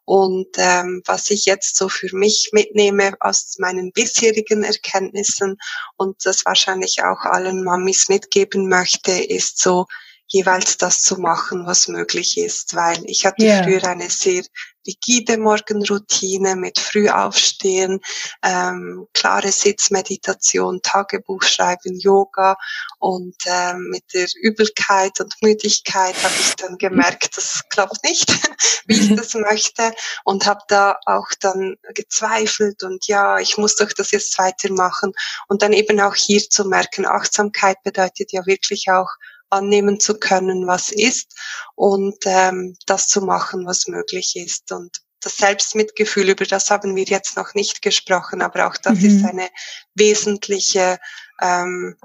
Und 0.05 0.49
ähm, 0.57 1.01
was 1.05 1.29
ich 1.29 1.45
jetzt 1.45 1.75
so 1.75 1.89
für 1.89 2.15
mich 2.15 2.49
mitnehme 2.53 3.13
aus 3.19 3.55
meinen 3.57 3.91
bisherigen 3.91 4.63
Erkenntnissen 4.63 5.57
und 5.97 6.25
das 6.25 6.45
wahrscheinlich 6.45 7.03
auch 7.03 7.21
allen 7.21 7.63
Mamis 7.63 8.07
mitgeben 8.09 8.69
möchte, 8.69 9.11
ist 9.11 9.59
so, 9.59 9.87
jeweils 10.33 10.77
das 10.77 11.03
zu 11.03 11.17
machen, 11.17 11.67
was 11.67 11.87
möglich 11.87 12.37
ist, 12.39 12.75
weil 12.75 13.03
ich 13.05 13.25
hatte 13.25 13.45
yeah. 13.45 13.63
früher 13.63 13.83
eine 13.83 14.09
sehr 14.09 14.43
rigide 14.85 15.37
Morgenroutine 15.37 16.55
mit 16.55 16.79
Frühaufstehen, 16.79 18.01
ähm, 18.41 19.07
klare 19.13 19.51
Sitzmeditation, 19.51 20.81
Tagebuch 20.81 21.43
schreiben, 21.43 21.97
Yoga 21.99 22.57
und 22.99 23.35
ähm, 23.45 23.89
mit 23.91 24.03
der 24.13 24.27
Übelkeit 24.41 25.19
und 25.19 25.35
Müdigkeit 25.41 26.15
habe 26.21 26.33
ich 26.39 26.55
dann 26.55 26.77
gemerkt, 26.77 27.37
das 27.37 27.61
klappt 27.69 28.03
nicht, 28.03 28.27
wie 28.87 28.99
ich 28.99 29.15
das 29.15 29.35
möchte 29.35 29.93
und 30.25 30.47
habe 30.47 30.61
da 30.67 30.97
auch 31.05 31.27
dann 31.39 31.75
gezweifelt 31.93 32.83
und 32.83 33.07
ja, 33.07 33.37
ich 33.37 33.57
muss 33.57 33.75
doch 33.75 33.93
das 33.93 34.11
jetzt 34.11 34.37
weitermachen 34.39 35.13
und 35.47 35.61
dann 35.61 35.73
eben 35.73 36.01
auch 36.01 36.15
hier 36.15 36.41
zu 36.41 36.65
merken, 36.65 37.05
Achtsamkeit 37.05 37.81
bedeutet 37.83 38.31
ja 38.31 38.45
wirklich 38.45 38.89
auch 38.89 39.09
annehmen 39.53 39.99
zu 39.99 40.17
können, 40.17 40.67
was 40.67 40.91
ist 40.91 41.35
und 41.75 42.17
ähm, 42.25 42.75
das 42.85 43.07
zu 43.07 43.21
machen, 43.21 43.65
was 43.65 43.87
möglich 43.87 44.33
ist. 44.35 44.71
Und 44.71 44.97
das 45.21 45.37
Selbstmitgefühl, 45.37 46.29
über 46.29 46.45
das 46.45 46.69
haben 46.69 46.95
wir 46.95 47.03
jetzt 47.03 47.37
noch 47.37 47.53
nicht 47.53 47.81
gesprochen, 47.81 48.41
aber 48.41 48.67
auch 48.67 48.77
das 48.77 48.99
mhm. 48.99 49.05
ist 49.05 49.25
eine 49.25 49.49
wesentliche, 49.95 50.99
ähm, 51.41 51.95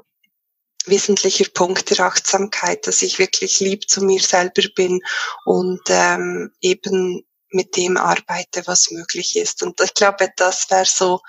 wesentlicher 0.86 1.46
Punkt 1.52 1.90
der 1.90 2.06
Achtsamkeit, 2.06 2.86
dass 2.86 3.02
ich 3.02 3.18
wirklich 3.18 3.60
lieb 3.60 3.88
zu 3.88 4.02
mir 4.04 4.20
selber 4.20 4.62
bin 4.74 5.00
und 5.44 5.80
ähm, 5.88 6.52
eben 6.60 7.24
mit 7.50 7.76
dem 7.76 7.96
arbeite, 7.96 8.66
was 8.66 8.90
möglich 8.90 9.36
ist. 9.36 9.62
Und 9.62 9.80
ich 9.80 9.94
glaube, 9.94 10.28
das 10.36 10.70
wäre 10.70 10.84
so 10.84 11.20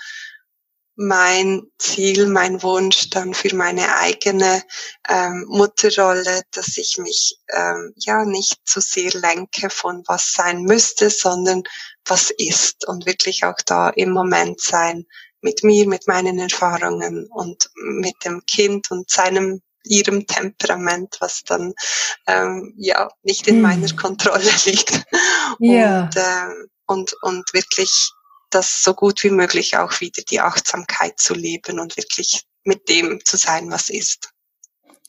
mein 1.01 1.63
Ziel, 1.77 2.27
mein 2.27 2.61
Wunsch 2.61 3.09
dann 3.09 3.33
für 3.33 3.55
meine 3.55 3.95
eigene 3.95 4.61
ähm, 5.07 5.45
Mutterrolle, 5.47 6.41
dass 6.51 6.77
ich 6.77 6.97
mich 6.97 7.37
ähm, 7.53 7.93
ja 7.95 8.25
nicht 8.25 8.57
zu 8.65 8.81
sehr 8.81 9.11
lenke 9.13 9.69
von 9.69 10.03
was 10.07 10.33
sein 10.33 10.63
müsste, 10.63 11.09
sondern 11.09 11.63
was 12.05 12.31
ist 12.31 12.85
und 12.85 13.05
wirklich 13.05 13.45
auch 13.45 13.55
da 13.65 13.91
im 13.91 14.11
Moment 14.11 14.59
sein 14.59 15.05
mit 15.39 15.63
mir, 15.63 15.87
mit 15.87 16.05
meinen 16.09 16.37
Erfahrungen 16.37 17.27
und 17.31 17.69
mit 17.75 18.15
dem 18.25 18.45
Kind 18.45 18.91
und 18.91 19.09
seinem 19.09 19.61
ihrem 19.85 20.27
Temperament, 20.27 21.15
was 21.21 21.43
dann 21.45 21.73
ähm, 22.27 22.73
ja 22.77 23.07
nicht 23.23 23.47
in 23.47 23.61
meiner 23.61 23.87
hm. 23.87 23.95
Kontrolle 23.95 24.51
liegt. 24.65 25.01
Ja. 25.59 26.01
Und, 26.01 26.17
ähm, 26.17 26.69
und, 26.87 27.13
und 27.21 27.53
wirklich 27.53 28.11
das 28.49 28.83
so 28.83 28.93
gut 28.93 29.23
wie 29.23 29.29
möglich 29.29 29.77
auch 29.77 29.99
wieder 29.99 30.23
die 30.29 30.39
Achtsamkeit 30.39 31.19
zu 31.19 31.33
leben 31.33 31.79
und 31.79 31.97
wirklich 31.97 32.43
mit 32.63 32.89
dem 32.89 33.19
zu 33.23 33.37
sein, 33.37 33.69
was 33.71 33.89
ist. 33.89 34.31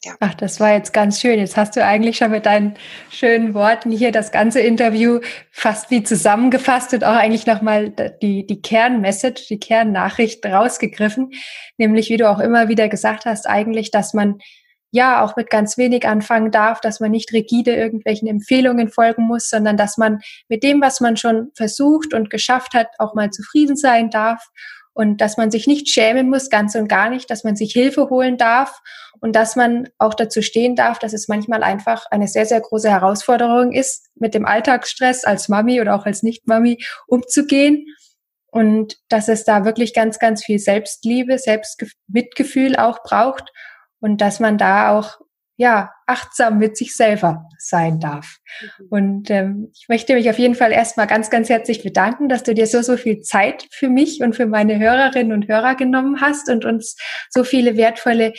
Ja. 0.02 0.14
Ach, 0.20 0.32
das 0.32 0.60
war 0.60 0.72
jetzt 0.72 0.94
ganz 0.94 1.20
schön. 1.20 1.38
Jetzt 1.38 1.58
hast 1.58 1.76
du 1.76 1.84
eigentlich 1.84 2.16
schon 2.16 2.30
mit 2.30 2.46
deinen 2.46 2.76
schönen 3.10 3.52
Worten 3.52 3.90
hier 3.90 4.12
das 4.12 4.32
ganze 4.32 4.60
Interview 4.60 5.20
fast 5.50 5.90
wie 5.90 6.02
zusammengefasst 6.02 6.94
und 6.94 7.04
auch 7.04 7.14
eigentlich 7.14 7.44
nochmal 7.44 7.90
die, 8.22 8.46
die 8.46 8.62
Kernmessage, 8.62 9.46
die 9.50 9.60
Kernnachricht 9.60 10.44
rausgegriffen. 10.46 11.32
Nämlich, 11.76 12.08
wie 12.08 12.16
du 12.16 12.30
auch 12.30 12.38
immer 12.38 12.68
wieder 12.68 12.88
gesagt 12.88 13.26
hast, 13.26 13.46
eigentlich, 13.46 13.90
dass 13.90 14.14
man 14.14 14.38
ja 14.90 15.24
auch 15.24 15.36
mit 15.36 15.50
ganz 15.50 15.78
wenig 15.78 16.06
anfangen 16.06 16.50
darf, 16.50 16.80
dass 16.80 17.00
man 17.00 17.10
nicht 17.10 17.32
rigide 17.32 17.74
irgendwelchen 17.74 18.28
Empfehlungen 18.28 18.88
folgen 18.88 19.24
muss, 19.24 19.48
sondern 19.48 19.76
dass 19.76 19.96
man 19.96 20.20
mit 20.48 20.62
dem, 20.62 20.80
was 20.80 21.00
man 21.00 21.16
schon 21.16 21.50
versucht 21.54 22.14
und 22.14 22.30
geschafft 22.30 22.74
hat, 22.74 22.88
auch 22.98 23.14
mal 23.14 23.30
zufrieden 23.30 23.76
sein 23.76 24.10
darf 24.10 24.48
und 24.92 25.20
dass 25.20 25.36
man 25.36 25.50
sich 25.50 25.66
nicht 25.66 25.88
schämen 25.88 26.28
muss, 26.28 26.50
ganz 26.50 26.74
und 26.74 26.88
gar 26.88 27.10
nicht, 27.10 27.30
dass 27.30 27.44
man 27.44 27.56
sich 27.56 27.72
Hilfe 27.72 28.10
holen 28.10 28.36
darf 28.36 28.80
und 29.20 29.36
dass 29.36 29.54
man 29.54 29.88
auch 29.98 30.14
dazu 30.14 30.42
stehen 30.42 30.74
darf, 30.74 30.98
dass 30.98 31.12
es 31.12 31.28
manchmal 31.28 31.62
einfach 31.62 32.06
eine 32.10 32.26
sehr, 32.26 32.46
sehr 32.46 32.60
große 32.60 32.90
Herausforderung 32.90 33.72
ist, 33.72 34.08
mit 34.16 34.34
dem 34.34 34.44
Alltagsstress 34.44 35.24
als 35.24 35.48
Mami 35.48 35.80
oder 35.80 35.94
auch 35.94 36.06
als 36.06 36.22
Nicht-Mami 36.22 36.82
umzugehen 37.06 37.86
und 38.48 38.96
dass 39.08 39.28
es 39.28 39.44
da 39.44 39.64
wirklich 39.64 39.94
ganz, 39.94 40.18
ganz 40.18 40.44
viel 40.44 40.58
Selbstliebe, 40.58 41.38
Selbstmitgefühl 41.38 42.76
auch 42.76 43.02
braucht 43.04 43.52
und 44.00 44.20
dass 44.20 44.40
man 44.40 44.58
da 44.58 44.90
auch 44.90 45.18
ja 45.56 45.92
achtsam 46.06 46.58
mit 46.58 46.76
sich 46.78 46.96
selber 46.96 47.46
sein 47.58 48.00
darf. 48.00 48.38
Mhm. 48.62 48.86
Und 48.88 49.30
ähm, 49.30 49.70
ich 49.74 49.88
möchte 49.88 50.14
mich 50.14 50.30
auf 50.30 50.38
jeden 50.38 50.54
Fall 50.54 50.72
erstmal 50.72 51.06
ganz, 51.06 51.28
ganz 51.28 51.50
herzlich 51.50 51.82
bedanken, 51.82 52.30
dass 52.30 52.42
du 52.42 52.54
dir 52.54 52.66
so, 52.66 52.80
so 52.80 52.96
viel 52.96 53.20
Zeit 53.20 53.66
für 53.70 53.90
mich 53.90 54.22
und 54.22 54.34
für 54.34 54.46
meine 54.46 54.78
Hörerinnen 54.78 55.32
und 55.32 55.48
Hörer 55.48 55.74
genommen 55.74 56.22
hast 56.22 56.48
und 56.48 56.64
uns 56.64 56.96
so 57.28 57.44
viele 57.44 57.76
wertvolle 57.76 58.32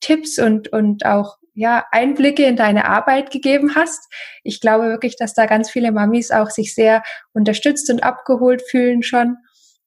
Tipps 0.00 0.40
und, 0.40 0.72
und 0.72 1.06
auch 1.06 1.36
ja, 1.54 1.86
Einblicke 1.92 2.44
in 2.44 2.56
deine 2.56 2.86
Arbeit 2.86 3.30
gegeben 3.30 3.76
hast. 3.76 4.12
Ich 4.42 4.60
glaube 4.60 4.88
wirklich, 4.88 5.16
dass 5.16 5.34
da 5.34 5.46
ganz 5.46 5.70
viele 5.70 5.92
Mamis 5.92 6.32
auch 6.32 6.50
sich 6.50 6.74
sehr 6.74 7.04
unterstützt 7.32 7.88
und 7.90 8.02
abgeholt 8.02 8.62
fühlen 8.68 9.04
schon. 9.04 9.36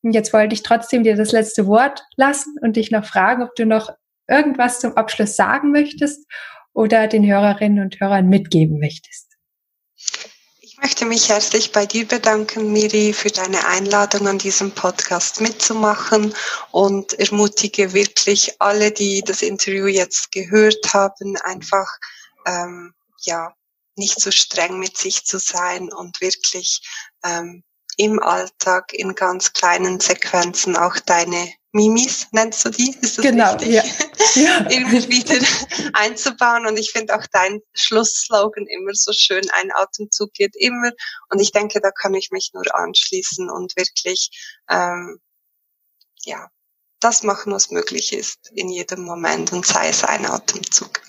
Und 0.04 0.14
jetzt 0.14 0.32
wollte 0.32 0.54
ich 0.54 0.64
trotzdem 0.64 1.04
dir 1.04 1.18
das 1.18 1.34
letzte 1.34 1.68
Wort 1.68 2.06
lassen 2.16 2.56
und 2.62 2.78
dich 2.78 2.92
noch 2.92 3.04
fragen, 3.04 3.44
ob 3.44 3.56
du 3.56 3.66
noch 3.66 3.92
irgendwas 4.28 4.80
zum 4.80 4.96
Abschluss 4.96 5.36
sagen 5.36 5.72
möchtest 5.72 6.26
oder 6.74 7.08
den 7.08 7.26
Hörerinnen 7.26 7.84
und 7.84 8.00
Hörern 8.00 8.28
mitgeben 8.28 8.80
möchtest. 8.80 9.28
Ich 10.60 10.78
möchte 10.84 11.06
mich 11.06 11.30
herzlich 11.30 11.72
bei 11.72 11.88
dir 11.88 12.08
bedanken, 12.08 12.72
Miri, 12.72 13.12
für 13.12 13.32
deine 13.32 13.66
Einladung 13.66 14.28
an 14.28 14.38
diesem 14.38 14.72
Podcast 14.72 15.42
mitzumachen 15.42 16.36
und 16.70 17.14
ermutige 17.14 17.94
wirklich 17.94 18.62
alle, 18.62 18.92
die 18.92 19.24
das 19.26 19.42
Interview 19.42 19.88
jetzt 19.88 20.32
gehört 20.32 20.94
haben, 20.94 21.36
einfach 21.38 21.88
ähm, 22.46 22.94
ja 23.22 23.56
nicht 23.96 24.22
so 24.22 24.30
streng 24.30 24.78
mit 24.78 24.98
sich 24.98 25.26
zu 25.26 25.40
sein 25.40 25.92
und 25.92 26.22
wirklich 26.22 26.88
ähm, 27.24 27.64
im 27.98 28.20
Alltag 28.20 28.94
in 28.94 29.16
ganz 29.16 29.54
kleinen 29.54 30.00
Sequenzen 30.00 30.78
auch 30.78 31.00
deine 31.00 31.52
Mimis, 31.78 32.28
nennst 32.32 32.66
du 32.66 32.70
die? 32.70 32.90
Ist 33.02 33.20
das 33.20 33.24
genau, 33.24 33.54
richtig? 33.54 33.70
Ja. 33.70 33.84
ja. 34.36 34.68
Irgendwie 34.70 35.08
wieder 35.10 35.46
einzubauen. 35.94 36.66
Und 36.66 36.78
ich 36.78 36.92
finde 36.92 37.16
auch 37.16 37.26
dein 37.32 37.62
Schlussslogan 37.74 38.66
immer 38.66 38.94
so 38.94 39.14
schön, 39.14 39.48
ein 39.54 39.72
Atemzug 39.72 40.34
geht 40.34 40.56
immer. 40.56 40.90
Und 41.30 41.40
ich 41.40 41.52
denke, 41.52 41.80
da 41.80 41.92
kann 41.92 42.16
ich 42.16 42.32
mich 42.32 42.50
nur 42.54 42.64
anschließen 42.76 43.52
und 43.52 43.78
wirklich, 43.78 44.32
ähm, 44.70 45.20
ja, 46.24 46.50
das 47.00 47.22
machen, 47.22 47.54
was 47.54 47.70
möglich 47.70 48.12
ist 48.12 48.52
in 48.56 48.70
jedem 48.70 49.04
Moment 49.04 49.54
und 49.54 49.64
sei 49.64 49.90
es 49.90 50.04
ein 50.04 50.26
Atemzug. 50.26 51.00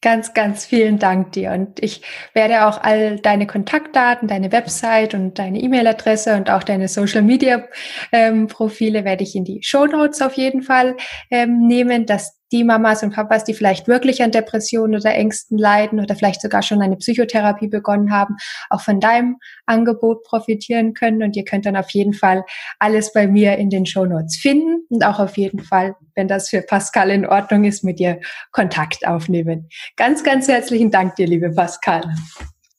Ganz, 0.00 0.34
ganz 0.34 0.64
vielen 0.64 0.98
Dank 0.98 1.32
dir. 1.32 1.52
Und 1.52 1.82
ich 1.82 2.02
werde 2.34 2.66
auch 2.66 2.82
all 2.82 3.20
deine 3.20 3.46
Kontaktdaten, 3.46 4.28
deine 4.28 4.52
Website 4.52 5.14
und 5.14 5.38
deine 5.38 5.60
E-Mail-Adresse 5.60 6.36
und 6.36 6.50
auch 6.50 6.62
deine 6.62 6.88
Social-Media-Profile 6.88 8.98
ähm, 8.98 9.04
werde 9.04 9.24
ich 9.24 9.34
in 9.34 9.44
die 9.44 9.62
Show 9.62 9.86
Notes 9.86 10.22
auf 10.22 10.34
jeden 10.34 10.62
Fall 10.62 10.96
ähm, 11.30 11.66
nehmen, 11.66 12.06
dass 12.06 12.41
die 12.52 12.64
Mamas 12.64 13.02
und 13.02 13.14
Papas, 13.14 13.44
die 13.44 13.54
vielleicht 13.54 13.88
wirklich 13.88 14.22
an 14.22 14.30
Depressionen 14.30 14.94
oder 14.94 15.14
Ängsten 15.14 15.58
leiden 15.58 15.98
oder 16.00 16.14
vielleicht 16.14 16.42
sogar 16.42 16.62
schon 16.62 16.82
eine 16.82 16.96
Psychotherapie 16.96 17.68
begonnen 17.68 18.12
haben, 18.12 18.36
auch 18.70 18.82
von 18.82 19.00
deinem 19.00 19.38
Angebot 19.66 20.22
profitieren 20.24 20.94
können. 20.94 21.22
Und 21.22 21.34
ihr 21.34 21.44
könnt 21.44 21.66
dann 21.66 21.76
auf 21.76 21.90
jeden 21.90 22.12
Fall 22.12 22.44
alles 22.78 23.12
bei 23.12 23.26
mir 23.26 23.56
in 23.56 23.70
den 23.70 23.86
Show 23.86 24.04
Notes 24.04 24.36
finden 24.36 24.86
und 24.90 25.04
auch 25.04 25.18
auf 25.18 25.36
jeden 25.36 25.60
Fall, 25.60 25.96
wenn 26.14 26.28
das 26.28 26.50
für 26.50 26.62
Pascal 26.62 27.10
in 27.10 27.26
Ordnung 27.26 27.64
ist, 27.64 27.82
mit 27.82 27.98
dir 27.98 28.20
Kontakt 28.52 29.06
aufnehmen. 29.06 29.68
Ganz, 29.96 30.22
ganz 30.22 30.46
herzlichen 30.46 30.90
Dank 30.90 31.16
dir, 31.16 31.26
liebe 31.26 31.50
Pascal. 31.50 32.02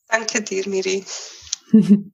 Danke 0.08 0.42
dir, 0.42 0.64
Miri. 0.70 1.04